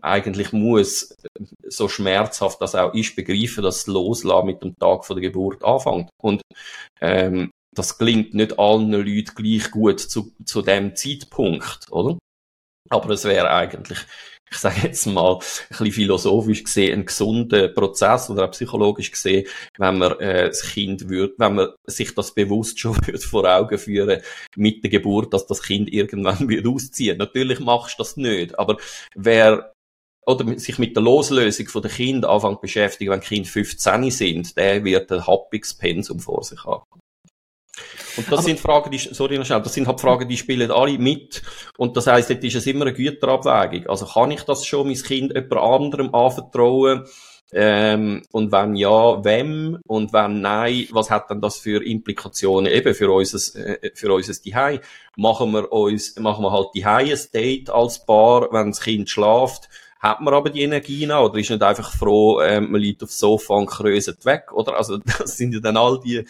eigentlich 0.00 0.52
muss, 0.52 1.16
so 1.68 1.88
schmerzhaft 1.88 2.60
das 2.60 2.74
auch 2.74 2.94
ist, 2.94 3.16
begreifen, 3.16 3.62
dass 3.62 3.84
das 3.84 3.86
Loslassen 3.88 4.46
mit 4.46 4.62
dem 4.62 4.76
Tag 4.76 5.04
von 5.04 5.16
der 5.16 5.30
Geburt 5.30 5.64
anfängt. 5.64 6.10
Und 6.22 6.42
ähm, 7.00 7.50
das 7.74 7.98
klingt 7.98 8.34
nicht 8.34 8.58
allen 8.58 8.90
Leuten 8.90 9.34
gleich 9.34 9.70
gut 9.70 10.00
zu, 10.00 10.32
zu 10.44 10.62
dem 10.62 10.96
Zeitpunkt, 10.96 11.90
oder? 11.90 12.18
Aber 12.88 13.10
es 13.10 13.24
wäre 13.24 13.50
eigentlich, 13.50 13.98
ich 14.50 14.56
sage 14.58 14.80
jetzt 14.82 15.06
mal, 15.06 15.34
ein 15.34 15.38
bisschen 15.68 15.92
philosophisch 15.92 16.64
gesehen, 16.64 17.00
ein 17.00 17.06
gesunder 17.06 17.68
Prozess 17.68 18.28
oder 18.30 18.46
auch 18.46 18.50
psychologisch 18.50 19.12
gesehen, 19.12 19.46
wenn 19.78 19.98
man 19.98 20.18
äh, 20.18 20.48
das 20.48 20.62
Kind 20.62 21.08
würde, 21.08 21.34
wenn 21.38 21.54
man 21.54 21.68
sich 21.86 22.14
das 22.14 22.34
bewusst 22.34 22.80
schon 22.80 22.96
würde 23.06 23.20
vor 23.20 23.44
Augen 23.44 23.78
führen 23.78 24.20
mit 24.56 24.82
der 24.82 24.90
Geburt, 24.90 25.32
dass 25.32 25.46
das 25.46 25.62
Kind 25.62 25.92
irgendwann 25.92 26.48
wird 26.48 26.66
ausziehen. 26.66 27.18
Natürlich 27.18 27.60
machst 27.60 27.98
du 27.98 28.02
das 28.02 28.16
nicht, 28.16 28.58
aber 28.58 28.78
wer 29.14 29.72
oder 30.26 30.58
sich 30.58 30.78
mit 30.78 30.94
der 30.94 31.02
Loslösung 31.02 31.66
von 31.68 31.82
den 31.82 31.90
Kindern 31.90 32.30
anfängt 32.30 32.60
beschäftigen, 32.60 33.10
wenn 33.10 33.20
Kinder 33.20 33.48
15 33.48 34.10
sind, 34.10 34.56
der 34.56 34.84
wird 34.84 35.10
ein 35.10 35.26
happiges 35.26 35.74
Pensum 35.74 36.20
vor 36.20 36.44
sich 36.44 36.62
haben. 36.64 36.84
Und 38.16 38.26
das 38.26 38.38
Aber 38.38 38.42
sind 38.42 38.60
Fragen, 38.60 38.90
die, 38.90 38.98
sorry 38.98 39.38
noch 39.38 39.46
schnell, 39.46 39.62
das 39.62 39.74
sind 39.74 39.86
halt 39.86 40.00
Fragen, 40.00 40.28
die 40.28 40.36
spielen 40.36 40.70
alle 40.70 40.98
mit. 40.98 41.42
Und 41.76 41.96
das 41.96 42.06
heisst, 42.06 42.30
dort 42.30 42.44
ist 42.44 42.56
es 42.56 42.66
immer 42.66 42.86
eine 42.86 42.94
Güterabwägung. 42.94 43.88
Also 43.88 44.06
kann 44.06 44.30
ich 44.30 44.42
das 44.42 44.64
schon 44.64 44.88
mein 44.88 44.96
Kind 44.96 45.32
jemand 45.34 45.56
anderem 45.56 46.14
anvertrauen? 46.14 47.04
Ähm, 47.52 48.22
und 48.30 48.52
wenn 48.52 48.76
ja, 48.76 49.24
wem? 49.24 49.78
Und 49.86 50.12
wenn 50.12 50.40
nein, 50.40 50.86
was 50.90 51.10
hat 51.10 51.30
denn 51.30 51.40
das 51.40 51.58
für 51.58 51.84
Implikationen 51.84 52.72
eben 52.72 52.94
für 52.94 53.10
unser, 53.10 53.58
äh, 53.58 53.90
für 53.94 54.12
unser 54.12 54.34
Zuhause? 54.34 54.80
Machen 55.16 55.52
wir 55.52 55.72
uns, 55.72 56.16
machen 56.18 56.44
wir 56.44 56.52
halt 56.52 56.68
die 56.74 56.84
ein 56.84 57.18
Date 57.34 57.70
als 57.70 58.04
Paar, 58.06 58.52
wenn 58.52 58.70
das 58.70 58.80
Kind 58.80 59.10
schlaft? 59.10 59.68
Hat 60.00 60.22
man 60.22 60.32
aber 60.32 60.48
die 60.48 60.62
Energie 60.62 61.04
noch 61.04 61.26
oder 61.26 61.38
ist 61.38 61.50
nicht 61.50 61.62
einfach 61.62 61.94
froh, 61.94 62.40
ähm, 62.40 62.72
man 62.72 62.80
liegt 62.80 63.02
aufs 63.02 63.18
Sofa 63.18 63.52
und 63.52 63.66
kröset 63.66 64.24
weg, 64.24 64.50
oder? 64.52 64.76
Also, 64.76 64.96
das 65.18 65.36
sind 65.36 65.52
ja 65.52 65.60
dann 65.60 65.76
all 65.76 66.00
die 66.00 66.16
äh, 66.16 66.24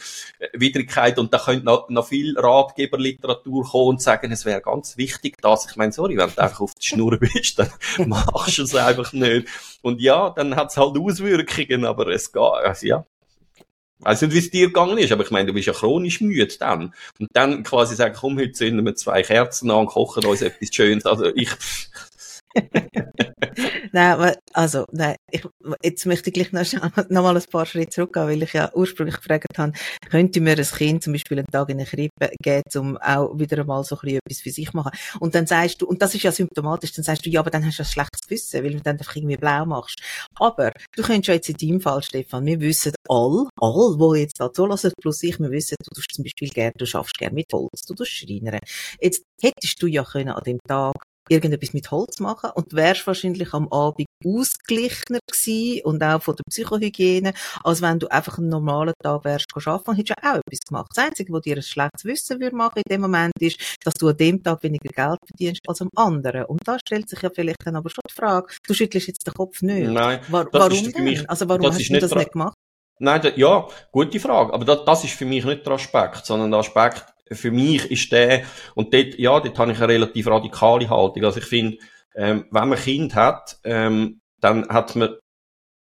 Widrigkeiten 0.53 1.21
und 1.21 1.33
da 1.33 1.39
könnte 1.39 1.64
noch, 1.64 1.89
noch 1.89 2.09
viel 2.09 2.37
Ratgeberliteratur 2.37 3.64
kommen 3.64 3.89
und 3.91 4.03
sagen, 4.03 4.33
es 4.33 4.45
wäre 4.45 4.61
ganz 4.61 4.97
wichtig, 4.97 5.41
dass, 5.41 5.71
ich 5.71 5.77
meine, 5.77 5.93
sorry, 5.93 6.16
wenn 6.16 6.31
du 6.31 6.43
einfach 6.43 6.61
auf 6.61 6.75
die 6.75 6.87
Schnur 6.87 7.16
bist, 7.18 7.61
dann 7.61 7.71
machst 8.09 8.59
du 8.59 8.64
es 8.64 8.75
einfach 8.75 9.12
nicht. 9.12 9.47
Und 9.83 10.01
ja, 10.01 10.31
dann 10.31 10.57
hat 10.57 10.71
es 10.71 10.77
halt 10.77 10.99
Auswirkungen, 10.99 11.85
aber 11.85 12.09
es 12.09 12.33
geht, 12.33 12.43
also 12.43 12.87
ja, 12.87 13.07
weiß 14.01 14.23
nicht, 14.23 14.35
wie 14.35 14.39
es 14.39 14.51
dir 14.51 14.66
gegangen 14.66 14.99
ist, 14.99 15.12
aber 15.12 15.23
ich 15.23 15.31
meine, 15.31 15.47
du 15.47 15.53
bist 15.53 15.68
ja 15.68 15.73
chronisch 15.73 16.21
müde 16.21 16.57
dann. 16.59 16.93
Und 17.21 17.29
dann 17.35 17.62
quasi 17.62 17.95
sagen, 17.95 18.16
komm, 18.18 18.37
heute 18.37 18.53
zünden 18.53 18.85
wir 18.85 18.97
zwei 18.97 19.23
Kerzen 19.23 19.71
an, 19.71 19.87
kochen 19.87 20.25
uns 20.25 20.43
etwas 20.43 20.75
Schönes. 20.75 21.07
Also 21.07 21.27
ich, 21.35 21.51
nein, 23.93 24.34
also, 24.53 24.84
nein, 24.93 25.16
ich, 25.30 25.45
jetzt 25.82 26.07
möchte 26.07 26.30
ich 26.30 26.34
gleich 26.34 26.53
noch, 26.53 26.62
noch 27.11 27.22
mal 27.22 27.36
ein 27.36 27.43
paar 27.51 27.66
Schritte 27.66 27.91
zurückgehen, 27.91 28.26
weil 28.26 28.43
ich 28.43 28.53
ja 28.53 28.70
ursprünglich 28.74 29.16
gefragt 29.16 29.47
habe, 29.59 29.72
könnte 30.09 30.41
mir 30.41 30.57
ein 30.57 30.64
Kind 30.64 31.03
zum 31.03 31.12
Beispiel 31.12 31.38
einen 31.38 31.49
Tag 31.49 31.68
in 31.70 31.78
eine 31.78 31.86
Krippe 31.86 32.30
geben, 32.43 32.62
um 32.76 32.97
auch 32.99 33.38
wieder 33.38 33.59
einmal 33.59 33.84
so 33.84 33.97
ein 33.97 34.01
bisschen 34.03 34.20
etwas 34.24 34.41
für 34.41 34.51
sich 34.51 34.72
machen. 34.72 34.93
Und 35.20 35.34
dann 35.34 35.47
sagst 35.47 35.82
du, 35.82 35.86
und 35.86 36.03
das 36.03 36.14
ist 36.14 36.22
ja 36.22 36.32
symptomatisch, 36.32 36.93
dann 36.93 37.05
sagst 37.05 37.24
du, 37.26 37.30
ja, 37.30 37.41
aber 37.41 37.51
dann 37.51 37.64
hast 37.64 37.78
du 37.78 37.82
ein 37.82 37.86
schlechtes 37.86 38.22
Gewissen, 38.22 38.64
weil 38.64 38.72
du 38.72 38.80
dann 38.80 38.99
einfach 38.99 39.16
irgendwie 39.16 39.36
blau 39.36 39.64
machst. 39.66 40.01
Aber 40.36 40.72
du 40.97 41.03
könntest 41.03 41.28
ja 41.28 41.34
jetzt 41.34 41.49
in 41.49 41.57
deinem 41.57 41.80
Fall, 41.80 42.03
Stefan, 42.03 42.47
wir 42.47 42.61
wissen 42.61 42.93
all, 43.09 43.47
all, 43.61 43.99
wo 43.99 44.14
jetzt 44.14 44.41
da 44.41 44.53
zulassen, 44.53 44.93
plus 45.01 45.22
ich, 45.22 45.38
wir 45.38 45.51
wissen, 45.51 45.76
du 45.82 45.95
tust 45.95 46.14
zum 46.14 46.24
Beispiel 46.24 46.49
gerne, 46.49 46.72
du 46.76 46.86
schaffst 46.86 47.18
gerne 47.18 47.34
mit 47.34 47.53
Holz, 47.53 47.82
du 47.86 47.95
tust 47.95 48.11
Schreinern. 48.11 48.61
Jetzt 49.01 49.22
hättest 49.41 49.82
du 49.82 49.86
ja 49.86 50.05
können 50.05 50.30
an 50.30 50.43
dem 50.45 50.59
Tag 50.66 50.95
irgendetwas 51.31 51.72
mit 51.72 51.91
Holz 51.91 52.20
machen 52.20 52.51
und 52.55 52.74
wärst 52.74 53.07
wahrscheinlich 53.07 53.55
am 53.55 53.68
Abend 53.72 54.07
ausgeglichener 54.24 55.20
gewesen 55.31 55.83
und 55.85 56.03
auch 56.03 56.22
von 56.22 56.37
der 56.37 56.45
Psychohygiene, 56.51 57.33
als 57.64 57.81
wenn 57.81 57.99
du 57.99 58.09
einfach 58.09 58.39
einen 58.39 58.49
normalen 58.49 58.95
Tag 59.03 59.24
wärst 59.24 59.47
arbeiten 59.55 59.91
und 59.91 59.97
hättest 59.97 60.20
ja 60.22 60.33
auch 60.33 60.37
etwas 60.37 60.59
gemacht. 60.68 60.91
Das 60.95 61.05
Einzige, 61.05 61.33
was 61.33 61.43
dir 61.43 61.57
ein 61.57 61.62
schlechtes 61.62 62.05
Wissen 62.05 62.41
würde 62.41 62.57
machen 62.57 62.83
in 62.85 62.91
dem 62.91 63.01
Moment 63.01 63.33
ist, 63.41 63.78
dass 63.85 63.95
du 63.95 64.09
an 64.09 64.16
dem 64.16 64.43
Tag 64.43 64.62
weniger 64.62 64.91
Geld 64.91 65.18
verdienst 65.26 65.61
als 65.66 65.81
am 65.81 65.91
anderen. 65.97 66.45
Und 66.47 66.61
da 66.64 66.78
stellt 66.78 67.09
sich 67.09 67.22
ja 67.22 67.31
vielleicht 67.31 67.64
dann 67.64 67.76
aber 67.76 67.91
schon 67.91 68.03
die 68.09 68.14
Frage, 68.14 68.53
du 68.66 68.74
schüttelst 68.74 69.09
jetzt 69.09 69.26
den 69.26 69.35
Kopf 69.35 69.62
nicht. 69.62 69.89
Nein. 69.89 70.20
War, 70.28 70.47
warum 70.53 70.93
denn? 70.93 71.05
Mich, 71.05 71.28
also 71.28 71.49
warum 71.49 71.66
hast 71.66 71.89
du 71.89 71.99
das 71.99 72.14
nicht 72.14 72.33
gemacht? 72.33 72.55
Nein, 72.99 73.22
da, 73.22 73.31
ja, 73.35 73.66
gute 73.93 74.20
Frage. 74.20 74.53
Aber 74.53 74.64
das, 74.64 74.85
das 74.85 75.05
ist 75.05 75.14
für 75.14 75.24
mich 75.24 75.45
nicht 75.45 75.64
der 75.64 75.72
Aspekt, 75.72 76.26
sondern 76.26 76.51
der 76.51 76.61
Aspekt, 76.61 77.07
für 77.33 77.51
mich 77.51 77.91
ist 77.91 78.12
der, 78.12 78.43
und 78.74 78.93
dort, 78.93 79.18
ja, 79.18 79.39
dort 79.41 79.59
habe 79.59 79.72
ich 79.72 79.78
eine 79.78 79.89
relativ 79.89 80.26
radikale 80.26 80.89
Haltung. 80.89 81.24
Also 81.24 81.41
ich 81.41 81.47
finde, 81.47 81.78
ähm, 82.14 82.47
wenn 82.51 82.68
man 82.68 82.78
Kind 82.78 83.14
hat, 83.14 83.59
ähm, 83.64 84.20
dann 84.41 84.68
hat 84.68 84.97
man, 84.97 85.16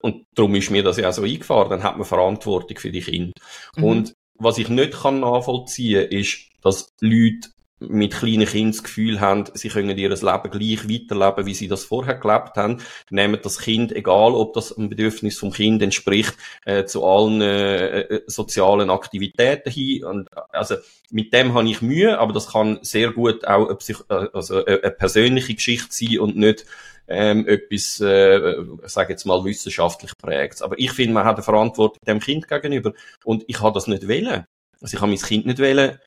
und 0.02 0.26
darum 0.36 0.56
ist 0.56 0.70
mir 0.70 0.84
das 0.84 0.98
ja 0.98 1.10
auch 1.10 1.14
so 1.14 1.24
eingefahren, 1.24 1.70
dann 1.70 1.84
hat 1.84 1.98
man 1.98 2.06
Verantwortung 2.06 2.78
für 2.78 2.92
die 2.92 3.02
Kinder. 3.02 3.34
Mhm. 3.76 3.84
Und 3.84 4.14
was 4.36 4.58
ich 4.58 4.70
nicht 4.70 4.94
kann 5.02 5.20
nachvollziehen, 5.20 6.08
ist, 6.10 6.50
dass 6.62 6.94
Leute 7.02 7.50
mit 7.80 8.14
kleinen 8.14 8.46
Kindern 8.46 8.72
das 8.72 8.84
Gefühl 8.84 9.20
haben, 9.20 9.46
sie 9.54 9.70
können 9.70 9.98
ihr 9.98 10.10
Leben 10.10 10.20
gleich 10.22 10.90
weiterleben, 10.90 11.46
wie 11.46 11.54
sie 11.54 11.68
das 11.68 11.86
vorher 11.86 12.16
gelebt 12.16 12.56
haben, 12.56 12.82
nehmen 13.10 13.40
das 13.42 13.60
Kind, 13.60 13.92
egal 13.92 14.34
ob 14.34 14.54
das 14.54 14.76
ein 14.78 14.90
Bedürfnis 14.90 15.40
vom 15.40 15.52
Kind 15.52 15.82
entspricht, 15.82 16.36
äh, 16.66 16.86
zu 16.86 17.06
allen 17.06 17.42
äh, 17.42 18.02
äh 18.02 18.22
sozialen 18.28 18.90
Aktivitäten 18.90 19.72
hin. 19.72 20.04
Und, 20.04 20.30
also 20.52 20.76
mit 21.10 21.34
dem 21.34 21.54
habe 21.54 21.70
ich 21.70 21.82
Mühe, 21.82 22.20
aber 22.20 22.34
das 22.34 22.52
kann 22.52 22.80
sehr 22.82 23.12
gut 23.12 23.46
auch 23.46 23.68
eine, 23.68 23.76
Psych 23.76 24.04
äh, 24.10 24.28
also 24.34 24.66
eine 24.66 24.92
persönliche 24.92 25.56
Geschichte 25.56 25.90
sein 25.92 26.20
und 26.20 26.36
nicht 26.36 26.66
ähm, 27.08 27.48
etwas, 27.48 28.00
äh, 28.02 28.56
sage 28.84 29.14
jetzt 29.14 29.26
mal, 29.26 29.44
wissenschaftlich 29.44 30.12
prägt. 30.18 30.62
Aber 30.62 30.78
ich 30.78 30.92
finde, 30.92 31.14
man 31.14 31.26
hat 31.26 31.38
eine 31.38 31.44
Verantwortung 31.44 31.98
dem 32.06 32.20
Kind 32.20 32.48
gegenüber 32.48 32.94
und 33.24 33.44
ich 33.48 33.62
habe 33.62 33.74
das 33.74 33.88
nicht 33.88 34.08
wählen. 34.08 34.46
Also 34.82 34.96
ich 34.96 35.02
habe 35.02 35.12
mein 35.12 35.20
Kind 35.20 35.46
nicht 35.46 35.60
wählen 35.60 35.98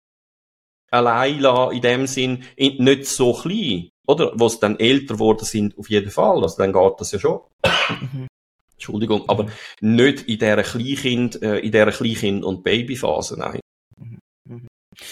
allein 0.93 1.40
lassen, 1.40 1.74
in 1.76 1.82
dem 1.82 2.07
Sinn, 2.07 2.45
nicht 2.57 3.07
so 3.07 3.32
klein, 3.32 3.88
oder? 4.07 4.32
Wo 4.34 4.47
es 4.47 4.61
dann 4.61 4.78
älter 4.78 5.14
geworden 5.14 5.45
sind, 5.45 5.76
auf 5.78 5.90
jeden 5.90 6.11
Fall, 6.11 6.43
also 6.43 6.57
dann 6.59 6.72
geht 6.72 7.01
das 7.01 7.12
ja 7.12 7.18
schon. 7.18 7.40
Mhm. 7.88 8.28
Entschuldigung, 8.74 9.28
aber 9.28 9.47
nicht 9.80 10.22
in 10.22 10.38
dieser 10.38 10.62
Kleinkind, 10.62 11.40
äh, 11.43 11.59
in 11.59 11.70
dieser 11.72 11.93
Kleinkind- 11.93 12.45
und 12.45 12.64
Babyphase, 12.64 13.38
nein. 13.38 13.61
Mhm. 13.97 14.18
Mhm. 14.45 14.68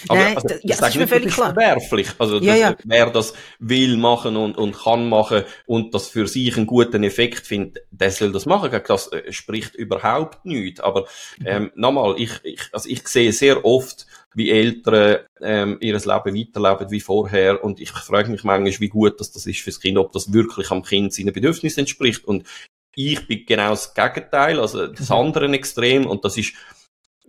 Aber, 0.09 0.19
Nein, 0.19 0.35
also, 0.35 0.47
ja, 0.61 0.75
das 0.77 0.89
ist 0.89 0.95
mir 0.95 1.07
völlig 1.07 1.33
klar. 1.33 1.53
verwerflich. 1.53 2.09
Also, 2.19 2.39
ja, 2.39 2.55
ja. 2.55 2.75
wer 2.83 3.09
das 3.09 3.33
will 3.59 3.97
machen 3.97 4.35
und, 4.35 4.57
und 4.57 4.77
kann 4.77 5.09
machen 5.09 5.43
und 5.65 5.93
das 5.93 6.07
für 6.07 6.27
sich 6.27 6.55
einen 6.55 6.67
guten 6.67 7.03
Effekt 7.03 7.47
findet, 7.47 7.83
der 7.89 8.11
soll 8.11 8.31
das 8.31 8.45
machen. 8.45 8.71
Das 8.87 9.11
äh, 9.11 9.31
spricht 9.31 9.75
überhaupt 9.75 10.45
nichts. 10.45 10.81
Aber, 10.81 11.07
mhm. 11.39 11.45
ähm, 11.45 11.71
nochmal, 11.75 12.15
ich, 12.17 12.31
ich, 12.43 12.61
also 12.71 12.87
ich 12.89 13.07
sehe 13.07 13.33
sehr 13.33 13.65
oft, 13.65 14.05
wie 14.33 14.49
Eltern 14.49 15.19
ähm, 15.41 15.77
ihr 15.81 15.93
Leben 15.93 16.05
weiterleben 16.05 16.91
wie 16.91 17.01
vorher. 17.01 17.63
Und 17.63 17.79
ich 17.79 17.91
frage 17.91 18.31
mich 18.31 18.43
manchmal, 18.43 18.79
wie 18.79 18.89
gut 18.89 19.19
das, 19.19 19.31
das 19.31 19.45
ist 19.45 19.61
fürs 19.61 19.79
Kind, 19.79 19.97
ob 19.97 20.11
das 20.11 20.33
wirklich 20.33 20.71
am 20.71 20.83
Kind 20.83 21.13
seinen 21.13 21.33
Bedürfnissen 21.33 21.81
entspricht. 21.81 22.25
Und 22.25 22.47
ich 22.95 23.27
bin 23.27 23.45
genau 23.45 23.69
das 23.69 23.93
Gegenteil, 23.93 24.59
also 24.59 24.87
das 24.87 25.09
mhm. 25.09 25.15
andere 25.15 25.51
Extrem. 25.53 26.05
Und 26.05 26.25
das 26.25 26.37
ist 26.37 26.53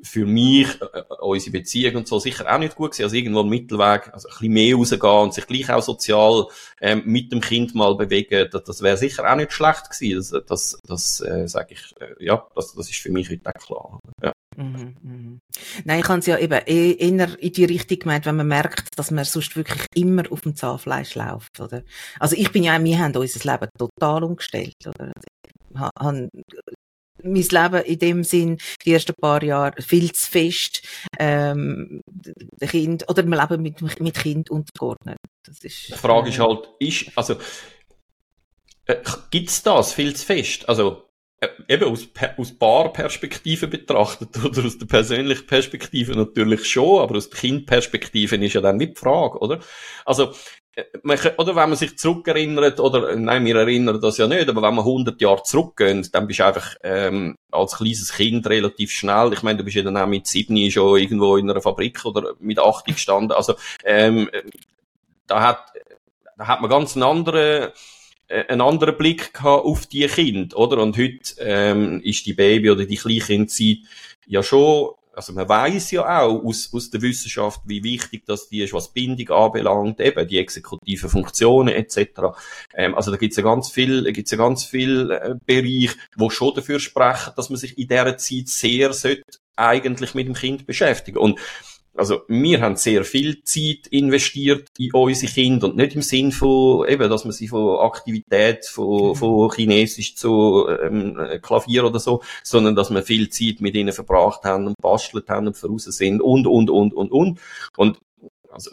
für 0.03 0.27
mich, 0.27 0.69
äh, 0.81 0.99
äh, 0.99 1.05
unsere 1.21 1.53
Beziehung 1.53 1.97
und 1.97 2.09
so 2.09 2.19
sicher 2.19 2.53
auch 2.53 2.59
nicht 2.59 2.75
gut 2.75 2.91
gewesen. 2.91 3.05
Also 3.05 3.17
irgendwo 3.17 3.41
im 3.41 3.49
Mittelweg, 3.49 4.13
also 4.13 4.29
ein 4.29 4.33
bisschen 4.33 4.53
mehr 4.53 4.77
rausgehen 4.77 5.23
und 5.23 5.35
sich 5.35 5.47
gleich 5.47 5.71
auch 5.71 5.83
sozial 5.83 6.47
ähm, 6.81 7.03
mit 7.05 7.33
dem 7.33 7.41
Kind 7.41 7.75
mal 7.75 7.95
bewegen, 7.95 8.49
das, 8.51 8.65
das 8.65 8.83
wäre 8.83 8.97
sicher 8.97 9.31
auch 9.31 9.37
nicht 9.37 9.53
schlecht 9.53 9.91
gewesen. 9.91 10.41
Das, 10.47 10.47
das, 10.47 10.81
das 10.87 11.21
äh, 11.21 11.49
sage 11.49 11.75
ich, 11.75 11.95
äh, 12.01 12.25
ja, 12.25 12.47
das, 12.55 12.75
das 12.75 12.91
ist 12.91 12.99
für 12.99 13.11
mich 13.11 13.31
heute 13.31 13.49
auch 13.49 13.61
klar. 13.61 14.01
Ja. 14.23 14.33
Mhm, 14.57 14.97
mhm. 15.03 15.41
Nein, 15.85 16.01
ich 16.01 16.05
kann 16.05 16.21
es 16.21 16.27
ja 16.27 16.39
eben 16.39 16.61
eh, 16.67 16.93
eher 16.93 17.39
in 17.39 17.53
die 17.53 17.65
Richtung 17.65 17.99
gemeint, 18.01 18.27
wenn 18.27 18.37
man 18.37 18.49
merkt, 18.49 18.99
dass 18.99 19.11
man 19.11 19.25
sonst 19.25 19.57
wirklich 19.57 19.87
immer 19.95 20.25
auf 20.31 20.43
dem 20.43 20.57
Zahnfleisch 20.57 21.15
läuft, 21.15 21.61
oder? 21.61 21.83
Also 22.19 22.37
ich 22.37 22.51
bin 22.53 22.63
ja, 22.63 22.83
wir 22.83 22.99
haben 22.99 23.17
unser 23.17 23.53
Leben 23.53 23.69
total 23.79 24.25
umgestellt, 24.25 24.77
oder? 24.87 25.13
Han, 25.99 26.29
mein 27.23 27.43
Leben 27.43 27.85
in 27.85 27.99
dem 27.99 28.25
Sinn, 28.25 28.59
die 28.85 28.93
ersten 28.93 29.15
paar 29.15 29.43
Jahre, 29.43 29.81
viel 29.81 30.13
zu 30.13 30.31
fest, 30.31 30.83
ähm, 31.19 32.03
Kind, 32.61 33.09
oder 33.09 33.25
wir 33.25 33.41
leben 33.41 33.63
mit, 33.63 34.01
mit 34.01 34.15
Kind 34.15 34.51
untergeordnet. 34.51 35.19
Das 35.45 35.59
ist, 35.61 35.89
die 35.89 35.93
Frage 35.93 36.29
äh, 36.29 36.33
ist 36.33 36.39
halt, 36.39 36.69
ist, 36.79 37.11
also, 37.17 37.37
äh, 38.87 38.97
gibt's 39.31 39.63
das 39.63 39.93
viel 39.93 40.15
zu 40.15 40.27
fest? 40.27 40.69
Also, 40.69 41.09
eben 41.69 41.85
aus, 41.85 42.09
aus 42.37 42.59
Paarperspektive 42.59 43.67
betrachtet 43.67 44.29
oder 44.45 44.65
aus 44.65 44.79
der 44.79 44.87
persönlichen 44.87 45.47
Perspektive 45.47 46.13
natürlich 46.13 46.67
schon, 46.67 47.01
aber 47.01 47.17
aus 47.17 47.31
der 47.31 47.39
Kindperspektive 47.39 48.37
ist 48.37 48.55
ja 48.55 48.61
dann 48.61 48.77
nicht 48.77 48.97
die 48.97 49.01
Frage, 49.01 49.39
oder? 49.39 49.61
Also, 50.05 50.33
äh, 50.75 50.85
man, 51.03 51.19
oder 51.39 51.57
wenn 51.57 51.71
man 51.71 51.77
sich 51.77 51.99
zurückerinnert, 51.99 52.81
oder, 52.81 53.15
nein, 53.17 53.45
wir 53.45 53.57
erinnern 53.57 54.01
das 54.01 54.19
ja 54.19 54.27
nicht, 54.27 54.49
aber 54.49 54.63
wenn 54.63 54.75
man 54.75 54.85
100 54.85 55.21
Jahre 55.21 55.43
zurückgehen, 55.43 56.07
dann 56.13 56.27
bist 56.27 56.41
du 56.41 56.47
einfach, 56.47 56.77
ähm, 56.83 57.37
als 57.51 57.77
kleines 57.77 58.13
Kind 58.13 58.47
relativ 58.47 58.91
schnell, 58.91 59.33
ich 59.33 59.43
meine, 59.43 59.59
du 59.59 59.65
bist 59.65 59.77
ja 59.77 59.83
dann 59.83 59.97
auch 59.97 60.07
mit 60.07 60.27
Sydney 60.27 60.71
schon 60.71 60.99
irgendwo 60.99 61.37
in 61.37 61.51
einer 61.51 61.61
Fabrik 61.61 62.05
oder 62.05 62.35
mit 62.39 62.59
80 62.59 62.95
gestanden, 62.95 63.33
also, 63.33 63.55
ähm, 63.85 64.31
da 65.27 65.43
hat, 65.43 65.65
da 66.39 66.47
hat 66.47 66.61
man 66.61 66.71
ganz 66.71 66.97
einen 66.97 67.05
anderen, 67.05 67.65
äh, 67.65 67.71
einen 68.49 68.61
anderen 68.61 68.97
Blick 68.97 69.35
gehabt 69.35 69.65
auf 69.65 69.87
die 69.87 70.07
Kind, 70.07 70.57
oder? 70.57 70.83
Und 70.83 70.97
heute 70.97 71.35
ähm, 71.39 72.01
ist 72.03 72.27
die 72.27 72.33
Baby- 72.33 72.71
oder 72.71 72.85
die 72.85 72.97
Kleinkindzeit 72.97 73.79
ja 74.27 74.43
schon, 74.43 74.91
also 75.15 75.33
man 75.33 75.49
weiß 75.49 75.91
ja 75.91 76.03
auch 76.23 76.45
aus, 76.45 76.71
aus 76.73 76.91
der 76.91 77.03
Wissenschaft, 77.03 77.61
wie 77.67 77.85
wichtig 77.85 78.25
das 78.27 78.49
die 78.49 78.63
ist, 78.63 78.73
was 78.73 78.93
Bindung 78.93 79.29
anbelangt, 79.31 80.01
eben 80.01 80.27
die 80.27 80.39
exekutiven 80.39 81.11
Funktionen 81.11 81.75
etc. 81.75 81.99
Ähm, 82.75 82.95
also 82.95 83.11
da 83.11 83.17
gibt's 83.17 83.37
ja 83.37 83.43
ganz 83.43 83.71
viel, 83.71 84.11
gibt's 84.13 84.31
ja 84.31 84.39
ganz 84.39 84.65
viel 84.65 85.11
äh, 85.11 85.35
Bereich, 85.45 85.91
wo 86.17 86.31
schon 86.31 86.55
dafür 86.55 86.81
sprechen, 86.81 87.33
dass 87.37 87.51
man 87.51 87.59
sich 87.59 87.77
in 87.77 87.89
dieser 87.89 88.17
Zeit 88.17 88.49
sehr 88.49 88.93
sollte 88.93 89.23
eigentlich 89.57 90.15
mit 90.15 90.27
dem 90.27 90.35
Kind 90.35 90.67
beschäftigen. 90.67 91.19
Und 91.19 91.39
also, 91.95 92.23
wir 92.27 92.61
haben 92.63 92.77
sehr 92.77 93.05
viel 93.05 93.43
Zeit 93.45 93.87
investiert 93.91 94.69
in 94.79 94.93
unsere 94.93 95.31
Kinder 95.31 95.67
und 95.69 95.77
nicht 95.77 95.95
im 95.95 96.01
Sinn 96.01 96.33
von, 96.33 96.89
eben, 96.89 97.11
dass 97.11 97.25
man 97.25 97.33
sie 97.33 97.49
von 97.49 97.81
Aktivität, 97.81 98.65
von, 98.65 99.11
mhm. 99.11 99.15
von 99.15 99.51
Chinesisch 99.53 100.17
zu 100.17 100.69
ähm, 100.69 101.19
Klavier 101.43 101.85
oder 101.85 101.99
so, 101.99 102.23
sondern 102.43 102.75
dass 102.77 102.91
wir 102.91 103.03
viel 103.03 103.29
Zeit 103.29 103.61
mit 103.61 103.75
ihnen 103.75 103.93
verbracht 103.93 104.45
haben 104.45 104.69
und 104.69 104.77
bastelt 104.81 105.29
haben 105.29 105.49
und 105.49 105.57
voraus 105.57 105.85
sind 105.85 106.23
und, 106.23 106.47
und, 106.47 106.71
und, 106.71 106.95
und, 106.95 107.13
und. 107.13 107.41
Und, 107.77 107.99
also, 108.51 108.71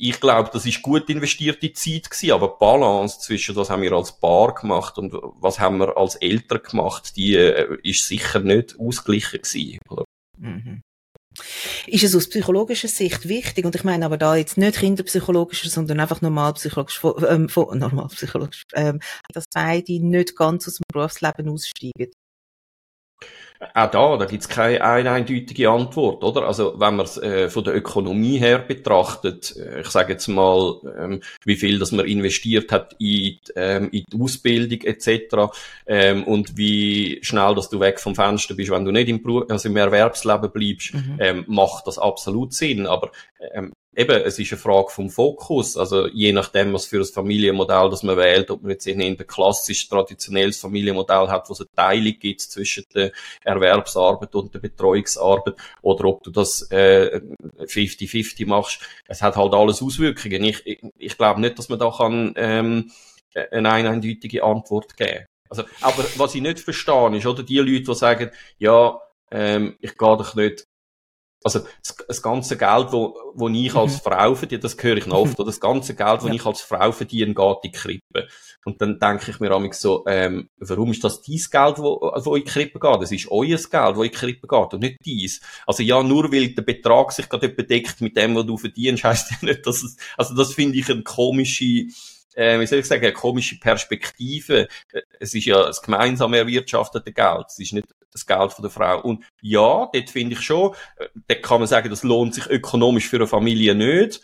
ich 0.00 0.20
glaube, 0.20 0.50
das 0.52 0.66
ist 0.66 0.82
gut 0.82 1.08
investierte 1.10 1.72
Zeit 1.72 2.10
gewesen, 2.10 2.32
aber 2.32 2.48
die 2.48 2.58
Balance 2.58 3.20
zwischen, 3.20 3.54
was 3.56 3.70
haben 3.70 3.82
wir 3.82 3.92
als 3.92 4.18
Paar 4.18 4.54
gemacht 4.54 4.98
und 4.98 5.12
was 5.40 5.60
haben 5.60 5.78
wir 5.78 5.96
als 5.96 6.16
Eltern 6.16 6.62
gemacht, 6.62 7.16
die 7.16 7.34
äh, 7.34 7.78
ist 7.82 8.06
sicher 8.06 8.40
nicht 8.40 8.78
ausgeglichen 8.78 9.42
gewesen. 9.42 9.78
Oder? 9.88 10.04
Mhm. 10.38 10.82
Ist 11.86 12.04
es 12.04 12.14
aus 12.16 12.28
psychologischer 12.28 12.88
Sicht 12.88 13.28
wichtig, 13.28 13.64
und 13.64 13.74
ich 13.74 13.84
meine 13.84 14.04
aber 14.06 14.16
da 14.18 14.36
jetzt 14.36 14.56
nicht 14.58 14.78
kinderpsychologischer, 14.78 15.68
sondern 15.70 16.00
einfach 16.00 16.20
normalpsychologisch, 16.20 17.00
ähm, 17.28 17.48
normalpsychologisch, 17.54 18.64
ähm, 18.74 19.00
dass 19.32 19.44
beide 19.52 20.00
nicht 20.00 20.36
ganz 20.36 20.68
aus 20.68 20.76
dem 20.76 20.84
Berufsleben 20.92 21.48
aussteigen? 21.48 22.10
Auch 23.74 23.90
da, 23.90 24.16
da 24.16 24.24
gibt's 24.26 24.48
keine 24.48 24.80
eine 24.82 25.10
eindeutige 25.10 25.68
Antwort, 25.68 26.22
oder? 26.22 26.42
Also 26.42 26.74
wenn 26.78 26.94
man 26.94 27.06
es 27.06 27.16
äh, 27.16 27.50
von 27.50 27.64
der 27.64 27.74
Ökonomie 27.74 28.38
her 28.38 28.60
betrachtet, 28.60 29.56
äh, 29.56 29.80
ich 29.80 29.88
sage 29.88 30.12
jetzt 30.12 30.28
mal, 30.28 30.76
ähm, 30.96 31.20
wie 31.44 31.56
viel 31.56 31.80
das 31.80 31.90
man 31.90 32.06
investiert 32.06 32.70
hat 32.70 32.92
in, 32.92 32.98
die, 32.98 33.40
ähm, 33.56 33.90
in 33.90 34.04
die 34.12 34.20
Ausbildung 34.20 34.82
etc. 34.82 35.52
Ähm, 35.86 36.22
und 36.24 36.56
wie 36.56 37.18
schnell, 37.22 37.56
dass 37.56 37.68
du 37.68 37.80
weg 37.80 37.98
vom 37.98 38.14
Fenster 38.14 38.54
bist, 38.54 38.70
wenn 38.70 38.84
du 38.84 38.92
nicht 38.92 39.08
im, 39.08 39.22
Beruf, 39.22 39.50
also 39.50 39.68
im 39.68 39.76
Erwerbsleben 39.76 40.50
bleibst, 40.52 40.94
mhm. 40.94 41.16
ähm, 41.18 41.44
macht 41.48 41.88
das 41.88 41.98
absolut 41.98 42.54
Sinn. 42.54 42.86
Aber 42.86 43.10
ähm, 43.52 43.72
eben, 43.98 44.22
es 44.22 44.38
ist 44.38 44.52
eine 44.52 44.60
Frage 44.60 44.90
vom 44.90 45.10
Fokus. 45.10 45.76
Also 45.76 46.06
je 46.06 46.32
nachdem, 46.32 46.72
was 46.72 46.86
für 46.86 46.98
ein 46.98 47.04
Familienmodell 47.04 47.90
das 47.90 48.04
man 48.04 48.16
wählt, 48.16 48.50
ob 48.50 48.62
man 48.62 48.70
jetzt 48.70 48.86
ein 48.86 49.16
klassisch 49.26 49.88
traditionelles 49.88 50.60
Familienmodell 50.60 51.28
hat, 51.28 51.48
wo 51.48 51.52
es 51.52 51.60
eine 51.60 51.70
Teilung 51.74 52.14
gibt 52.18 52.40
zwischen 52.40 52.84
der 52.94 53.10
Erwerbsarbeit 53.42 54.34
und 54.36 54.54
der 54.54 54.60
Betreuungsarbeit, 54.60 55.54
oder 55.82 56.04
ob 56.04 56.22
du 56.22 56.30
das 56.30 56.70
50-50 56.70 58.40
äh, 58.40 58.44
machst. 58.46 58.80
Es 59.08 59.20
hat 59.20 59.36
halt 59.36 59.52
alles 59.52 59.82
Auswirkungen. 59.82 60.44
Ich, 60.44 60.64
ich, 60.64 60.80
ich 60.96 61.18
glaube 61.18 61.40
nicht, 61.40 61.58
dass 61.58 61.68
man 61.68 61.80
da 61.80 61.90
kann 61.90 62.34
ähm, 62.36 62.92
eine 63.50 63.70
eindeutige 63.70 64.44
Antwort 64.44 64.96
geben. 64.96 65.26
Also, 65.50 65.64
aber 65.80 66.04
was 66.16 66.34
ich 66.34 66.42
nicht 66.42 66.60
verstehe, 66.60 67.16
ist, 67.16 67.26
oder 67.26 67.42
die 67.42 67.58
Leute, 67.58 67.82
die 67.82 67.94
sagen, 67.94 68.30
ja, 68.58 69.00
ähm, 69.30 69.76
ich 69.80 69.96
gehe 69.96 70.16
doch 70.16 70.34
nicht 70.34 70.67
also 71.44 71.60
das, 71.60 71.96
das, 72.06 72.22
ganze 72.22 72.56
Geld, 72.56 72.88
wo, 72.90 73.16
wo 73.34 73.48
ich 73.48 73.74
als 73.74 73.94
mhm. 73.94 74.10
Frau 74.10 74.34
verdiene, 74.34 74.60
das 74.60 74.76
höre 74.80 74.96
ich 74.96 75.06
noch 75.06 75.18
oft, 75.18 75.38
oder 75.38 75.46
das 75.46 75.60
ganze 75.60 75.94
Geld, 75.94 76.22
wo 76.22 76.28
ja. 76.28 76.34
ich 76.34 76.44
als 76.44 76.60
Frau 76.60 76.90
verdiene, 76.90 77.34
geht 77.34 77.56
in 77.62 77.70
die 77.70 77.72
Krippe. 77.72 78.28
Und 78.64 78.82
dann 78.82 78.98
denke 78.98 79.30
ich 79.30 79.40
mir 79.40 79.54
auch 79.54 79.72
so, 79.72 80.04
ähm, 80.06 80.50
warum 80.58 80.90
ist 80.90 81.04
das 81.04 81.22
dein 81.22 81.36
Geld, 81.50 81.78
wo, 81.78 82.12
wo 82.16 82.34
in 82.34 82.44
die 82.44 82.50
Krippe 82.50 82.80
geht? 82.80 83.02
Das 83.02 83.12
ist 83.12 83.30
euer 83.30 83.56
Geld, 83.56 83.96
wo 83.96 84.02
in 84.02 84.10
die 84.10 84.16
Krippe 84.16 84.46
geht 84.46 84.74
und 84.74 84.80
nicht 84.80 84.98
dies. 85.04 85.40
Also 85.66 85.82
ja, 85.82 86.02
nur 86.02 86.32
weil 86.32 86.48
der 86.48 86.62
Betrag 86.62 87.12
sich 87.12 87.28
gerade 87.28 87.48
bedeckt 87.48 88.00
mit 88.00 88.16
dem, 88.16 88.34
was 88.34 88.46
du 88.46 88.56
verdienst, 88.56 89.04
heisst 89.04 89.30
ja 89.30 89.36
nicht, 89.42 89.66
dass 89.66 89.82
es, 89.82 89.96
also 90.16 90.34
das 90.34 90.54
finde 90.54 90.78
ich 90.78 90.90
eine 90.90 91.02
komische, 91.02 91.86
äh, 92.34 92.58
wie 92.58 92.66
soll 92.66 92.80
ich 92.80 92.86
sagen, 92.86 93.04
eine 93.04 93.12
komische 93.12 93.58
Perspektive. 93.58 94.68
Es 95.20 95.34
ist 95.34 95.46
ja 95.46 95.64
das 95.64 95.80
gemeinsam 95.80 96.34
erwirtschaftete 96.34 97.12
Geld. 97.12 97.46
Es 97.48 97.58
ist 97.60 97.72
nicht 97.72 97.86
das 98.12 98.26
Geld 98.26 98.52
von 98.52 98.62
der 98.62 98.70
Frau. 98.70 99.00
Und 99.00 99.24
ja, 99.42 99.88
dort 99.92 100.10
finde 100.10 100.34
ich 100.34 100.40
schon, 100.40 100.74
äh, 100.96 101.08
dort 101.28 101.42
kann 101.42 101.60
man 101.60 101.68
sagen, 101.68 101.90
das 101.90 102.02
lohnt 102.02 102.34
sich 102.34 102.46
ökonomisch 102.46 103.08
für 103.08 103.16
eine 103.16 103.26
Familie 103.26 103.74
nicht. 103.74 104.20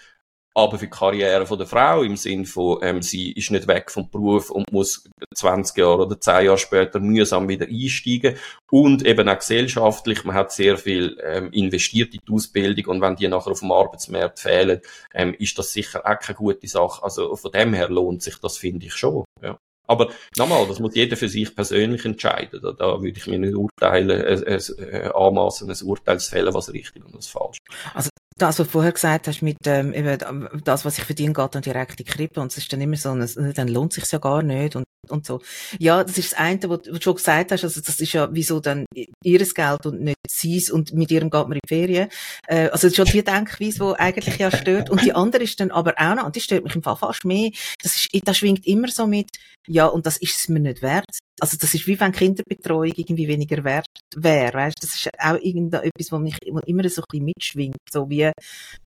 Aber 0.57 0.79
für 0.79 0.87
die 0.87 0.91
Karriere 0.91 1.47
von 1.47 1.59
der 1.59 1.67
Frau 1.67 2.05
im 2.05 2.17
Sinn 2.17 2.47
von, 2.47 2.79
ähm, 2.83 3.03
sie 3.03 3.33
ist 3.33 3.51
nicht 3.51 3.67
weg 3.67 3.91
vom 3.91 4.09
Beruf 4.09 4.51
und 4.51 4.71
muss 4.71 5.11
20 5.35 5.77
Jahre 5.79 6.07
oder 6.07 6.21
10 6.21 6.45
Jahre 6.45 6.59
später 6.59 7.01
mühsam 7.01 7.49
wieder 7.49 7.67
einsteigen. 7.67 8.37
Und 8.71 9.05
eben 9.05 9.29
auch 9.29 9.39
gesellschaftlich, 9.39 10.23
man 10.23 10.37
hat 10.37 10.53
sehr 10.53 10.79
viel 10.79 11.19
ähm, 11.25 11.51
investiert 11.51 12.15
in 12.15 12.21
die 12.27 12.33
Ausbildung 12.33 12.87
und 12.87 13.01
wenn 13.01 13.17
die 13.17 13.27
nachher 13.27 13.51
auf 13.51 13.61
dem 13.61 13.73
Arbeitsmarkt 13.73 14.39
fehlen, 14.39 14.81
ähm, 15.13 15.35
ist 15.37 15.59
das 15.59 15.73
sicher 15.73 16.07
auch 16.07 16.21
keine 16.21 16.37
gute 16.37 16.69
Sache. 16.69 17.03
Also 17.03 17.35
von 17.35 17.51
dem 17.51 17.75
her 17.75 17.89
lohnt 17.89 18.23
sich 18.23 18.39
das, 18.39 18.57
finde 18.57 18.87
ich 18.87 18.95
schon. 18.95 19.25
Ja. 19.43 19.59
Aber 19.87 20.11
nochmal, 20.37 20.67
das 20.67 20.79
muss 20.79 20.95
jeder 20.95 21.17
für 21.17 21.29
sich 21.29 21.55
persönlich 21.55 22.05
entscheiden. 22.05 22.61
Da, 22.63 22.73
da 22.73 23.03
würde 23.03 23.19
ich 23.19 23.27
mir 23.27 23.39
nicht 23.39 23.55
urteilen, 23.55 24.11
äh, 24.11 24.57
äh, 24.57 25.11
anmaßen, 25.15 25.71
ein 25.71 25.87
Urteil 25.87 26.19
zu 26.19 26.31
fällen, 26.31 26.55
was 26.55 26.73
richtig 26.73 27.05
und 27.05 27.15
was 27.15 27.27
falsch. 27.27 27.59
Also 27.93 28.11
das, 28.37 28.59
was 28.59 28.67
du 28.67 28.73
vorher 28.73 28.93
gesagt 28.93 29.29
hast, 29.29 29.43
mit 29.43 29.59
ähm, 29.67 30.49
das, 30.65 30.85
was 30.85 30.99
ich 30.99 31.05
verdiene, 31.05 31.33
geht 31.33 31.55
dann 31.55 31.63
direkt 31.63 32.01
in 32.01 32.05
die 32.05 32.05
Krippe 32.05 32.41
und 32.41 32.51
es 32.51 32.59
ist 32.59 32.73
dann 32.73 32.81
immer 32.81 32.97
so, 32.97 33.15
dann 33.15 33.69
lohnt 33.69 33.93
sich's 33.93 34.11
ja 34.11 34.19
gar 34.19 34.43
nicht 34.43 34.75
und, 34.77 34.85
und 35.11 35.27
so. 35.27 35.41
Ja, 35.79 36.05
das 36.05 36.19
ist 36.19 36.33
das 36.33 36.39
eine, 36.39 36.69
was 36.69 36.83
du 36.83 37.01
schon 37.01 37.15
gesagt 37.17 37.53
hast, 37.53 37.65
also 37.65 37.81
das 37.81 38.01
ist 38.01 38.13
ja, 38.13 38.29
wieso 38.33 38.61
dann 38.61 38.87
ihres 39.23 39.55
Geld 39.55 39.87
und 39.87 40.01
nicht 40.01 40.17
sie's 40.29 40.71
und 40.71 40.93
mit 40.95 41.11
ihrem 41.11 41.31
geht 41.31 41.49
man 41.49 41.53
in 41.53 41.61
die 41.65 41.69
Ferien. 41.69 42.09
Äh, 42.47 42.69
also 42.69 42.91
schon 42.91 43.07
die 43.07 43.25
Denkweise, 43.25 43.79
die 43.79 44.01
eigentlich 44.01 44.39
ja 44.39 44.51
stört. 44.51 44.91
Und 44.91 45.03
die 45.03 45.13
andere 45.15 45.43
ist 45.43 45.59
dann 45.61 45.71
aber 45.71 45.95
auch 45.97 46.15
noch, 46.15 46.27
und 46.27 46.37
die 46.37 46.41
stört 46.41 46.65
mich 46.65 46.75
im 46.75 46.83
Fall 46.83 46.97
fast 46.97 47.25
mehr, 47.25 47.51
das 47.83 47.97
ist, 47.97 48.09
das 48.25 48.39
schwingt 48.39 48.67
immer 48.67 48.89
so 48.89 49.07
mit, 49.07 49.29
ja, 49.67 49.87
und 49.87 50.07
das 50.07 50.17
ist 50.19 50.39
es 50.39 50.49
mir 50.49 50.61
nicht 50.61 50.83
wert. 50.83 51.07
also 51.41 51.57
das 51.59 51.75
ist 51.75 51.87
wie 51.87 51.99
wenn 51.99 52.13
Kinderbetreuung 52.13 52.93
irgendwie 52.97 53.29
weniger 53.29 53.65
wert 53.65 53.87
wäre, 54.15 54.55
weißt? 54.55 54.77
Das 54.83 54.95
ist 54.95 55.11
auch 55.19 55.39
irgendetwas, 55.41 56.13
wo 56.13 56.19
mich 56.19 56.37
immer 56.43 56.89
so 56.89 57.03
ein 57.03 57.05
bisschen 57.11 57.25
mitschwingt, 57.25 57.77
so 57.91 58.09
wie, 58.09 58.31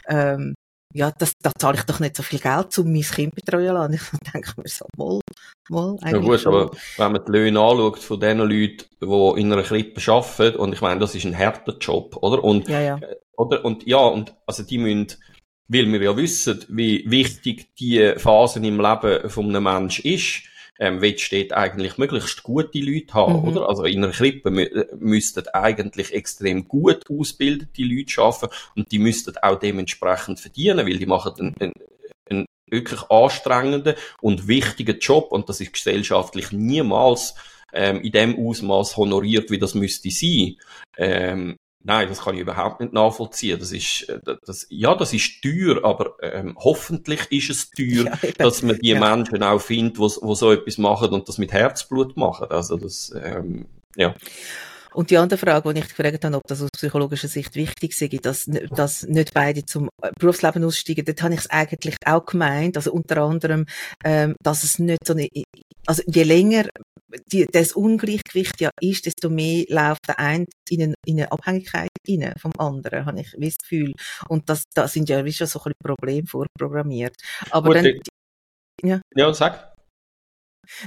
ähm, 0.08 0.54
ja, 0.94 1.12
das, 1.18 1.32
da 1.42 1.52
zahle 1.58 1.78
ich 1.78 1.84
doch 1.84 2.00
nicht 2.00 2.16
so 2.16 2.22
viel 2.22 2.38
Geld, 2.38 2.78
um 2.78 2.92
mein 2.92 3.02
Kind 3.02 3.34
betreuen 3.34 3.74
lassen. 3.74 3.94
Ich 3.94 4.02
denke 4.32 4.52
mir 4.56 4.68
so, 4.68 4.86
mal, 4.96 5.20
mal, 5.68 5.96
eigentlich 6.00 6.12
Ja 6.12 6.18
gut, 6.18 6.40
schon. 6.40 6.54
aber 6.54 6.70
wenn 6.96 7.12
man 7.12 7.24
die 7.26 7.32
Löhne 7.32 7.60
anschaut 7.60 7.98
von 7.98 8.20
den 8.20 8.38
Leuten, 8.38 8.84
die 9.00 9.40
in 9.40 9.52
einer 9.52 9.62
Krippe 9.62 10.12
arbeiten, 10.12 10.56
und 10.56 10.72
ich 10.72 10.80
meine, 10.80 11.00
das 11.00 11.14
ist 11.14 11.24
ein 11.24 11.34
härter 11.34 11.76
Job, 11.78 12.16
oder? 12.16 12.42
Und, 12.42 12.68
ja, 12.68 12.80
ja. 12.80 12.96
Äh, 12.96 13.16
oder? 13.36 13.64
Und 13.64 13.86
ja, 13.86 13.98
und, 13.98 14.34
also 14.46 14.62
die 14.62 14.78
müssen, 14.78 15.18
weil 15.68 15.92
wir 15.92 16.02
ja 16.02 16.16
wissen, 16.16 16.64
wie 16.68 17.04
wichtig 17.08 17.74
die 17.76 18.14
Phase 18.16 18.58
im 18.58 18.80
Leben 18.80 19.28
von 19.28 19.48
einem 19.48 19.64
Menschen 19.64 20.06
ist, 20.06 20.42
ähm, 20.78 21.00
willst 21.00 21.32
du 21.32 21.56
eigentlich 21.56 21.98
möglichst 21.98 22.42
gute 22.42 22.78
Leute 22.78 23.14
haben, 23.14 23.42
mhm. 23.42 23.48
oder? 23.48 23.68
Also 23.68 23.84
in 23.84 24.04
einer 24.04 24.12
Krippe 24.12 24.50
mü 24.50 24.62
äh, 24.62 24.86
müssten 24.98 25.46
eigentlich 25.48 26.12
extrem 26.14 26.66
gut 26.68 27.08
ausgebildete 27.10 27.82
Leute 27.82 28.22
arbeiten 28.22 28.54
und 28.76 28.92
die 28.92 28.98
müssten 28.98 29.36
auch 29.38 29.58
dementsprechend 29.58 30.40
verdienen, 30.40 30.86
weil 30.86 30.98
die 30.98 31.06
machen 31.06 31.32
einen, 31.38 31.54
einen, 31.58 31.72
einen 32.30 32.46
wirklich 32.70 33.02
anstrengenden 33.10 33.94
und 34.20 34.46
wichtigen 34.46 34.98
Job 34.98 35.32
und 35.32 35.48
das 35.48 35.60
ist 35.60 35.72
gesellschaftlich 35.72 36.52
niemals 36.52 37.34
ähm, 37.72 38.00
in 38.00 38.12
dem 38.12 38.38
Ausmaß 38.38 38.96
honoriert, 38.96 39.50
wie 39.50 39.58
das 39.58 39.74
müsste 39.74 40.10
sein. 40.10 40.56
Ähm, 40.96 41.56
Nein, 41.88 42.06
das 42.06 42.20
kann 42.20 42.34
ich 42.34 42.42
überhaupt 42.42 42.80
nicht 42.80 42.92
nachvollziehen. 42.92 43.58
Das 43.58 43.72
ist, 43.72 44.10
äh, 44.10 44.20
das, 44.44 44.66
ja, 44.68 44.94
das 44.94 45.14
ist 45.14 45.40
teuer, 45.42 45.82
aber 45.82 46.16
ähm, 46.20 46.54
hoffentlich 46.58 47.32
ist 47.32 47.48
es 47.48 47.70
teuer, 47.70 48.04
ja, 48.22 48.30
dass 48.36 48.62
man 48.62 48.76
die 48.76 48.90
ja. 48.90 49.00
Menschen 49.00 49.42
auch 49.42 49.58
findet, 49.58 49.98
wo, 49.98 50.06
wo 50.20 50.34
so 50.34 50.52
etwas 50.52 50.76
machen 50.76 51.08
und 51.14 51.26
das 51.30 51.38
mit 51.38 51.50
Herzblut 51.50 52.14
machen. 52.18 52.48
Also 52.50 52.76
das, 52.76 53.10
ähm, 53.24 53.68
ja. 53.96 54.14
Und 54.92 55.10
die 55.10 55.18
andere 55.18 55.38
Frage, 55.38 55.72
die 55.72 55.80
ich 55.80 55.88
gefragt 55.88 56.24
habe, 56.24 56.36
ob 56.36 56.42
das 56.46 56.62
aus 56.62 56.70
psychologischer 56.72 57.28
Sicht 57.28 57.54
wichtig 57.54 57.96
sei, 57.96 58.08
dass, 58.08 58.48
dass 58.74 59.04
nicht 59.04 59.34
beide 59.34 59.64
zum 59.64 59.88
Berufsleben 60.18 60.64
aussteigen, 60.64 61.04
dort 61.04 61.22
habe 61.22 61.34
ich 61.34 61.40
es 61.40 61.50
eigentlich 61.50 61.96
auch 62.04 62.24
gemeint, 62.24 62.76
also 62.76 62.92
unter 62.92 63.18
anderem, 63.18 63.66
ähm, 64.04 64.34
dass 64.42 64.64
es 64.64 64.78
nicht 64.78 65.06
so 65.06 65.12
eine, 65.12 65.28
also 65.86 66.02
je 66.06 66.22
länger 66.22 66.64
die, 67.32 67.46
das 67.46 67.72
Ungleichgewicht 67.72 68.60
ja 68.60 68.70
ist, 68.80 69.06
desto 69.06 69.30
mehr 69.30 69.64
läuft 69.68 70.08
der 70.08 70.18
eine 70.18 70.46
in 70.68 70.82
eine, 70.82 70.94
in 71.06 71.18
eine 71.18 71.32
Abhängigkeit 71.32 71.88
rein 72.06 72.34
vom 72.38 72.52
anderen, 72.58 73.06
habe 73.06 73.20
ich 73.20 73.34
das 73.38 73.56
Gefühl. 73.56 73.92
Und 74.28 74.48
das, 74.48 74.64
da 74.74 74.88
sind 74.88 75.08
ja 75.08 75.24
wie 75.24 75.32
schon 75.32 75.46
so 75.46 75.60
ein 75.64 75.72
Probleme 75.82 76.26
vorprogrammiert. 76.26 77.16
Aber 77.50 77.74
Gut, 77.74 77.76
dann, 77.76 78.00
ja. 78.82 79.00
Ja, 79.14 79.32
sag. 79.32 79.74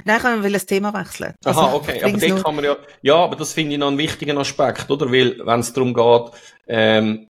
Nein, 0.04 0.20
ich 0.38 0.42
will 0.42 0.52
das 0.52 0.66
Thema 0.66 0.92
wechseln. 0.94 1.34
Aha, 1.44 1.64
also, 1.64 1.76
okay. 1.76 2.02
Aber 2.02 2.18
den 2.18 2.42
kann 2.42 2.54
man 2.54 2.64
ja, 2.64 2.76
ja, 3.02 3.16
aber 3.16 3.36
das 3.36 3.52
finde 3.52 3.72
ich 3.72 3.78
noch 3.78 3.88
einen 3.88 3.98
wichtigen 3.98 4.38
Aspekt, 4.38 4.90
oder? 4.90 5.10
Weil, 5.10 5.40
wenn 5.44 5.60
es 5.60 5.72
darum 5.72 5.94
geht, 5.94 6.32
ähm, 6.68 7.28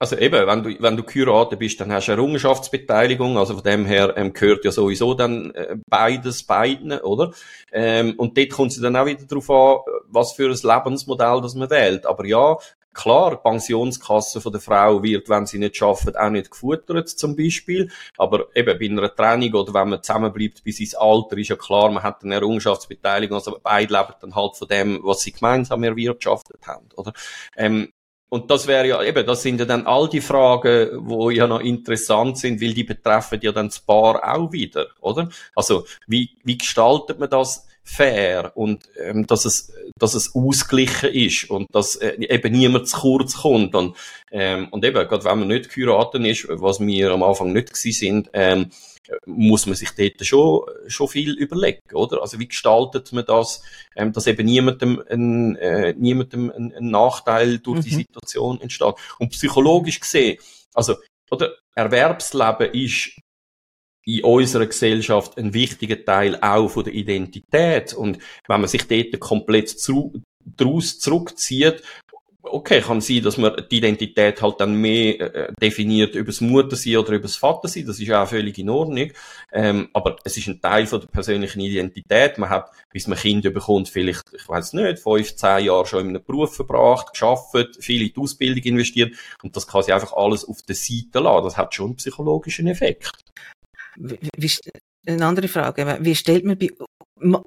also 0.00 0.16
eben, 0.16 0.46
wenn 0.46 0.62
du, 0.62 0.82
wenn 0.82 0.96
du 0.96 1.02
geheiratet 1.02 1.58
bist, 1.58 1.78
dann 1.78 1.92
hast 1.92 2.08
du 2.08 2.12
eine 2.12 2.22
Errungenschaftsbeteiligung, 2.22 3.36
also 3.36 3.52
von 3.54 3.62
dem 3.62 3.84
her 3.84 4.14
ähm, 4.16 4.32
gehört 4.32 4.64
ja 4.64 4.70
sowieso 4.70 5.12
dann 5.12 5.50
äh, 5.54 5.76
beides 5.90 6.42
beiden, 6.44 6.92
oder? 6.92 7.32
Ähm, 7.70 8.14
und 8.16 8.38
dort 8.38 8.48
kommt 8.48 8.72
es 8.72 8.80
dann 8.80 8.96
auch 8.96 9.04
wieder 9.04 9.24
darauf 9.26 9.50
an, 9.50 9.92
was 10.08 10.32
für 10.32 10.46
ein 10.46 10.52
Lebensmodell 10.52 11.42
das 11.42 11.54
man 11.54 11.68
wählt. 11.68 12.06
Aber 12.06 12.24
ja, 12.24 12.56
klar, 12.94 13.32
die 13.32 13.48
Pensionskasse 13.48 14.40
von 14.40 14.52
der 14.52 14.60
Frau 14.60 15.02
wird, 15.02 15.28
wenn 15.28 15.46
sie 15.46 15.58
nicht 15.58 15.76
schafft, 15.76 16.16
auch 16.16 16.30
nicht 16.30 16.50
gefuttert, 16.50 17.08
zum 17.08 17.36
Beispiel. 17.36 17.90
Aber 18.16 18.46
eben 18.54 18.78
bei 18.78 18.86
einer 18.86 19.14
Trennung 19.14 19.54
oder 19.54 19.74
wenn 19.74 19.90
man 19.90 20.02
zusammenbleibt 20.02 20.64
bis 20.64 20.80
ins 20.80 20.94
Alter, 20.94 21.38
ist 21.38 21.48
ja 21.48 21.56
klar, 21.56 21.90
man 21.90 22.02
hat 22.02 22.22
eine 22.22 22.36
Errungenschaftsbeteiligung, 22.36 23.36
also 23.36 23.58
beide 23.62 23.92
leben 23.92 24.14
dann 24.20 24.34
halt 24.34 24.56
von 24.56 24.68
dem, 24.68 25.00
was 25.02 25.20
sie 25.20 25.32
gemeinsam 25.32 25.82
erwirtschaftet 25.82 26.66
haben, 26.66 26.88
oder? 26.96 27.12
Ähm, 27.56 27.92
und 28.30 28.48
das 28.48 28.68
wäre 28.68 28.86
ja 28.86 29.02
eben, 29.02 29.26
das 29.26 29.42
sind 29.42 29.58
ja 29.58 29.66
dann 29.66 29.88
all 29.88 30.08
die 30.08 30.20
Fragen, 30.20 30.90
wo 31.00 31.30
ja 31.30 31.48
noch 31.48 31.60
interessant 31.60 32.38
sind, 32.38 32.60
weil 32.60 32.74
die 32.74 32.84
betreffen 32.84 33.40
ja 33.42 33.50
dann 33.50 33.66
das 33.66 33.80
Paar 33.80 34.22
auch 34.22 34.52
wieder, 34.52 34.86
oder? 35.00 35.28
Also 35.56 35.84
wie, 36.06 36.38
wie 36.44 36.56
gestaltet 36.56 37.18
man 37.18 37.28
das 37.28 37.66
fair 37.90 38.52
und 38.54 38.84
ähm, 39.02 39.26
dass 39.26 39.44
es 39.44 39.72
dass 39.98 40.14
es 40.14 40.34
ausgeglichen 40.34 41.10
ist 41.10 41.50
und 41.50 41.66
dass 41.72 41.96
äh, 41.96 42.14
eben 42.20 42.52
niemand 42.52 42.88
zu 42.88 42.98
kurz 43.00 43.38
kommt 43.38 43.74
und 43.74 43.96
ähm, 44.30 44.68
und 44.70 44.84
eben 44.84 45.08
gerade 45.08 45.24
wenn 45.24 45.40
man 45.40 45.48
nicht 45.48 45.74
geheiratet 45.74 46.24
ist, 46.24 46.46
was 46.48 46.80
wir 46.80 47.10
am 47.10 47.24
Anfang 47.24 47.52
nicht 47.52 47.72
gewesen 47.72 47.98
sind, 47.98 48.30
ähm, 48.32 48.70
muss 49.26 49.66
man 49.66 49.74
sich 49.74 49.90
dort 49.90 50.24
schon, 50.24 50.62
schon 50.86 51.08
viel 51.08 51.32
überlegen, 51.32 51.80
oder? 51.94 52.22
Also 52.22 52.38
wie 52.38 52.46
gestaltet 52.46 53.12
man 53.12 53.24
das, 53.24 53.62
ähm, 53.96 54.12
dass 54.12 54.28
eben 54.28 54.46
niemandem 54.46 55.02
ein, 55.10 55.56
äh, 55.56 55.94
niemandem 55.94 56.50
ein, 56.50 56.72
ein 56.72 56.90
Nachteil 56.90 57.58
durch 57.58 57.78
mhm. 57.78 57.82
die 57.82 57.94
Situation 57.94 58.60
entsteht. 58.60 58.94
Und 59.18 59.30
psychologisch 59.30 59.98
gesehen, 59.98 60.38
also, 60.74 60.94
oder, 61.30 61.54
Erwerbsleben 61.74 62.72
ist 62.72 63.12
in 64.04 64.24
unserer 64.24 64.66
Gesellschaft 64.66 65.36
ein 65.38 65.54
wichtiger 65.54 66.04
Teil 66.04 66.38
auch 66.40 66.68
von 66.68 66.84
der 66.84 66.94
Identität. 66.94 67.92
Und 67.94 68.18
wenn 68.48 68.60
man 68.60 68.68
sich 68.68 68.86
dort 68.86 69.20
komplett 69.20 69.68
zu, 69.68 70.12
daraus 70.44 70.98
zurückzieht 70.98 71.82
okay, 72.42 72.80
kann 72.80 73.00
sein, 73.00 73.22
dass 73.22 73.36
man 73.36 73.52
die 73.70 73.78
Identität 73.78 74.40
halt 74.42 74.60
dann 74.60 74.74
mehr 74.74 75.20
äh, 75.20 75.52
definiert 75.60 76.14
über 76.14 76.26
das 76.26 76.40
Muttersein 76.40 76.96
oder 76.96 77.12
über 77.12 77.22
das 77.22 77.36
Vatersein. 77.36 77.86
Das 77.86 78.00
ist 78.00 78.10
auch 78.10 78.28
völlig 78.28 78.58
in 78.58 78.70
Ordnung. 78.70 79.12
Ähm, 79.52 79.88
aber 79.92 80.16
es 80.24 80.36
ist 80.36 80.48
ein 80.48 80.60
Teil 80.60 80.86
von 80.86 81.00
der 81.00 81.08
persönlichen 81.08 81.60
Identität. 81.60 82.38
Man 82.38 82.50
hat, 82.50 82.70
bis 82.92 83.06
man 83.06 83.18
Kinder 83.18 83.50
bekommt, 83.50 83.88
vielleicht, 83.88 84.24
ich 84.34 84.48
weiß 84.48 84.74
nicht, 84.74 84.98
fünf, 84.98 85.36
zehn 85.36 85.66
Jahre 85.66 85.86
schon 85.86 86.00
in 86.00 86.08
einem 86.08 86.24
Beruf 86.24 86.56
verbracht, 86.56 87.12
geschafft, 87.12 87.76
viel 87.80 88.02
in 88.02 88.12
die 88.14 88.20
Ausbildung 88.20 88.62
investiert 88.64 89.14
und 89.42 89.56
das 89.56 89.66
kann 89.66 89.82
sich 89.82 89.94
einfach 89.94 90.12
alles 90.12 90.44
auf 90.44 90.62
der 90.62 90.74
Seite 90.74 91.20
lassen. 91.20 91.44
Das 91.44 91.56
hat 91.56 91.74
schon 91.74 91.86
einen 91.86 91.96
psychologischen 91.96 92.66
Effekt. 92.66 93.10
Wie, 93.96 94.18
wie, 94.36 94.50
eine 95.06 95.26
andere 95.26 95.48
Frage. 95.48 95.98
Wie 96.00 96.14
stellt 96.14 96.44
man 96.44 96.58
bei 96.58 96.70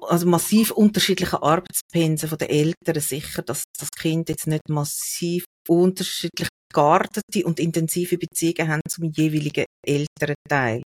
also 0.08 0.26
massiv 0.26 0.70
unterschiedliche 0.70 1.42
Arbeitspensen 1.42 2.28
von 2.28 2.38
den 2.38 2.48
Eltern 2.48 3.00
sicher, 3.00 3.42
dass 3.42 3.64
das 3.78 3.90
Kind 3.90 4.28
jetzt 4.28 4.46
nicht 4.46 4.68
massiv 4.68 5.44
unterschiedlich 5.68 6.48
geartete 6.72 7.44
und 7.44 7.58
intensive 7.60 8.18
Beziehungen 8.18 8.68
haben 8.68 8.82
zum 8.88 9.10
jeweiligen 9.10 9.64
älteren 9.84 10.36
Teil. 10.48 10.82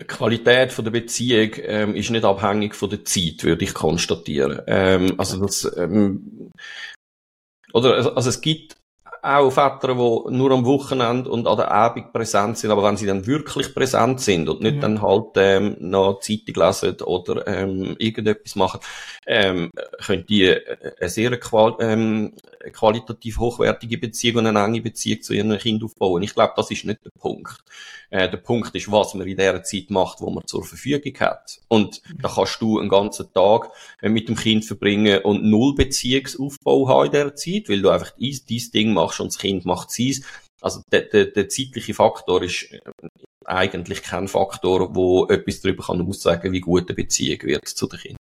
Die 0.00 0.04
Qualität 0.04 0.76
der 0.76 0.90
Beziehung 0.90 1.52
ähm, 1.58 1.94
ist 1.94 2.10
nicht 2.10 2.24
abhängig 2.24 2.74
von 2.74 2.90
der 2.90 3.04
Zeit, 3.04 3.44
würde 3.44 3.64
ich 3.64 3.74
konstatieren. 3.74 4.62
Ähm, 4.66 5.14
also 5.18 5.40
das, 5.40 5.70
ähm, 5.76 6.50
oder 7.72 7.94
also, 7.94 8.14
also 8.14 8.28
es 8.30 8.40
gibt 8.40 8.75
auch 9.26 9.50
Väter, 9.50 9.88
die 9.88 10.34
nur 10.36 10.50
am 10.52 10.64
Wochenende 10.64 11.30
und 11.30 11.46
an 11.46 11.56
der 11.56 11.70
Abend 11.70 12.12
präsent 12.12 12.58
sind, 12.58 12.70
aber 12.70 12.84
wenn 12.84 12.96
sie 12.96 13.06
dann 13.06 13.26
wirklich 13.26 13.74
präsent 13.74 14.20
sind 14.20 14.48
und 14.48 14.60
nicht 14.60 14.76
mhm. 14.76 14.80
dann 14.80 15.02
halt 15.02 15.26
ähm, 15.36 15.76
noch 15.80 16.20
Zeitung 16.20 16.54
lesen 16.54 17.00
oder 17.02 17.46
ähm, 17.46 17.96
irgendetwas 17.98 18.56
machen, 18.56 18.80
ähm, 19.26 19.70
können 20.04 20.26
die 20.26 20.56
eine 21.00 21.08
sehr 21.08 21.38
qual 21.38 21.76
ähm, 21.80 22.34
qualitativ 22.72 23.38
hochwertige 23.38 23.98
Beziehung 23.98 24.38
und 24.38 24.46
eine 24.46 24.64
enge 24.64 24.80
Beziehung 24.80 25.22
zu 25.22 25.32
ihren 25.32 25.56
Kindern 25.58 25.86
aufbauen. 25.86 26.22
Ich 26.22 26.34
glaube, 26.34 26.54
das 26.56 26.70
ist 26.70 26.84
nicht 26.84 27.04
der 27.04 27.10
Punkt. 27.18 27.58
Äh, 28.10 28.28
der 28.28 28.38
Punkt 28.38 28.74
ist, 28.74 28.90
was 28.90 29.14
man 29.14 29.26
in 29.26 29.36
der 29.36 29.62
Zeit 29.62 29.90
macht, 29.90 30.20
wo 30.20 30.30
man 30.30 30.46
zur 30.46 30.64
Verfügung 30.64 31.18
hat. 31.20 31.60
Und 31.68 32.02
mhm. 32.08 32.22
da 32.22 32.28
kannst 32.28 32.60
du 32.60 32.78
einen 32.78 32.88
ganzen 32.88 33.32
Tag 33.32 33.70
äh, 34.00 34.08
mit 34.08 34.28
dem 34.28 34.36
Kind 34.36 34.64
verbringen 34.64 35.22
und 35.22 35.44
null 35.44 35.74
Beziehungsaufbau 35.74 36.88
haben 36.88 37.06
in 37.06 37.12
dieser 37.12 37.34
Zeit, 37.34 37.68
weil 37.68 37.82
du 37.82 37.90
einfach 37.90 38.12
dein, 38.18 38.38
dein 38.48 38.70
Ding 38.72 38.92
machst 38.92 39.20
und 39.20 39.32
das 39.32 39.38
Kind 39.38 39.64
macht 39.64 39.90
sein. 39.90 40.24
Also 40.60 40.82
der, 40.90 41.02
der, 41.02 41.26
der 41.26 41.48
zeitliche 41.48 41.94
Faktor 41.94 42.42
ist 42.42 42.72
äh, 42.72 42.80
eigentlich 43.44 44.02
kein 44.02 44.28
Faktor, 44.28 44.94
wo 44.94 45.26
etwas 45.26 45.60
darüber 45.60 45.84
kann 45.84 46.02
aussagen, 46.02 46.52
wie 46.52 46.60
gut 46.60 46.88
eine 46.88 46.94
Beziehung 46.94 47.42
wird 47.42 47.68
zu 47.68 47.86
den 47.86 48.00
Kindern. 48.00 48.16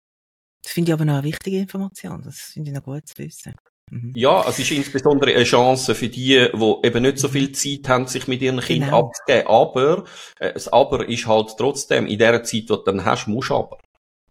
Das 0.63 0.73
finde 0.73 0.91
ich 0.91 0.93
aber 0.93 1.05
noch 1.05 1.15
eine 1.15 1.23
wichtige 1.23 1.59
Information. 1.59 2.21
Das 2.23 2.39
finde 2.39 2.69
ich 2.69 2.75
noch 2.75 2.83
gut 2.83 3.07
zu 3.07 3.17
wissen. 3.17 3.53
Mhm. 3.89 4.13
Ja, 4.15 4.45
es 4.47 4.59
ist 4.59 4.71
insbesondere 4.71 5.34
eine 5.34 5.43
Chance 5.43 5.95
für 5.95 6.07
die, 6.07 6.47
die 6.53 6.75
eben 6.84 7.01
nicht 7.01 7.17
so 7.17 7.27
viel 7.27 7.51
Zeit 7.51 7.89
haben, 7.89 8.07
sich 8.07 8.27
mit 8.27 8.41
ihren 8.41 8.59
Kindern 8.59 8.89
genau. 8.89 9.07
abzugeben. 9.07 9.47
Aber, 9.47 10.03
äh, 10.39 10.53
das 10.53 10.67
Aber 10.69 11.07
ist 11.07 11.27
halt 11.27 11.55
trotzdem, 11.57 12.07
in 12.07 12.19
der 12.19 12.43
Zeit, 12.43 12.61
die 12.61 12.65
du 12.65 12.77
dann 12.77 13.03
hast, 13.03 13.27
musst 13.27 13.51
aber. 13.51 13.77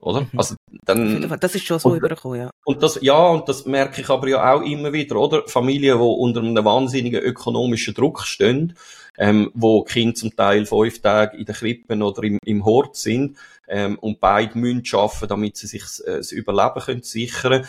Oder? 0.01 0.23
Mhm. 0.23 0.39
Also, 0.39 0.55
dann, 0.85 1.39
das 1.41 1.55
ist 1.55 1.67
schon 1.67 1.79
so 1.79 1.91
und, 1.91 1.99
übergekommen, 1.99 2.41
ja. 2.41 2.51
Und 2.65 2.83
das, 2.83 2.99
ja, 3.03 3.29
und 3.29 3.49
das 3.49 3.67
merke 3.67 4.01
ich 4.01 4.09
aber 4.09 4.29
ja 4.29 4.55
auch 4.55 4.63
immer 4.63 4.93
wieder, 4.93 5.17
oder? 5.17 5.47
Familien, 5.47 5.99
die 5.99 6.05
unter 6.05 6.41
einem 6.41 6.65
wahnsinnigen 6.65 7.21
ökonomischen 7.21 7.93
Druck 7.93 8.23
stehen, 8.23 8.77
ähm, 9.19 9.51
wo 9.55 9.83
Kinder 9.83 10.15
zum 10.15 10.35
Teil 10.35 10.65
fünf 10.65 11.03
Tage 11.03 11.37
in 11.37 11.45
den 11.45 11.55
Krippen 11.55 12.03
oder 12.03 12.23
im, 12.23 12.39
im 12.45 12.65
Hort 12.65 12.97
sind, 12.97 13.37
ähm, 13.69 13.99
und 13.99 14.21
beide 14.21 14.59
müssen 14.59 14.85
arbeiten, 14.95 15.29
damit 15.29 15.57
sie 15.59 15.67
sich 15.67 15.85
äh, 16.07 16.17
das 16.17 16.33
Überleben 16.33 16.81
können 16.81 17.03
sichern 17.03 17.67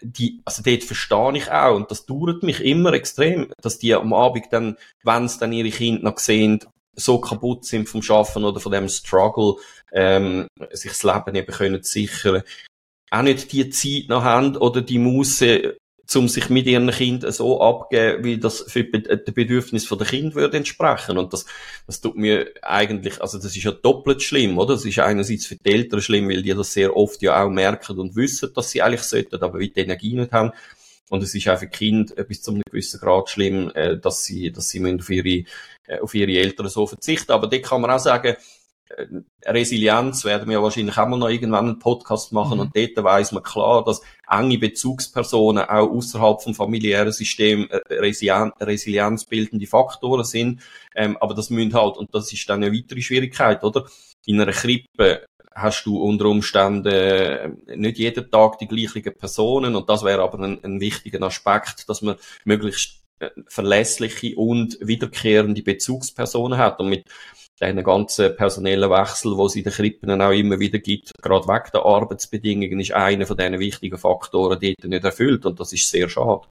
die, 0.00 0.42
also 0.44 0.62
dort 0.62 0.84
verstehe 0.84 1.36
ich 1.36 1.50
auch, 1.50 1.74
und 1.76 1.90
das 1.90 2.06
dauert 2.06 2.42
mich 2.42 2.60
immer 2.60 2.92
extrem, 2.92 3.52
dass 3.60 3.78
die 3.78 3.94
am 3.94 4.12
Abend 4.12 4.46
dann, 4.50 4.76
wenn 5.02 5.28
sie 5.28 5.38
dann 5.38 5.52
ihre 5.52 5.70
Kinder 5.70 6.02
noch 6.02 6.18
sehen, 6.18 6.60
so 6.96 7.18
kaputt 7.18 7.64
sind 7.64 7.88
vom 7.88 8.02
Schaffen 8.02 8.44
oder 8.44 8.60
von 8.60 8.72
dem 8.72 8.88
Struggle, 8.88 9.56
ähm, 9.92 10.46
sich 10.70 10.92
das 10.92 11.02
Leben 11.02 11.34
eben 11.34 11.52
können 11.52 11.82
sichern. 11.82 12.42
auch 13.10 13.22
nicht 13.22 13.52
die 13.52 13.70
Zeit 13.70 14.08
noch 14.08 14.24
haben 14.24 14.56
oder 14.56 14.80
die 14.80 14.98
Muße, 14.98 15.76
um 16.14 16.28
sich 16.28 16.50
mit 16.50 16.66
ihren 16.66 16.90
Kindern 16.90 17.32
so 17.32 17.60
abgeben, 17.60 18.24
wie 18.24 18.38
das 18.38 18.64
für 18.68 18.84
den 18.84 19.34
Bedürfnis 19.34 19.88
der 19.88 20.06
Kind 20.06 20.34
würde 20.34 20.56
entsprechen. 20.56 21.18
Und 21.18 21.32
das, 21.32 21.46
das 21.86 22.00
tut 22.00 22.16
mir 22.16 22.50
eigentlich, 22.62 23.20
also 23.20 23.38
das 23.38 23.56
ist 23.56 23.64
ja 23.64 23.72
doppelt 23.72 24.22
schlimm, 24.22 24.58
oder? 24.58 24.74
Das 24.74 24.84
ist 24.84 24.98
einerseits 24.98 25.46
für 25.46 25.56
die 25.56 25.72
Eltern 25.72 26.00
schlimm, 26.00 26.28
weil 26.28 26.42
die 26.42 26.54
das 26.54 26.72
sehr 26.72 26.96
oft 26.96 27.22
ja 27.22 27.42
auch 27.42 27.50
merken 27.50 27.98
und 27.98 28.16
wissen, 28.16 28.50
dass 28.54 28.70
sie 28.70 28.82
eigentlich 28.82 29.02
sollten, 29.02 29.42
aber 29.42 29.58
wie 29.58 29.70
die 29.70 29.80
Energie 29.80 30.14
nicht 30.14 30.32
haben. 30.32 30.52
Und 31.10 31.22
es 31.22 31.34
ist 31.34 31.48
auch 31.48 31.58
für 31.58 31.68
Kind 31.68 32.14
bis 32.28 32.42
zu 32.42 32.50
einem 32.50 32.62
gewissen 32.64 33.00
Grad 33.00 33.28
schlimm, 33.30 33.70
äh, 33.74 33.98
dass 33.98 34.24
sie, 34.24 34.50
dass 34.50 34.68
sie 34.68 34.84
auf 34.84 35.10
ihre, 35.10 35.44
äh, 35.86 35.98
auf 36.00 36.14
ihre 36.14 36.32
Eltern 36.32 36.68
so 36.68 36.86
verzichten. 36.86 37.32
Aber 37.32 37.46
dort 37.46 37.62
kann 37.62 37.80
man 37.80 37.90
auch 37.90 37.98
sagen, 37.98 38.34
äh, 38.34 38.36
Resilienz 39.44 40.24
werden 40.24 40.48
wir 40.48 40.62
wahrscheinlich 40.62 40.96
auch 40.96 41.08
mal 41.08 41.18
noch 41.18 41.28
irgendwann 41.28 41.66
einen 41.66 41.78
Podcast 41.78 42.32
machen 42.32 42.54
mhm. 42.54 42.60
und 42.60 42.76
dort 42.76 43.04
weiss 43.04 43.32
man 43.32 43.42
klar, 43.42 43.84
dass 43.84 44.02
enge 44.30 44.58
Bezugspersonen 44.58 45.64
auch 45.64 45.90
außerhalb 45.90 46.42
vom 46.42 46.54
familiären 46.54 47.12
System 47.12 47.68
resilienzbildende 47.70 49.66
Faktoren 49.66 50.24
sind. 50.24 50.62
Ähm, 50.94 51.16
aber 51.20 51.34
das 51.34 51.50
müssen 51.50 51.74
halt, 51.74 51.96
und 51.96 52.14
das 52.14 52.32
ist 52.32 52.48
dann 52.48 52.62
eine 52.62 52.74
weitere 52.74 53.02
Schwierigkeit, 53.02 53.62
oder? 53.64 53.86
In 54.26 54.40
einer 54.40 54.52
Krippe 54.52 55.26
hast 55.54 55.86
du 55.86 56.02
unter 56.02 56.26
Umständen 56.26 56.86
äh, 56.86 57.50
nicht 57.76 57.98
jeden 57.98 58.30
Tag 58.30 58.58
die 58.58 58.66
gleichen 58.66 59.14
Personen 59.16 59.76
und 59.76 59.88
das 59.88 60.04
wäre 60.04 60.22
aber 60.22 60.40
ein, 60.40 60.62
ein 60.64 60.80
wichtiger 60.80 61.22
Aspekt, 61.22 61.88
dass 61.88 62.02
man 62.02 62.16
möglichst 62.44 63.02
äh, 63.20 63.30
verlässliche 63.46 64.36
und 64.36 64.78
wiederkehrende 64.80 65.62
Bezugspersonen 65.62 66.58
hat 66.58 66.80
und 66.80 66.88
mit 66.88 67.04
den 67.60 67.82
ganzen 67.82 68.36
personellen 68.36 68.90
Wechsel, 68.90 69.36
wo 69.36 69.46
es 69.46 69.56
in 69.56 69.64
den 69.64 69.72
Krippen 69.72 70.20
auch 70.20 70.30
immer 70.30 70.58
wieder 70.58 70.78
gibt, 70.78 71.12
gerade 71.22 71.46
wegen 71.46 71.70
der 71.72 71.84
Arbeitsbedingungen, 71.84 72.80
ist 72.80 72.92
einer 72.92 73.26
von 73.26 73.36
diesen 73.36 73.58
wichtigen 73.58 73.98
Faktoren 73.98 74.58
dort 74.60 74.84
nicht 74.84 75.04
erfüllt 75.04 75.46
und 75.46 75.58
das 75.60 75.72
ist 75.72 75.88
sehr 75.88 76.08
schade. 76.08 76.46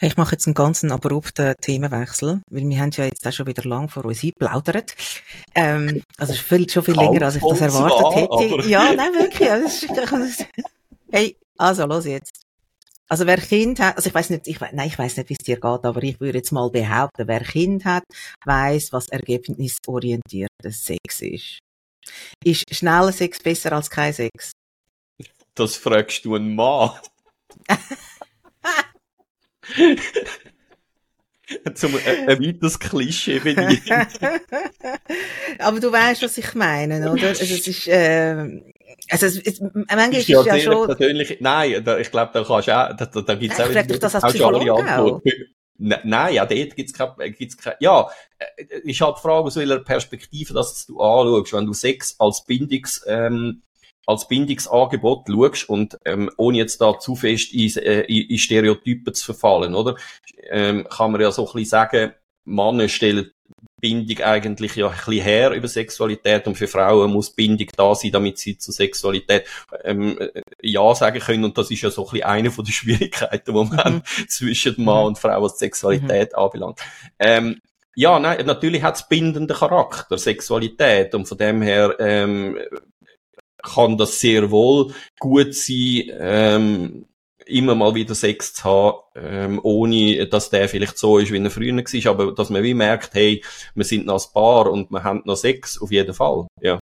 Ich 0.00 0.16
mache 0.16 0.32
jetzt 0.32 0.46
einen 0.46 0.54
ganzen 0.54 0.90
abrupten 0.90 1.54
Themenwechsel, 1.60 2.42
weil 2.50 2.68
wir 2.68 2.78
haben 2.78 2.90
ja 2.92 3.04
jetzt 3.04 3.26
auch 3.26 3.32
schon 3.32 3.46
wieder 3.46 3.62
lang 3.64 3.88
vor 3.88 4.04
uns 4.04 4.22
eingeplaudert. 4.22 4.94
Ähm, 5.54 6.02
also 6.18 6.34
viel, 6.34 6.68
schon 6.68 6.82
viel 6.82 6.96
länger, 6.96 7.22
als 7.22 7.36
ich 7.36 7.42
das 7.42 7.60
erwartet 7.60 8.28
hätte. 8.30 8.68
Ja, 8.68 8.92
nein, 8.92 9.12
wirklich. 9.14 9.48
Ist, 9.48 9.88
hey, 11.12 11.36
also, 11.56 11.86
los 11.86 12.06
jetzt. 12.06 12.43
Also 13.08 13.26
wer 13.26 13.36
Kind 13.36 13.80
hat, 13.80 13.96
also 13.96 14.08
ich 14.08 14.14
weiß 14.14 14.30
nicht, 14.30 14.46
ich, 14.48 14.60
nein, 14.60 14.88
ich 14.88 14.98
weiß 14.98 15.18
nicht, 15.18 15.28
wie 15.28 15.36
es 15.38 15.44
dir 15.44 15.56
geht, 15.56 15.84
aber 15.84 16.02
ich 16.02 16.18
würde 16.20 16.38
jetzt 16.38 16.52
mal 16.52 16.70
behaupten, 16.70 17.28
wer 17.28 17.40
Kind 17.40 17.84
hat, 17.84 18.04
weiß, 18.46 18.92
was 18.92 19.08
ergebnisorientierter 19.08 20.70
Sex 20.70 21.20
ist. 21.20 21.58
Ist 22.42 22.64
schneller 22.74 23.12
Sex 23.12 23.38
besser 23.40 23.72
als 23.72 23.90
kein 23.90 24.12
Sex? 24.12 24.52
Das 25.54 25.76
fragst 25.76 26.24
du 26.24 26.34
einen 26.34 26.54
Mann. 26.54 26.92
Zum 31.74 31.94
äh, 31.98 32.26
ein 32.26 32.40
weiteres 32.40 32.78
Klischee 32.78 33.38
bedienen. 33.38 33.80
Aber 35.58 35.78
du 35.78 35.92
weißt, 35.92 36.22
was 36.22 36.38
ich 36.38 36.54
meine, 36.54 37.10
oder? 37.10 37.28
Also 37.28 37.42
es 37.42 37.68
ist, 37.68 37.86
äh, 37.86 38.73
also 39.10 39.26
es, 39.26 39.38
es, 39.38 39.60
manchmal 39.60 40.14
ist, 40.14 40.28
ja, 40.28 40.40
ist 40.40 40.46
ja 40.46 40.58
schon... 40.58 40.86
Persönlich, 40.86 41.38
nein, 41.40 41.84
da, 41.84 41.98
ich 41.98 42.10
glaube, 42.10 42.30
da 42.32 42.44
kannst 42.44 42.68
du 42.68 42.72
auch, 42.72 42.96
da, 42.96 43.06
da, 43.06 43.20
da 43.20 43.34
gibt's 43.34 43.60
auch... 43.60 43.70
Ich 43.70 43.86
dich 43.86 43.98
das 43.98 44.14
als 44.14 44.32
Psychologe 44.32 44.72
auch. 44.72 45.20
Nein, 45.76 46.34
ja, 46.34 46.46
dort 46.46 46.76
gibt's 46.76 46.92
keine, 46.92 47.30
gibt's 47.32 47.56
keine, 47.56 47.76
ja, 47.80 48.08
äh, 48.38 48.78
ist 48.84 49.00
halt 49.00 49.16
die 49.16 49.20
Frage, 49.20 49.46
aus 49.46 49.56
welcher 49.56 49.80
Perspektive 49.80 50.54
das 50.54 50.86
du 50.86 51.00
anschaust. 51.00 51.52
Wenn 51.52 51.66
du 51.66 51.72
Sex 51.72 52.14
als 52.20 52.44
Bindungs, 52.44 53.04
ähm, 53.08 53.62
als 54.06 54.28
Bindungsangebot 54.28 55.26
schaust 55.28 55.68
und 55.68 55.98
ähm, 56.04 56.30
ohne 56.36 56.58
jetzt 56.58 56.80
da 56.80 56.98
zu 56.98 57.16
fest 57.16 57.52
in, 57.52 57.74
äh, 57.82 58.02
in 58.02 58.38
Stereotypen 58.38 59.14
zu 59.14 59.24
verfallen, 59.24 59.74
oder? 59.74 59.96
Ähm, 60.48 60.86
kann 60.88 61.10
man 61.10 61.20
ja 61.20 61.32
so 61.32 61.42
ein 61.42 61.52
bisschen 61.52 61.70
sagen, 61.70 62.12
Männer 62.44 62.88
stellen 62.88 63.32
Bindung 63.84 64.24
eigentlich 64.24 64.76
ja 64.76 64.88
ein 64.88 64.96
bisschen 64.96 65.22
her 65.22 65.50
über 65.50 65.68
Sexualität 65.68 66.46
und 66.46 66.56
für 66.56 66.68
Frauen 66.68 67.12
muss 67.12 67.28
Bindung 67.28 67.68
da 67.76 67.94
sein, 67.94 68.12
damit 68.12 68.38
sie 68.38 68.56
zur 68.56 68.72
Sexualität 68.72 69.44
ähm, 69.82 70.18
äh, 70.18 70.40
Ja 70.62 70.94
sagen 70.94 71.20
können 71.20 71.44
und 71.44 71.58
das 71.58 71.70
ist 71.70 71.82
ja 71.82 71.90
so 71.90 72.06
ein 72.06 72.12
bisschen 72.12 72.26
eine 72.26 72.50
von 72.50 72.64
den 72.64 72.72
Schwierigkeiten, 72.72 73.52
die 73.54 73.76
man 73.76 73.96
mhm. 73.96 74.02
zwischen 74.28 74.82
Mann 74.82 75.00
mhm. 75.00 75.06
und 75.08 75.18
Frau, 75.18 75.42
was 75.42 75.58
Sexualität 75.58 76.32
mhm. 76.32 76.38
anbelangt. 76.38 76.80
Ähm, 77.18 77.60
ja, 77.94 78.18
nein, 78.18 78.46
natürlich 78.46 78.82
hat 78.82 78.96
es 78.96 79.06
bindenden 79.06 79.54
Charakter, 79.54 80.16
Sexualität 80.16 81.14
und 81.14 81.26
von 81.26 81.36
dem 81.36 81.60
her 81.60 81.94
ähm, 81.98 82.58
kann 83.62 83.98
das 83.98 84.18
sehr 84.18 84.50
wohl 84.50 84.94
gut 85.18 85.54
sein, 85.54 86.10
ähm, 86.18 87.06
immer 87.46 87.74
mal 87.74 87.94
wieder 87.94 88.14
Sex 88.14 88.54
zu 88.54 88.64
haben, 88.64 88.98
ähm, 89.16 89.60
ohne 89.62 90.26
dass 90.26 90.50
der 90.50 90.68
vielleicht 90.68 90.98
so 90.98 91.18
ist, 91.18 91.32
wie 91.32 91.42
er 91.42 91.50
früher 91.50 91.74
war, 91.74 92.10
aber 92.10 92.32
dass 92.32 92.50
man 92.50 92.62
wie 92.62 92.74
merkt, 92.74 93.14
hey, 93.14 93.42
wir 93.74 93.84
sind 93.84 94.06
noch 94.06 94.24
ein 94.24 94.32
Paar 94.32 94.70
und 94.70 94.90
wir 94.90 95.04
haben 95.04 95.22
noch 95.24 95.36
Sex, 95.36 95.80
auf 95.80 95.90
jeden 95.90 96.14
Fall. 96.14 96.46
Ja. 96.60 96.78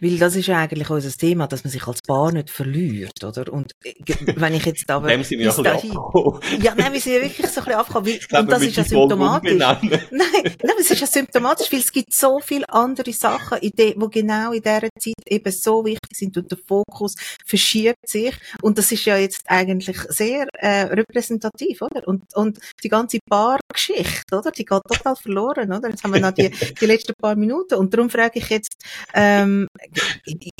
Weil 0.00 0.18
das 0.18 0.36
ist 0.36 0.46
ja 0.46 0.58
eigentlich 0.58 0.90
unser 0.90 1.10
Thema, 1.10 1.46
dass 1.46 1.64
man 1.64 1.70
sich 1.70 1.86
als 1.86 2.02
Paar 2.02 2.32
nicht 2.32 2.50
verliert, 2.50 3.22
oder? 3.24 3.52
Und 3.52 3.72
äh, 3.84 3.94
wenn 4.36 4.54
ich 4.54 4.64
jetzt 4.64 4.88
aber... 4.90 5.08
Dem 5.16 5.22
sind 5.22 5.38
wir 5.38 5.56
ein 5.56 5.62
bisschen 5.62 6.62
Ja, 6.62 6.74
nein, 6.76 6.92
wir 6.92 7.00
sind 7.00 7.14
ja 7.14 7.22
wirklich 7.22 7.46
so 7.46 7.60
ein 7.60 7.64
bisschen 7.66 7.80
abgekommen. 7.80 8.18
Weil, 8.30 8.40
und 8.40 8.52
das 8.52 8.62
ist 8.62 8.76
ja 8.76 8.84
symptomatisch. 8.84 9.56
Nein, 9.56 9.98
nein, 10.10 10.76
es 10.78 10.90
ist 10.90 11.00
ja 11.00 11.06
symptomatisch, 11.06 11.70
weil 11.72 11.80
es 11.80 11.92
gibt 11.92 12.12
so 12.12 12.40
viele 12.40 12.68
andere 12.68 13.12
Sachen, 13.12 13.58
die 13.60 13.94
genau 14.10 14.52
in 14.52 14.62
dieser 14.62 14.88
Zeit 14.98 15.14
eben 15.26 15.52
so 15.52 15.84
wichtig 15.84 16.16
sind 16.16 16.36
und 16.36 16.50
der 16.50 16.58
Fokus 16.66 17.14
verschiebt 17.44 18.08
sich. 18.08 18.34
Und 18.62 18.78
das 18.78 18.92
ist 18.92 19.04
ja 19.04 19.16
jetzt 19.16 19.42
eigentlich 19.46 19.98
sehr 20.08 20.46
äh, 20.54 20.82
repräsentativ, 20.82 21.82
oder? 21.82 22.06
Und, 22.06 22.22
und 22.34 22.58
die 22.82 22.88
ganze 22.88 23.18
Paargeschichte, 23.28 24.36
oder? 24.36 24.50
Die 24.50 24.64
geht 24.64 24.82
total 24.88 25.16
verloren, 25.16 25.72
oder? 25.72 25.88
Jetzt 25.88 26.04
haben 26.04 26.14
wir 26.14 26.20
noch 26.20 26.32
die, 26.32 26.50
die 26.50 26.86
letzten 26.86 27.14
paar 27.14 27.36
Minuten. 27.36 27.74
Und 27.74 27.92
darum 27.92 28.10
frage 28.10 28.38
ich 28.38 28.48
jetzt, 28.48 28.74
ähm, 29.14 29.68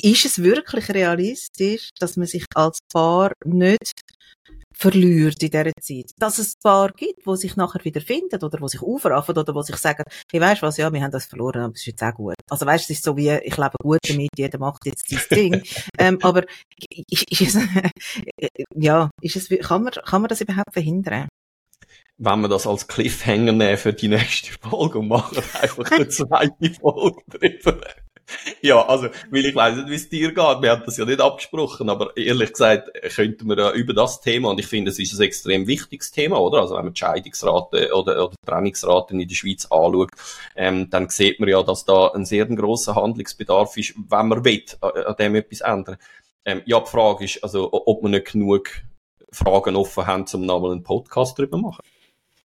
ist 0.01 0.25
es 0.25 0.41
wirklich 0.41 0.89
realistisch, 0.89 1.89
dass 1.99 2.17
man 2.17 2.27
sich 2.27 2.45
als 2.55 2.79
Paar 2.91 3.33
nicht 3.45 4.01
verliert 4.77 5.41
in 5.41 5.49
dieser 5.49 5.71
Zeit. 5.81 6.11
Dass 6.19 6.37
es 6.37 6.55
Paar 6.61 6.91
gibt, 6.91 7.25
wo 7.25 7.35
sich 7.35 7.55
nachher 7.55 7.83
wieder 7.83 8.01
finden 8.01 8.43
oder 8.43 8.61
wo 8.61 8.67
sich 8.67 8.81
aufraffen 8.81 9.37
oder 9.37 9.55
wo 9.55 9.61
sich 9.61 9.75
sagen, 9.77 10.03
hey, 10.31 10.39
weißt 10.39 10.61
was, 10.61 10.77
ja, 10.77 10.91
wir 10.93 11.01
haben 11.01 11.11
das 11.11 11.25
verloren, 11.25 11.63
aber 11.63 11.73
es 11.73 11.81
ist 11.81 11.87
jetzt 11.87 12.03
auch 12.03 12.13
gut. 12.13 12.35
Also 12.49 12.65
weißt, 12.65 12.83
es 12.85 12.97
ist 12.97 13.03
so 13.03 13.17
wie, 13.17 13.31
ich 13.31 13.57
lebe 13.57 13.71
gut 13.81 13.99
damit, 14.07 14.29
jeder 14.37 14.59
macht 14.59 14.85
jetzt 14.85 15.09
sein 15.09 15.21
Ding. 15.31 15.63
ähm, 15.97 16.19
aber 16.21 16.43
ist, 17.09 17.31
ist 17.31 17.55
es, 17.55 17.57
ja, 18.75 19.09
ist 19.21 19.35
es, 19.35 19.49
kann 19.67 19.83
man, 19.83 19.93
kann 19.93 20.21
man 20.21 20.29
das 20.29 20.41
überhaupt 20.41 20.73
verhindern? 20.73 21.27
wenn 22.19 22.41
wir 22.41 22.47
das 22.47 22.65
als 22.65 22.87
Cliffhanger 22.87 23.51
nehmen 23.51 23.77
für 23.77 23.93
die 23.93 24.07
nächste 24.07 24.51
Folge 24.51 24.97
und 24.99 25.07
machen 25.07 25.37
einfach 25.61 25.91
eine 25.91 26.07
zweite 26.07 26.71
Folge 26.73 27.21
drüber 27.29 27.79
ja, 28.61 28.85
also, 28.85 29.07
weil 29.29 29.45
ich 29.45 29.55
weiss 29.55 29.75
nicht, 29.77 29.89
wie 29.89 29.95
es 29.95 30.09
dir 30.09 30.29
geht. 30.29 30.61
Wir 30.61 30.71
haben 30.71 30.83
das 30.85 30.97
ja 30.97 31.05
nicht 31.05 31.21
abgesprochen, 31.21 31.89
aber 31.89 32.15
ehrlich 32.17 32.51
gesagt 32.51 32.89
könnten 33.15 33.47
wir 33.47 33.57
ja 33.57 33.71
über 33.71 33.93
das 33.93 34.21
Thema, 34.21 34.49
und 34.49 34.59
ich 34.59 34.67
finde, 34.67 34.91
es 34.91 34.99
ist 34.99 35.17
ein 35.17 35.21
extrem 35.21 35.67
wichtiges 35.67 36.11
Thema, 36.11 36.39
oder? 36.39 36.61
Also, 36.61 36.75
wenn 36.75 36.85
man 36.85 36.93
die 36.93 36.99
Scheidungsrate 36.99 37.93
oder, 37.93 38.25
oder 38.25 38.35
Trennungsraten 38.45 39.19
in 39.19 39.27
der 39.27 39.35
Schweiz 39.35 39.65
anschaut, 39.65 40.11
ähm, 40.55 40.89
dann 40.89 41.09
sieht 41.09 41.39
man 41.39 41.49
ja, 41.49 41.63
dass 41.63 41.85
da 41.85 42.09
ein 42.09 42.25
sehr 42.25 42.45
grosser 42.45 42.95
Handlungsbedarf 42.95 43.77
ist, 43.77 43.93
wenn 44.09 44.27
man 44.27 44.43
will, 44.43 44.63
an 44.81 45.15
dem 45.17 45.35
etwas 45.35 45.61
ändern. 45.61 45.97
Ähm, 46.45 46.61
ja, 46.65 46.79
die 46.79 46.89
Frage 46.89 47.25
ist, 47.25 47.43
also, 47.43 47.69
ob 47.71 48.03
wir 48.03 48.09
nicht 48.09 48.31
genug 48.31 48.69
Fragen 49.31 49.75
offen 49.75 50.07
haben, 50.07 50.25
um 50.33 50.45
nochmal 50.45 50.71
einen 50.71 50.83
Podcast 50.83 51.37
darüber 51.37 51.57
machen. 51.57 51.81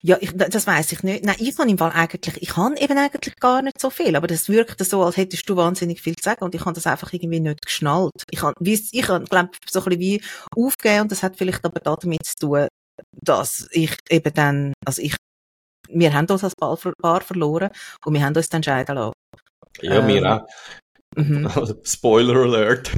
Ja, 0.02 0.18
ich, 0.22 0.32
das 0.34 0.66
weiß 0.66 0.94
ich 0.94 1.04
nicht. 1.04 1.26
Nein, 1.26 1.36
ich 1.40 1.56
kann 1.58 1.68
im 1.68 1.78
Fall 1.78 1.92
eigentlich, 1.92 2.42
ich 2.42 2.50
kann 2.50 2.78
eben 2.78 2.98
eigentlich 2.98 3.36
gar 3.36 3.62
nicht 3.62 3.82
so 3.82 3.90
viel, 3.90 4.16
aber 4.16 4.28
das 4.28 4.48
wirkt 4.48 4.82
so, 4.84 5.04
als 5.04 5.18
hättest 5.18 5.50
du 5.50 5.58
wahnsinnig 5.58 6.02
viel 6.02 6.16
zu 6.16 6.24
sagen 6.24 6.46
und 6.46 6.56
ich 6.56 6.62
habe 6.62 6.74
das 6.74 6.88
einfach 6.88 7.12
irgendwie 7.12 7.42
nicht 7.42 7.66
geschnallt. 7.66 8.24
Ich 8.32 8.40
kann, 8.40 8.54
wie, 8.62 8.82
ich 8.92 9.02
kann, 9.02 9.26
glaube 9.26 9.50
so 9.70 9.80
ein 9.82 9.86
bisschen 9.86 10.00
wie 10.00 10.22
aufgeben 10.56 11.02
und 11.02 11.12
das 11.12 11.22
hat 11.22 11.36
vielleicht 11.36 11.66
aber 11.66 11.82
damit 11.82 12.26
zu 12.26 12.36
tun, 12.38 12.68
dass 13.12 13.68
ich 13.72 13.98
eben 14.10 14.34
dann, 14.34 14.74
also 14.86 15.02
ich, 15.02 15.16
wir 15.90 16.14
haben 16.14 16.28
uns 16.28 16.46
als 16.46 16.56
Paar 16.56 16.78
verloren 17.22 17.70
und 18.06 18.14
wir 18.14 18.24
haben 18.24 18.36
uns 18.36 18.48
dann 18.48 18.64
scheiden 18.64 18.96
lassen. 18.96 19.14
Ja, 19.82 20.00
ähm, 20.00 20.08
wir 20.08 20.34
auch. 20.34 20.48
Mhm. 21.16 21.50
Spoiler 21.84 22.36
Alert. 22.36 22.92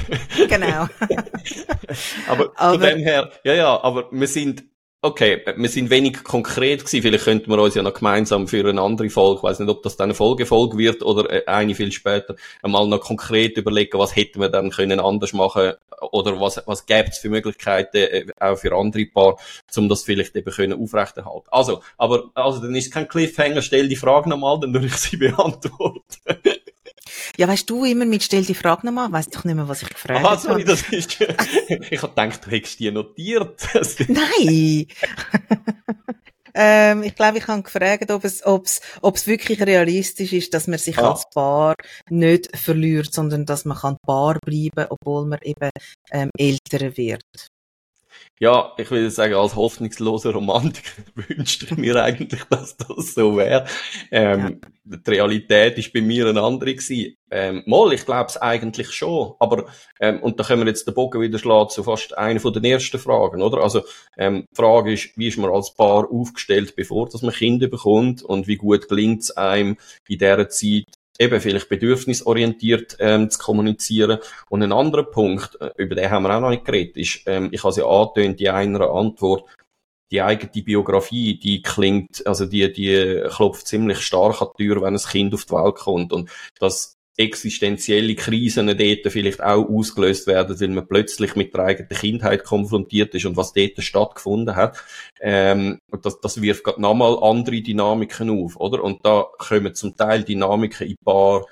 Genau. 0.47 0.87
aber, 2.27 2.51
aber 2.55 2.73
von 2.73 2.81
dem 2.81 2.99
her, 2.99 3.31
ja, 3.43 3.53
ja, 3.53 3.81
aber 3.81 4.11
wir 4.11 4.27
sind 4.27 4.63
Okay, 5.03 5.41
wir 5.55 5.69
sind 5.69 5.89
wenig 5.89 6.23
konkret 6.23 6.85
gewesen. 6.85 7.01
Vielleicht 7.01 7.23
könnten 7.23 7.49
wir 7.49 7.57
uns 7.57 7.73
ja 7.73 7.81
noch 7.81 7.95
gemeinsam 7.95 8.47
für 8.47 8.69
eine 8.69 8.79
andere 8.81 9.09
Folge, 9.09 9.37
ich 9.37 9.43
weiß 9.43 9.57
nicht, 9.57 9.69
ob 9.69 9.81
das 9.81 9.97
dann 9.97 10.09
eine 10.09 10.13
Folgefolge 10.13 10.77
wird 10.77 11.01
oder 11.01 11.27
äh, 11.27 11.43
eine 11.47 11.73
viel 11.73 11.91
später, 11.91 12.35
einmal 12.61 12.87
noch 12.87 13.01
konkret 13.01 13.57
überlegen, 13.57 13.97
was 13.97 14.15
hätten 14.15 14.39
wir 14.39 14.49
dann 14.49 14.69
können 14.69 14.99
anders 14.99 15.33
machen 15.33 15.73
oder 16.11 16.39
was, 16.39 16.61
was 16.67 16.85
gäbe 16.85 17.09
es 17.09 17.17
für 17.17 17.29
Möglichkeiten 17.29 17.97
äh, 17.97 18.25
auch 18.39 18.57
für 18.57 18.75
andere 18.75 19.07
Paar, 19.07 19.37
um 19.75 19.89
das 19.89 20.03
vielleicht 20.03 20.35
eben 20.35 20.51
können 20.51 20.79
aufrechterhalten. 20.79 21.47
Also, 21.49 21.81
aber, 21.97 22.29
also 22.35 22.61
dann 22.61 22.75
ist 22.75 22.93
kein 22.93 23.07
Cliffhanger, 23.07 23.63
stell 23.63 23.89
die 23.89 23.95
Frage 23.95 24.29
nochmal, 24.29 24.59
dann 24.59 24.71
würde 24.71 24.85
ich 24.85 24.97
sie 24.97 25.17
beantworten. 25.17 26.03
Ja, 27.37 27.47
weißt 27.47 27.69
du 27.69 27.85
immer 27.85 28.05
mit 28.05 28.23
Stell 28.23 28.43
die 28.45 28.53
Frage 28.55 28.85
nochmal? 28.85 29.11
Weißt 29.11 29.35
doch 29.35 29.43
nicht 29.43 29.55
mehr, 29.55 29.67
was 29.67 29.81
ich 29.81 29.89
gefragt 29.89 30.25
Ah, 30.25 30.37
sorry, 30.37 30.61
habe. 30.63 30.71
das 30.71 30.83
ist, 30.89 31.19
ich 31.91 32.01
hab 32.01 32.15
gedacht, 32.15 32.45
du 32.45 32.51
hättest 32.51 32.79
die 32.79 32.91
notiert. 32.91 33.67
Nein! 34.07 34.85
ähm, 36.53 37.03
ich 37.03 37.15
glaube, 37.15 37.37
ich 37.37 37.47
habe 37.47 37.63
gefragt, 37.63 38.11
ob 38.11 38.23
es, 38.25 38.45
ob 38.45 38.65
es, 38.65 38.81
ob 39.01 39.15
es 39.15 39.27
wirklich 39.27 39.61
realistisch 39.61 40.33
ist, 40.33 40.53
dass 40.53 40.67
man 40.67 40.79
sich 40.79 40.97
Ah. 40.97 41.11
als 41.11 41.29
Paar 41.33 41.75
nicht 42.09 42.55
verliert, 42.57 43.13
sondern 43.13 43.45
dass 43.45 43.65
man 43.65 43.77
kann 43.77 43.97
Paar 44.05 44.37
bleiben, 44.43 44.85
obwohl 44.89 45.25
man 45.25 45.39
eben 45.43 45.69
ähm, 46.11 46.29
älter 46.37 46.97
wird. 46.97 47.23
Ja, 48.41 48.73
ich 48.75 48.89
würde 48.89 49.11
sagen, 49.11 49.35
als 49.35 49.55
hoffnungsloser 49.55 50.31
Romantiker 50.33 51.03
wünschte 51.15 51.65
ich 51.65 51.77
mir 51.77 52.01
eigentlich, 52.01 52.43
dass 52.45 52.75
das 52.75 53.13
so 53.13 53.37
wäre. 53.37 53.67
Ähm, 54.09 54.59
Die 54.83 55.11
Realität 55.11 55.77
ist 55.77 55.93
bei 55.93 56.01
mir 56.01 56.25
eine 56.25 56.41
andere 56.41 56.73
gewesen. 56.73 57.17
Ähm, 57.29 57.61
mal, 57.67 57.93
ich 57.93 58.03
glaube 58.03 58.29
es 58.29 58.37
eigentlich 58.37 58.91
schon. 58.93 59.35
Aber, 59.39 59.65
ähm, 59.99 60.23
und 60.23 60.39
da 60.39 60.43
können 60.43 60.63
wir 60.63 60.67
jetzt 60.69 60.87
den 60.87 60.95
Bogen 60.95 61.21
wieder 61.21 61.37
schlagen 61.37 61.69
zu 61.69 61.83
fast 61.83 62.17
einer 62.17 62.39
von 62.39 62.51
den 62.51 62.63
ersten 62.65 62.97
Fragen, 62.97 63.43
oder? 63.43 63.59
Also, 63.61 63.83
ähm, 64.17 64.47
die 64.51 64.55
Frage 64.55 64.93
ist, 64.93 65.15
wie 65.17 65.27
ist 65.27 65.37
man 65.37 65.51
als 65.51 65.75
Paar 65.75 66.09
aufgestellt, 66.11 66.75
bevor 66.75 67.09
dass 67.09 67.21
man 67.21 67.35
Kinder 67.35 67.67
bekommt? 67.67 68.23
Und 68.23 68.47
wie 68.47 68.57
gut 68.57 68.89
gelingt 68.89 69.21
es 69.21 69.37
einem 69.37 69.77
in 70.07 70.17
dieser 70.17 70.49
Zeit, 70.49 70.85
eben 71.19 71.39
vielleicht 71.41 71.69
bedürfnisorientiert 71.69 72.97
ähm, 72.99 73.29
zu 73.29 73.39
kommunizieren. 73.39 74.19
Und 74.49 74.63
ein 74.63 74.71
anderer 74.71 75.03
Punkt, 75.03 75.59
äh, 75.61 75.71
über 75.77 75.95
den 75.95 76.09
haben 76.09 76.23
wir 76.23 76.35
auch 76.35 76.41
noch 76.41 76.49
nicht 76.49 76.65
geredet, 76.65 76.97
ist, 76.97 77.21
ähm, 77.25 77.49
ich 77.51 77.63
habe 77.63 77.71
es 77.71 77.77
ja 77.77 77.85
angetönt 77.85 78.41
in 78.41 78.47
einer 78.47 78.89
Antwort, 78.89 79.45
die 80.11 80.21
eigene 80.21 80.63
Biografie, 80.63 81.39
die 81.39 81.61
klingt, 81.61 82.25
also 82.27 82.45
die, 82.45 82.71
die 82.71 83.23
klopft 83.29 83.67
ziemlich 83.67 83.99
stark 83.99 84.41
an 84.41 84.49
die 84.57 84.65
Tür, 84.65 84.81
wenn 84.81 84.93
ein 84.93 84.99
Kind 84.99 85.33
auf 85.33 85.45
die 85.45 85.53
Welt 85.53 85.75
kommt. 85.75 86.11
Und 86.11 86.29
dass 86.59 86.97
existenzielle 87.17 88.15
Krisen 88.15 88.67
dort 88.67 89.11
vielleicht 89.11 89.41
auch 89.41 89.67
ausgelöst 89.67 90.27
werden, 90.27 90.59
weil 90.59 90.67
man 90.69 90.87
plötzlich 90.87 91.35
mit 91.35 91.53
der 91.53 91.65
eigenen 91.65 91.89
Kindheit 91.89 92.43
konfrontiert 92.43 93.13
ist 93.13 93.25
und 93.25 93.37
was 93.37 93.53
dort 93.53 93.81
stattgefunden 93.81 94.55
hat. 94.55 94.77
Ähm, 95.19 95.79
das, 96.01 96.19
das 96.21 96.41
wirft 96.41 96.63
gerade 96.63 96.81
nochmal 96.81 97.17
andere 97.21 97.61
Dynamiken 97.61 98.29
auf, 98.29 98.55
oder? 98.57 98.83
Und 98.83 99.05
da 99.05 99.25
kommen 99.37 99.75
zum 99.75 99.95
Teil 99.95 100.23
Dynamiken 100.23 100.87
in 100.87 100.97
Paar, 101.03 101.45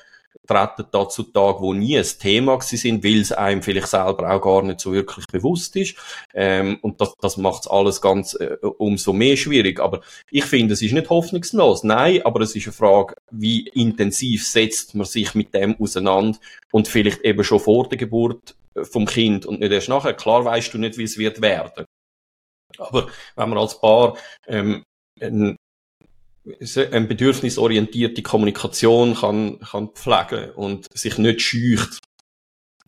treten 0.49 0.85
da 0.91 1.07
zutage, 1.07 1.61
wo 1.61 1.73
nie 1.73 1.97
ein 1.97 2.05
Thema 2.19 2.57
gewesen 2.57 2.77
sind, 2.77 3.03
weil 3.03 3.19
es 3.21 3.31
einem 3.31 3.61
vielleicht 3.61 3.87
selber 3.87 4.31
auch 4.31 4.41
gar 4.41 4.63
nicht 4.63 4.79
so 4.79 4.93
wirklich 4.93 5.27
bewusst 5.27 5.75
ist. 5.75 5.95
Ähm, 6.33 6.79
und 6.81 6.99
das, 7.01 7.13
das 7.21 7.37
macht 7.37 7.69
alles 7.69 8.01
ganz 8.01 8.33
äh, 8.33 8.57
umso 8.61 9.13
mehr 9.13 9.37
schwierig. 9.37 9.79
Aber 9.79 10.01
ich 10.31 10.45
finde, 10.45 10.73
es 10.73 10.81
ist 10.81 10.93
nicht 10.93 11.09
hoffnungslos. 11.09 11.83
Nein, 11.83 12.25
aber 12.25 12.41
es 12.41 12.55
ist 12.55 12.65
eine 12.65 12.73
Frage, 12.73 13.15
wie 13.31 13.67
intensiv 13.67 14.47
setzt 14.47 14.95
man 14.95 15.05
sich 15.05 15.35
mit 15.35 15.53
dem 15.53 15.79
auseinander 15.79 16.39
und 16.71 16.87
vielleicht 16.87 17.21
eben 17.21 17.43
schon 17.43 17.59
vor 17.59 17.87
der 17.87 17.97
Geburt 17.97 18.55
äh, 18.75 18.83
vom 18.85 19.05
Kind 19.05 19.45
und 19.45 19.59
nicht 19.59 19.71
erst 19.71 19.89
nachher. 19.89 20.13
Klar 20.13 20.45
weißt 20.45 20.73
du 20.73 20.79
nicht, 20.79 20.97
wie 20.97 21.03
es 21.03 21.17
wird 21.17 21.41
werden. 21.41 21.85
Aber 22.77 23.07
wenn 23.35 23.49
man 23.49 23.57
als 23.57 23.79
Paar 23.79 24.17
ähm, 24.47 24.83
eine 26.45 27.07
bedürfnisorientierte 27.07 28.21
Kommunikation 28.21 29.15
kann, 29.15 29.59
kann 29.59 29.89
pflegen 29.89 30.51
und 30.51 30.87
sich 30.93 31.17
nicht 31.17 31.41
scheucht, 31.41 31.99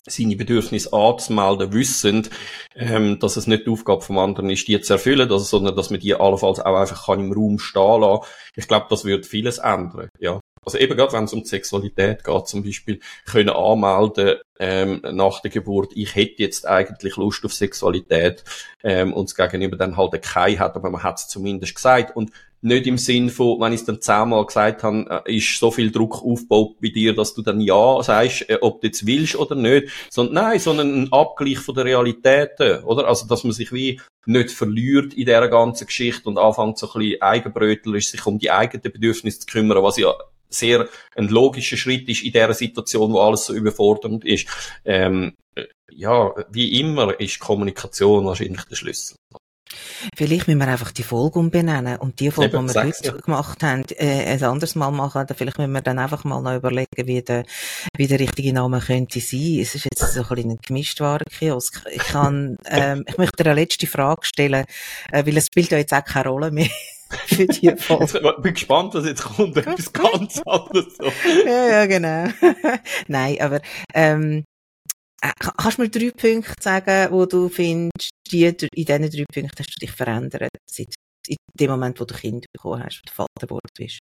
seine 0.07 0.35
Bedürfnisse 0.35 0.93
anzumelden, 0.93 1.73
wissend, 1.73 2.29
ähm, 2.75 3.19
dass 3.19 3.37
es 3.37 3.47
nicht 3.47 3.65
die 3.65 3.69
Aufgabe 3.69 4.01
vom 4.01 4.17
anderen 4.17 4.49
ist, 4.49 4.67
die 4.67 4.79
zu 4.81 4.93
erfüllen, 4.93 5.29
dass, 5.29 5.49
sondern 5.49 5.75
dass 5.75 5.91
man 5.91 5.99
die 5.99 6.15
allenfalls 6.15 6.59
auch 6.59 6.75
einfach 6.75 7.05
kann 7.05 7.19
im 7.19 7.31
Raum 7.31 7.59
stehen 7.59 8.01
lassen. 8.01 8.25
Ich 8.55 8.67
glaube, 8.67 8.87
das 8.89 9.05
wird 9.05 9.25
vieles 9.25 9.59
ändern, 9.59 10.09
ja. 10.19 10.39
Also 10.63 10.77
eben 10.77 10.95
gerade, 10.95 11.13
wenn 11.13 11.23
es 11.23 11.33
um 11.33 11.41
die 11.41 11.49
Sexualität 11.49 12.23
geht, 12.23 12.47
zum 12.47 12.63
Beispiel, 12.63 12.99
können 13.25 13.49
anmelden, 13.49 14.37
ähm, 14.59 15.01
nach 15.11 15.41
der 15.41 15.49
Geburt, 15.49 15.91
ich 15.95 16.15
hätte 16.15 16.43
jetzt 16.43 16.67
eigentlich 16.67 17.15
Lust 17.15 17.43
auf 17.45 17.53
Sexualität, 17.53 18.43
ähm, 18.83 19.11
und 19.13 19.29
das 19.29 19.35
Gegenüber 19.35 19.75
dann 19.75 19.97
halt 19.97 20.21
keine 20.21 20.59
hat, 20.59 20.75
aber 20.75 20.91
man 20.91 21.01
hat 21.01 21.17
es 21.17 21.27
zumindest 21.27 21.73
gesagt. 21.73 22.15
Und 22.15 22.31
nicht 22.61 22.87
im 22.87 22.97
Sinn 22.97 23.29
von, 23.29 23.59
wenn 23.59 23.73
ich 23.73 23.81
es 23.81 23.85
dann 23.85 24.01
zehnmal 24.01 24.45
gesagt 24.45 24.83
habe, 24.83 25.23
äh, 25.25 25.37
ist 25.37 25.57
so 25.59 25.71
viel 25.71 25.91
Druck 25.91 26.23
aufgebaut 26.23 26.75
bei 26.81 26.89
dir, 26.89 27.15
dass 27.15 27.33
du 27.33 27.41
dann 27.41 27.59
Ja 27.59 28.01
sagst, 28.03 28.49
äh, 28.49 28.57
ob 28.61 28.81
du 28.81 28.87
jetzt 28.87 29.05
willst 29.05 29.35
oder 29.35 29.55
nicht, 29.55 29.89
sondern 30.09 30.35
nein, 30.35 30.59
sondern 30.59 31.03
ein 31.03 31.11
Abgleich 31.11 31.59
von 31.59 31.75
der 31.75 31.85
Realitäten, 31.85 32.83
oder? 32.83 33.07
Also, 33.07 33.27
dass 33.27 33.43
man 33.43 33.53
sich 33.53 33.71
wie 33.73 33.99
nicht 34.25 34.51
verliert 34.51 35.13
in 35.13 35.25
dieser 35.25 35.47
ganzen 35.47 35.87
Geschichte 35.87 36.29
und 36.29 36.37
anfängt 36.37 36.77
so 36.77 36.87
ein 36.91 36.99
bisschen 36.99 37.21
eigenbrötlerisch 37.21 38.11
sich 38.11 38.25
um 38.25 38.37
die 38.37 38.51
eigenen 38.51 38.83
Bedürfnisse 38.83 39.39
zu 39.39 39.47
kümmern, 39.47 39.81
was 39.81 39.97
ja 39.97 40.13
sehr 40.49 40.87
ein 41.15 41.29
logischer 41.29 41.77
Schritt 41.77 42.07
ist 42.09 42.23
in 42.23 42.31
dieser 42.31 42.53
Situation, 42.53 43.13
wo 43.13 43.19
alles 43.19 43.45
so 43.45 43.53
überfordernd 43.53 44.25
ist. 44.25 44.47
Ähm, 44.85 45.33
äh, 45.55 45.65
ja, 45.91 46.33
wie 46.51 46.79
immer 46.79 47.19
ist 47.19 47.39
Kommunikation 47.39 48.25
wahrscheinlich 48.25 48.63
der 48.65 48.75
Schlüssel. 48.75 49.15
Vielleicht 50.15 50.47
müssen 50.47 50.59
wir 50.59 50.67
einfach 50.67 50.91
die 50.91 51.03
Folge 51.03 51.39
umbenennen 51.39 51.97
und 51.97 52.19
die 52.19 52.31
Folge, 52.31 52.57
Eben, 52.57 52.67
die 52.67 52.73
wir 52.73 52.83
heute 52.83 53.05
ja. 53.05 53.11
gemacht 53.13 53.63
haben, 53.63 53.83
äh, 53.97 54.25
ein 54.25 54.43
anderes 54.43 54.75
Mal 54.75 54.91
machen. 54.91 55.25
Vielleicht 55.35 55.57
müssen 55.57 55.71
wir 55.71 55.81
dann 55.81 55.99
einfach 55.99 56.23
mal 56.23 56.41
noch 56.41 56.55
überlegen, 56.55 57.07
wie 57.07 57.21
der, 57.21 57.45
wie 57.95 58.07
der 58.07 58.19
richtige 58.19 58.53
Name 58.53 58.79
könnte 58.79 59.19
sein. 59.19 59.59
Es 59.61 59.75
ist 59.75 59.85
jetzt 59.85 60.13
so 60.13 60.21
ein 60.21 60.27
bisschen 60.27 60.51
ein 60.51 60.59
Gemischtwarenkiosk. 60.61 61.83
Ich 61.91 62.03
kann, 62.03 62.57
ähm, 62.65 63.03
ich 63.07 63.17
möchte 63.17 63.43
dir 63.43 63.51
eine 63.51 63.61
letzte 63.61 63.87
Frage 63.87 64.25
stellen, 64.25 64.65
äh, 65.11 65.25
weil 65.25 65.37
es 65.37 65.47
spielt 65.47 65.71
ja 65.71 65.77
jetzt 65.77 65.93
auch 65.93 66.03
keine 66.03 66.29
Rolle 66.29 66.51
mehr 66.51 66.69
für 67.27 67.47
die 67.47 67.75
Folge. 67.77 68.21
Ich 68.37 68.43
bin 68.43 68.53
gespannt, 68.53 68.93
was 68.93 69.05
jetzt 69.05 69.23
kommt. 69.23 69.57
Etwas 69.57 69.93
ganz 69.93 70.41
anderes. 70.45 70.97
So. 70.97 71.11
ja, 71.45 71.67
ja, 71.67 71.85
genau. 71.85 72.27
Nein, 73.07 73.37
aber 73.39 73.61
ähm, 73.93 74.39
äh, 74.39 74.50
kannst 75.21 75.77
du 75.77 75.81
mir 75.83 75.89
drei 75.89 76.11
Punkte 76.11 76.53
sagen, 76.61 77.11
wo 77.11 77.25
du 77.25 77.49
findest, 77.49 78.09
die, 78.31 78.45
in 78.45 78.55
diesen 78.75 79.09
drei 79.09 79.25
Punkten 79.31 79.59
hast 79.59 79.75
du 79.75 79.79
dich 79.79 79.91
verändert, 79.91 80.49
seit 80.69 80.93
in 81.27 81.37
dem 81.53 81.71
Moment, 81.71 81.99
wo 81.99 82.05
du 82.05 82.15
Kind 82.15 82.45
bekommen 82.51 82.83
hast, 82.83 83.01
du 83.05 83.13
Vater 83.13 83.47
geworden 83.47 83.69
bist? 83.77 83.99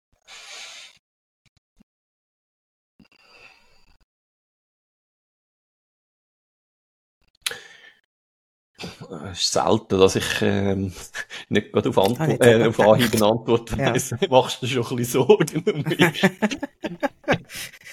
Es 9.32 9.42
ist 9.42 9.54
selten, 9.54 10.00
dass 10.00 10.16
ich 10.18 10.42
ähm, 10.42 10.92
nicht 11.50 11.72
gerade 11.72 11.90
auf, 11.90 11.98
Ah, 11.98 12.04
Antwort, 12.06 12.28
nicht 12.28 12.44
äh, 12.44 12.68
auf 12.68 12.80
Anhieb 12.80 13.16
eine 13.16 13.26
Antwort 13.26 13.72
Ja. 13.78 13.94
weiss. 13.94 14.14
Machst 14.30 14.62
du 14.62 14.68
schon 14.68 14.86
ein 14.86 14.96
bisschen 14.98 15.26
Sorgen 15.26 15.64
um 15.74 15.82
mich? 15.84 16.00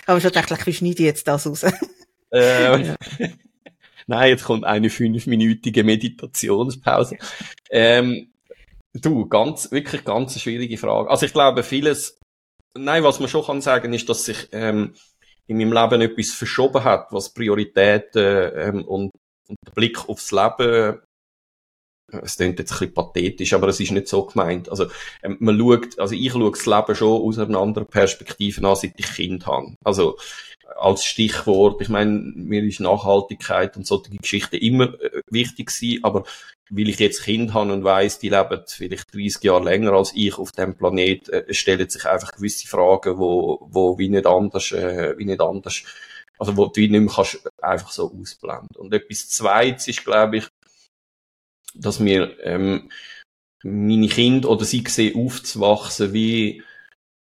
Aber 0.07 0.21
schon 0.21 0.33
gedacht, 0.33 0.67
wie 0.67 0.75
schneide 0.75 0.95
ich 0.95 0.99
jetzt 1.07 1.29
das 1.29 1.47
raus? 1.47 1.65
Äh, 2.33 2.97
Nein, 4.07 4.31
jetzt 4.31 4.45
kommt 4.45 4.65
eine 4.65 4.91
fünfminütige 4.91 5.85
Meditationspause. 5.85 7.17
Ähm, 7.71 8.33
du, 8.93 9.29
ganz, 9.29 9.71
wirklich 9.71 10.05
ganz 10.05 10.33
eine 10.33 10.41
schwierige 10.41 10.77
Frage. 10.79 11.09
Also 11.09 11.27
ich 11.27 11.33
glaube, 11.33 11.63
vieles, 11.63 12.19
nein, 12.77 13.05
was 13.05 13.21
man 13.21 13.29
schon 13.29 13.45
kann 13.45 13.61
sagen, 13.61 13.93
ist, 13.93 14.09
dass 14.09 14.25
sich 14.25 14.49
ähm, 14.53 14.95
in 15.47 15.59
meinem 15.59 15.73
Leben 15.73 16.03
etwas 16.03 16.33
verschoben 16.33 16.85
hat, 16.85 17.13
was 17.13 17.33
Prioritäten 17.33 18.53
ähm, 18.57 18.85
und, 18.85 19.11
und 19.49 19.57
der 19.67 19.73
Blick 19.73 20.09
aufs 20.09 20.33
Leben 20.33 21.01
es 22.23 22.37
klingt 22.37 22.59
jetzt 22.59 22.73
ein 22.73 22.79
bisschen 22.79 22.95
pathetisch, 22.95 23.53
aber 23.55 23.69
es 23.69 23.81
ist 23.81 23.93
nicht 23.93 24.09
so 24.09 24.25
gemeint. 24.25 24.69
Also, 24.69 24.87
ähm, 25.23 25.37
man 25.41 25.59
schaut, 25.59 25.99
also 25.99 26.15
ich 26.15 26.33
schaue 26.33 26.51
das 26.51 26.67
Leben 26.67 26.95
schon 26.95 27.23
aus 27.23 27.39
einer 27.39 27.59
anderen 27.59 27.87
Perspektive 27.87 28.67
an, 28.67 28.77
seit 28.77 28.95
ich 28.97 29.15
Kind 29.15 29.47
habe. 29.47 29.75
Also, 29.85 30.17
als 30.77 31.05
Stichwort, 31.05 31.81
ich 31.81 31.89
meine, 31.89 32.11
mir 32.35 32.63
ist 32.63 32.81
Nachhaltigkeit 32.81 33.77
und 33.77 33.87
solche 33.87 34.11
Geschichten 34.11 34.57
immer 34.57 34.95
äh, 35.01 35.23
wichtig 35.31 35.69
gewesen, 35.69 36.05
aber 36.05 36.25
weil 36.71 36.89
ich 36.89 36.99
jetzt 36.99 37.25
Kind 37.25 37.53
habe 37.53 37.73
und 37.73 37.85
weiss, 37.85 38.19
die 38.19 38.31
leben 38.31 38.63
vielleicht 38.67 39.15
30 39.15 39.43
Jahre 39.43 39.65
länger 39.65 39.93
als 39.93 40.13
ich 40.15 40.39
auf 40.39 40.53
dem 40.53 40.75
Planet, 40.75 41.29
äh, 41.29 41.53
stellen 41.53 41.89
sich 41.89 42.07
einfach 42.07 42.33
gewisse 42.33 42.67
Fragen, 42.67 43.19
wo, 43.19 43.67
wo 43.71 43.99
wie 43.99 44.09
nicht 44.09 44.27
anders, 44.27 44.73
äh, 44.73 45.15
wie 45.19 45.27
nicht 45.27 45.41
anders, 45.41 45.83
also 46.39 46.57
wo 46.57 46.67
du 46.67 46.81
nicht 46.81 46.91
mehr 46.91 47.13
kannst 47.15 47.43
einfach 47.61 47.91
so 47.91 48.13
ausblenden. 48.19 48.77
Und 48.77 48.95
etwas 48.95 49.29
Zweites 49.29 49.89
ist, 49.89 50.05
glaube 50.05 50.39
ich, 50.39 50.49
dass 51.75 52.01
mir 52.01 52.37
ähm, 52.43 52.91
meine 53.63 54.09
Kinder 54.09 54.51
oder 54.51 54.65
sie 54.65 54.85
sehen 54.87 55.17
aufzuwachsen 55.17 56.13
wie 56.13 56.63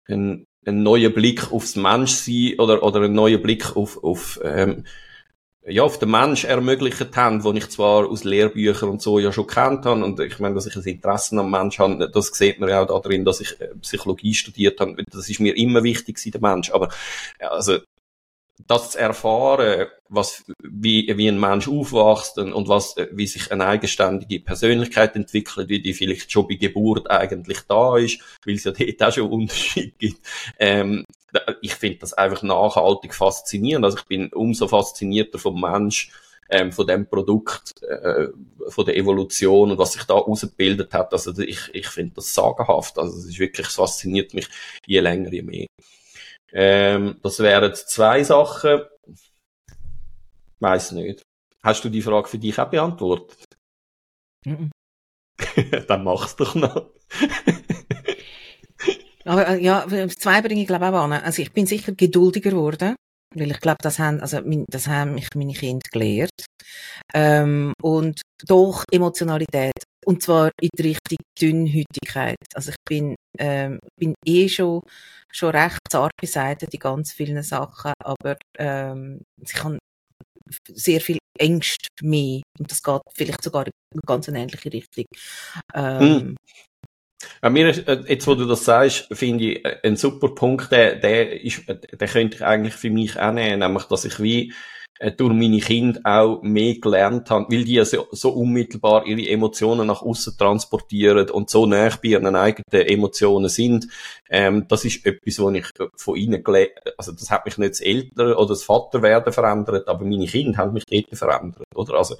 ein, 0.08 0.46
ein 0.66 0.84
neuer 0.84 1.10
Blick 1.10 1.52
aufs 1.52 1.76
Menschsein 1.76 2.60
oder, 2.60 2.84
oder 2.84 3.02
ein 3.02 3.14
neuer 3.14 3.38
Blick 3.38 3.76
auf, 3.76 4.04
auf, 4.04 4.40
ähm, 4.44 4.86
ja, 5.66 5.84
auf 5.84 6.00
den 6.00 6.12
Mensch 6.12 6.46
ermöglicht 6.46 7.16
haben, 7.16 7.42
den 7.44 7.58
ich 7.58 7.70
zwar 7.70 8.08
aus 8.08 8.24
Lehrbüchern 8.24 8.90
und 8.90 9.02
so 9.02 9.20
ja 9.20 9.32
schon 9.32 9.48
kennt 9.48 9.86
habe. 9.86 10.04
Und 10.04 10.20
ich 10.20 10.40
meine, 10.40 10.56
dass 10.56 10.66
ich 10.66 10.76
ein 10.76 10.84
Interesse 10.84 11.38
am 11.38 11.52
Mensch 11.52 11.80
habe, 11.80 12.10
das 12.10 12.28
sieht 12.28 12.60
man 12.60 12.70
ja 12.70 12.88
auch 12.88 13.02
darin, 13.02 13.26
dass 13.26 13.42
ich 13.42 13.60
äh, 13.60 13.70
Psychologie 13.82 14.34
studiert 14.34 14.80
habe, 14.80 15.04
das 15.12 15.30
ist 15.30 15.40
mir 15.40 15.56
immer 15.56 15.84
wichtig 15.84 16.16
gewesen, 16.16 16.32
der 16.32 16.42
Mensch, 16.42 16.72
aber 16.72 16.90
also 17.40 17.80
das 18.68 18.92
zu 18.92 19.00
erfahren, 19.00 19.88
was, 20.10 20.44
wie, 20.62 21.12
wie 21.16 21.28
ein 21.28 21.40
Mensch 21.40 21.68
aufwächst 21.68 22.38
und, 22.38 22.54
und 22.54 22.68
was, 22.68 22.96
wie 23.12 23.28
sich 23.28 23.52
eine 23.52 23.66
eigenständige 23.66 24.40
Persönlichkeit 24.44 25.16
entwickelt, 25.16 25.70
wie 25.70 25.82
die 25.82 25.94
vielleicht 25.94 26.32
schon 26.32 26.48
bei 26.48 26.56
Geburt 26.56 27.10
eigentlich 27.10 27.60
da 27.68 27.98
ist, 27.98 28.20
weil 28.46 28.56
es 28.56 28.64
ja 28.64 28.72
dort 28.72 29.04
auch 29.04 29.14
schon 29.14 29.30
Unterschied 29.30 29.98
gibt. 29.98 30.20
Ähm, 30.58 31.06
ich 31.62 31.76
finde 31.76 32.00
das 32.00 32.14
einfach 32.14 32.44
nachhaltig 32.44 33.14
faszinierend. 33.14 33.86
Also 33.86 34.00
ich 34.00 34.06
bin 34.06 34.32
umso 34.34 34.68
faszinierter 34.68 35.38
vom 35.40 35.62
Mensch, 35.62 36.12
ähm, 36.50 36.72
von 36.72 36.88
dem 36.88 37.08
Produkt, 37.08 37.82
äh, 37.84 38.28
von 38.68 38.86
der 38.86 38.98
Evolution 38.98 39.72
und 39.72 39.78
was 39.78 39.94
sich 39.94 40.04
da 40.04 40.16
ausgebildet 40.16 40.94
hat. 40.94 41.14
Also 41.14 41.38
ich, 41.40 41.70
ich 41.74 41.88
finde 41.88 42.16
das 42.16 42.34
sagenhaft. 42.34 42.98
Also 42.98 43.18
es 43.18 43.26
ist 43.26 43.40
wirklich, 43.40 43.68
es 43.68 43.76
fasziniert 43.76 44.34
mich 44.34 44.48
je 44.86 45.00
länger, 45.00 45.32
je 45.32 45.44
mehr. 45.44 45.68
Ähm, 46.54 47.20
das 47.22 47.40
wären 47.40 47.74
zwei 47.76 48.24
Sachen. 48.24 48.82
Weiß 50.60 50.92
nicht. 50.94 51.22
Hast 51.64 51.84
du 51.84 51.90
die 51.90 52.02
Frage 52.02 52.28
für 52.28 52.40
dich 52.40 52.58
auch 52.60 52.70
beantwortet? 52.70 53.46
Mhm. 54.46 54.72
Dann 55.88 56.04
mach's 56.04 56.36
doch 56.36 56.56
noch. 56.56 56.92
Aber 59.26 59.48
äh, 59.48 59.62
ja, 59.62 59.86
zwei 60.10 60.42
bringe 60.42 60.62
ich 60.62 60.68
glaube 60.68 60.88
auch 60.88 61.04
an. 61.04 61.14
Also 61.14 61.42
ich 61.42 61.52
bin 61.52 61.66
sicher 61.66 61.92
geduldiger 61.92 62.52
geworden. 62.52 62.96
Weil 63.36 63.52
ich 63.52 63.60
glaube, 63.60 63.78
das 63.82 64.00
haben, 64.00 64.22
also, 64.22 64.42
das 64.70 64.88
haben 64.88 65.14
mich 65.14 65.28
meine 65.36 65.54
Kinder 65.54 65.86
gelehrt. 65.92 66.46
Ähm, 67.14 67.74
und 67.82 68.22
doch 68.48 68.84
Emotionalität. 68.92 69.74
Und 70.10 70.24
zwar 70.24 70.50
in 70.60 70.70
die 70.76 70.82
Richtung 70.82 71.18
Dünnhütigkeit. 71.40 72.38
Also 72.56 72.72
ich 72.72 72.78
bin, 72.84 73.16
ähm, 73.38 73.78
bin 73.96 74.16
eh 74.26 74.50
schon, 74.50 74.82
schon 75.32 75.52
recht 75.52 75.78
zart 75.88 76.14
beseitigt 76.20 76.74
in 76.74 76.80
ganz 76.80 77.14
vielen 77.14 77.44
Sachen, 77.44 77.94
aber, 78.04 78.36
ähm, 78.58 79.22
ich 79.40 79.54
kann 79.54 79.78
sehr 80.68 81.00
viel 81.00 81.20
Ängste 81.38 81.90
mehr. 82.02 82.42
Und 82.58 82.72
das 82.72 82.82
geht 82.82 83.02
vielleicht 83.16 83.44
sogar 83.44 83.68
in 83.68 83.72
eine 83.94 84.02
ganz 84.04 84.28
ähnliche 84.30 84.74
Richtung. 84.74 85.06
Ähm, 85.76 86.36
hm. 87.44 87.54
Mir 87.54 87.70
ist, 87.70 87.88
äh, 87.88 88.02
jetzt, 88.08 88.26
wo 88.26 88.34
du 88.34 88.46
das 88.46 88.66
sagst, 88.66 89.10
finde 89.12 89.44
ich, 89.44 89.64
äh, 89.64 89.78
ein 89.84 89.96
super 89.96 90.30
Punkt, 90.30 90.72
der, 90.72 90.96
der 90.96 91.40
ist, 91.40 91.70
äh, 91.70 91.78
der 91.78 92.08
könnte 92.08 92.38
ich 92.38 92.44
eigentlich 92.44 92.74
für 92.74 92.90
mich 92.90 93.20
auch 93.20 93.32
nehmen, 93.32 93.60
nämlich, 93.60 93.84
dass 93.84 94.06
ich 94.06 94.20
wie, 94.20 94.56
durch 95.18 95.34
meine 95.34 95.60
Kinder 95.60 96.02
auch 96.04 96.42
mehr 96.42 96.76
gelernt 96.76 97.30
habe, 97.30 97.46
weil 97.50 97.64
die 97.64 97.76
ja 97.76 97.86
so, 97.86 98.08
so 98.12 98.32
unmittelbar 98.32 99.06
ihre 99.06 99.30
Emotionen 99.30 99.88
nach 99.88 100.02
außen 100.02 100.38
transportieren 100.38 101.30
und 101.30 101.50
so 101.50 101.66
nah 101.66 101.90
bei 102.02 102.10
ihren 102.10 102.36
eigenen 102.36 102.88
Emotionen 102.88 103.50
sind. 103.50 103.88
Ähm, 104.30 104.66
das 104.68 104.84
ist 104.86 105.06
etwas, 105.06 105.40
was 105.40 105.54
ich 105.54 105.66
von 105.96 106.16
ihnen 106.16 106.44
gelernt 106.44 106.72
also 106.98 107.12
das 107.14 107.32
hat 107.32 107.46
mich 107.46 107.58
nicht 107.58 107.72
das 107.72 107.82
Ältere 107.82 108.36
oder 108.36 108.50
das 108.50 108.64
Vaterwerden 108.64 109.34
verändert, 109.34 109.88
aber 109.88 110.04
meine 110.06 110.26
Kinder 110.26 110.58
haben 110.58 110.74
mich 110.74 110.86
dort 110.86 111.18
verändert, 111.18 111.66
oder? 111.74 111.96
Also, 111.96 112.16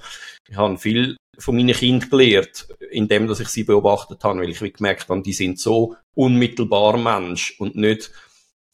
ich 0.48 0.56
habe 0.56 0.78
viel 0.78 1.16
von 1.38 1.56
meinen 1.56 1.74
Kindern 1.74 2.10
gelernt, 2.10 2.68
indem 2.90 3.26
dass 3.26 3.40
ich 3.40 3.48
sie 3.48 3.64
beobachtet 3.64 4.22
habe, 4.24 4.40
weil 4.40 4.50
ich 4.50 4.74
gemerkt 4.74 5.08
habe, 5.08 5.22
die 5.22 5.32
sind 5.32 5.58
so 5.58 5.96
unmittelbar 6.14 6.96
Mensch 6.96 7.56
und 7.58 7.76
nicht 7.76 8.10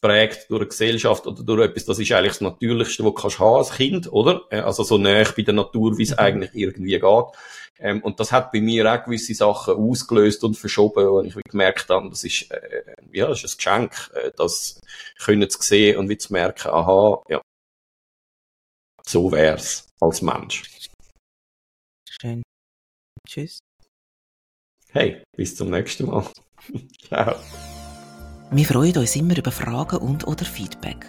prägt 0.01 0.49
durch 0.49 0.61
eine 0.61 0.69
Gesellschaft 0.69 1.25
oder 1.25 1.43
durch 1.43 1.69
etwas, 1.69 1.85
das 1.85 1.99
ist 1.99 2.11
eigentlich 2.11 2.33
das 2.33 2.41
Natürlichste, 2.41 3.03
was 3.03 3.13
du 3.35 3.39
haben 3.39 3.57
als 3.57 3.71
Kind, 3.71 4.11
oder? 4.11 4.41
Also 4.51 4.83
so 4.83 4.97
näher 4.97 5.31
bei 5.35 5.43
der 5.43 5.53
Natur, 5.53 5.97
wie 5.97 6.03
es 6.03 6.11
mhm. 6.11 6.19
eigentlich 6.19 6.51
irgendwie 6.53 6.99
geht. 6.99 7.25
Ähm, 7.79 8.01
und 8.01 8.19
das 8.19 8.31
hat 8.31 8.51
bei 8.51 8.59
mir 8.59 8.91
auch 8.91 9.03
gewisse 9.03 9.35
Sachen 9.35 9.75
ausgelöst 9.75 10.43
und 10.43 10.57
verschoben, 10.57 11.07
und 11.07 11.25
ich 11.27 11.35
gemerkt 11.49 11.89
habe, 11.89 12.09
das 12.09 12.23
ist, 12.23 12.49
äh, 12.51 12.95
ja, 13.11 13.27
das 13.27 13.43
ist 13.43 13.53
ein 13.53 13.57
Geschenk, 13.57 14.11
äh, 14.15 14.31
das 14.35 14.79
können 15.19 15.49
zu 15.49 15.61
sehen 15.61 15.97
und 15.97 16.09
wie 16.09 16.17
zu 16.17 16.33
merken, 16.33 16.69
aha, 16.69 17.21
ja, 17.29 17.41
so 19.05 19.31
wär's 19.31 19.87
als 19.99 20.21
Mensch. 20.21 20.63
Schön. 22.09 22.41
Tschüss. 23.27 23.59
Hey, 24.89 25.21
bis 25.35 25.55
zum 25.55 25.69
nächsten 25.69 26.07
Mal. 26.07 26.27
Ciao. 27.07 27.35
Wir 28.49 28.65
freuen 28.65 28.97
uns 28.97 29.15
immer 29.17 29.37
über 29.37 29.51
Fragen 29.51 29.97
und 29.97 30.25
oder 30.25 30.45
Feedback. 30.45 31.05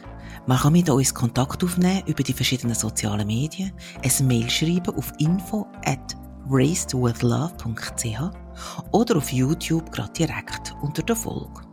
Man 0.47 0.59
kann 0.59 0.73
mit 0.73 0.91
uns 0.91 1.15
Kontakt 1.15 1.63
aufnehmen 1.63 2.03
über 2.07 2.25
die 2.25 2.33
verschiedenen 2.33 2.75
sozialen 2.75 3.29
Medien, 3.29 3.73
ein 4.03 4.27
Mail 4.27 4.51
schreiben 4.51 4.97
auf 4.97 5.13
info 5.19 5.67
at 5.85 6.17
racedwithlove.ch 6.51 8.21
oder 8.91 9.17
auf 9.17 9.33
YouTube 9.33 9.93
gerade 9.93 10.13
direkt 10.15 10.75
unter 10.83 11.03
der 11.03 11.15
Folge. 11.15 11.68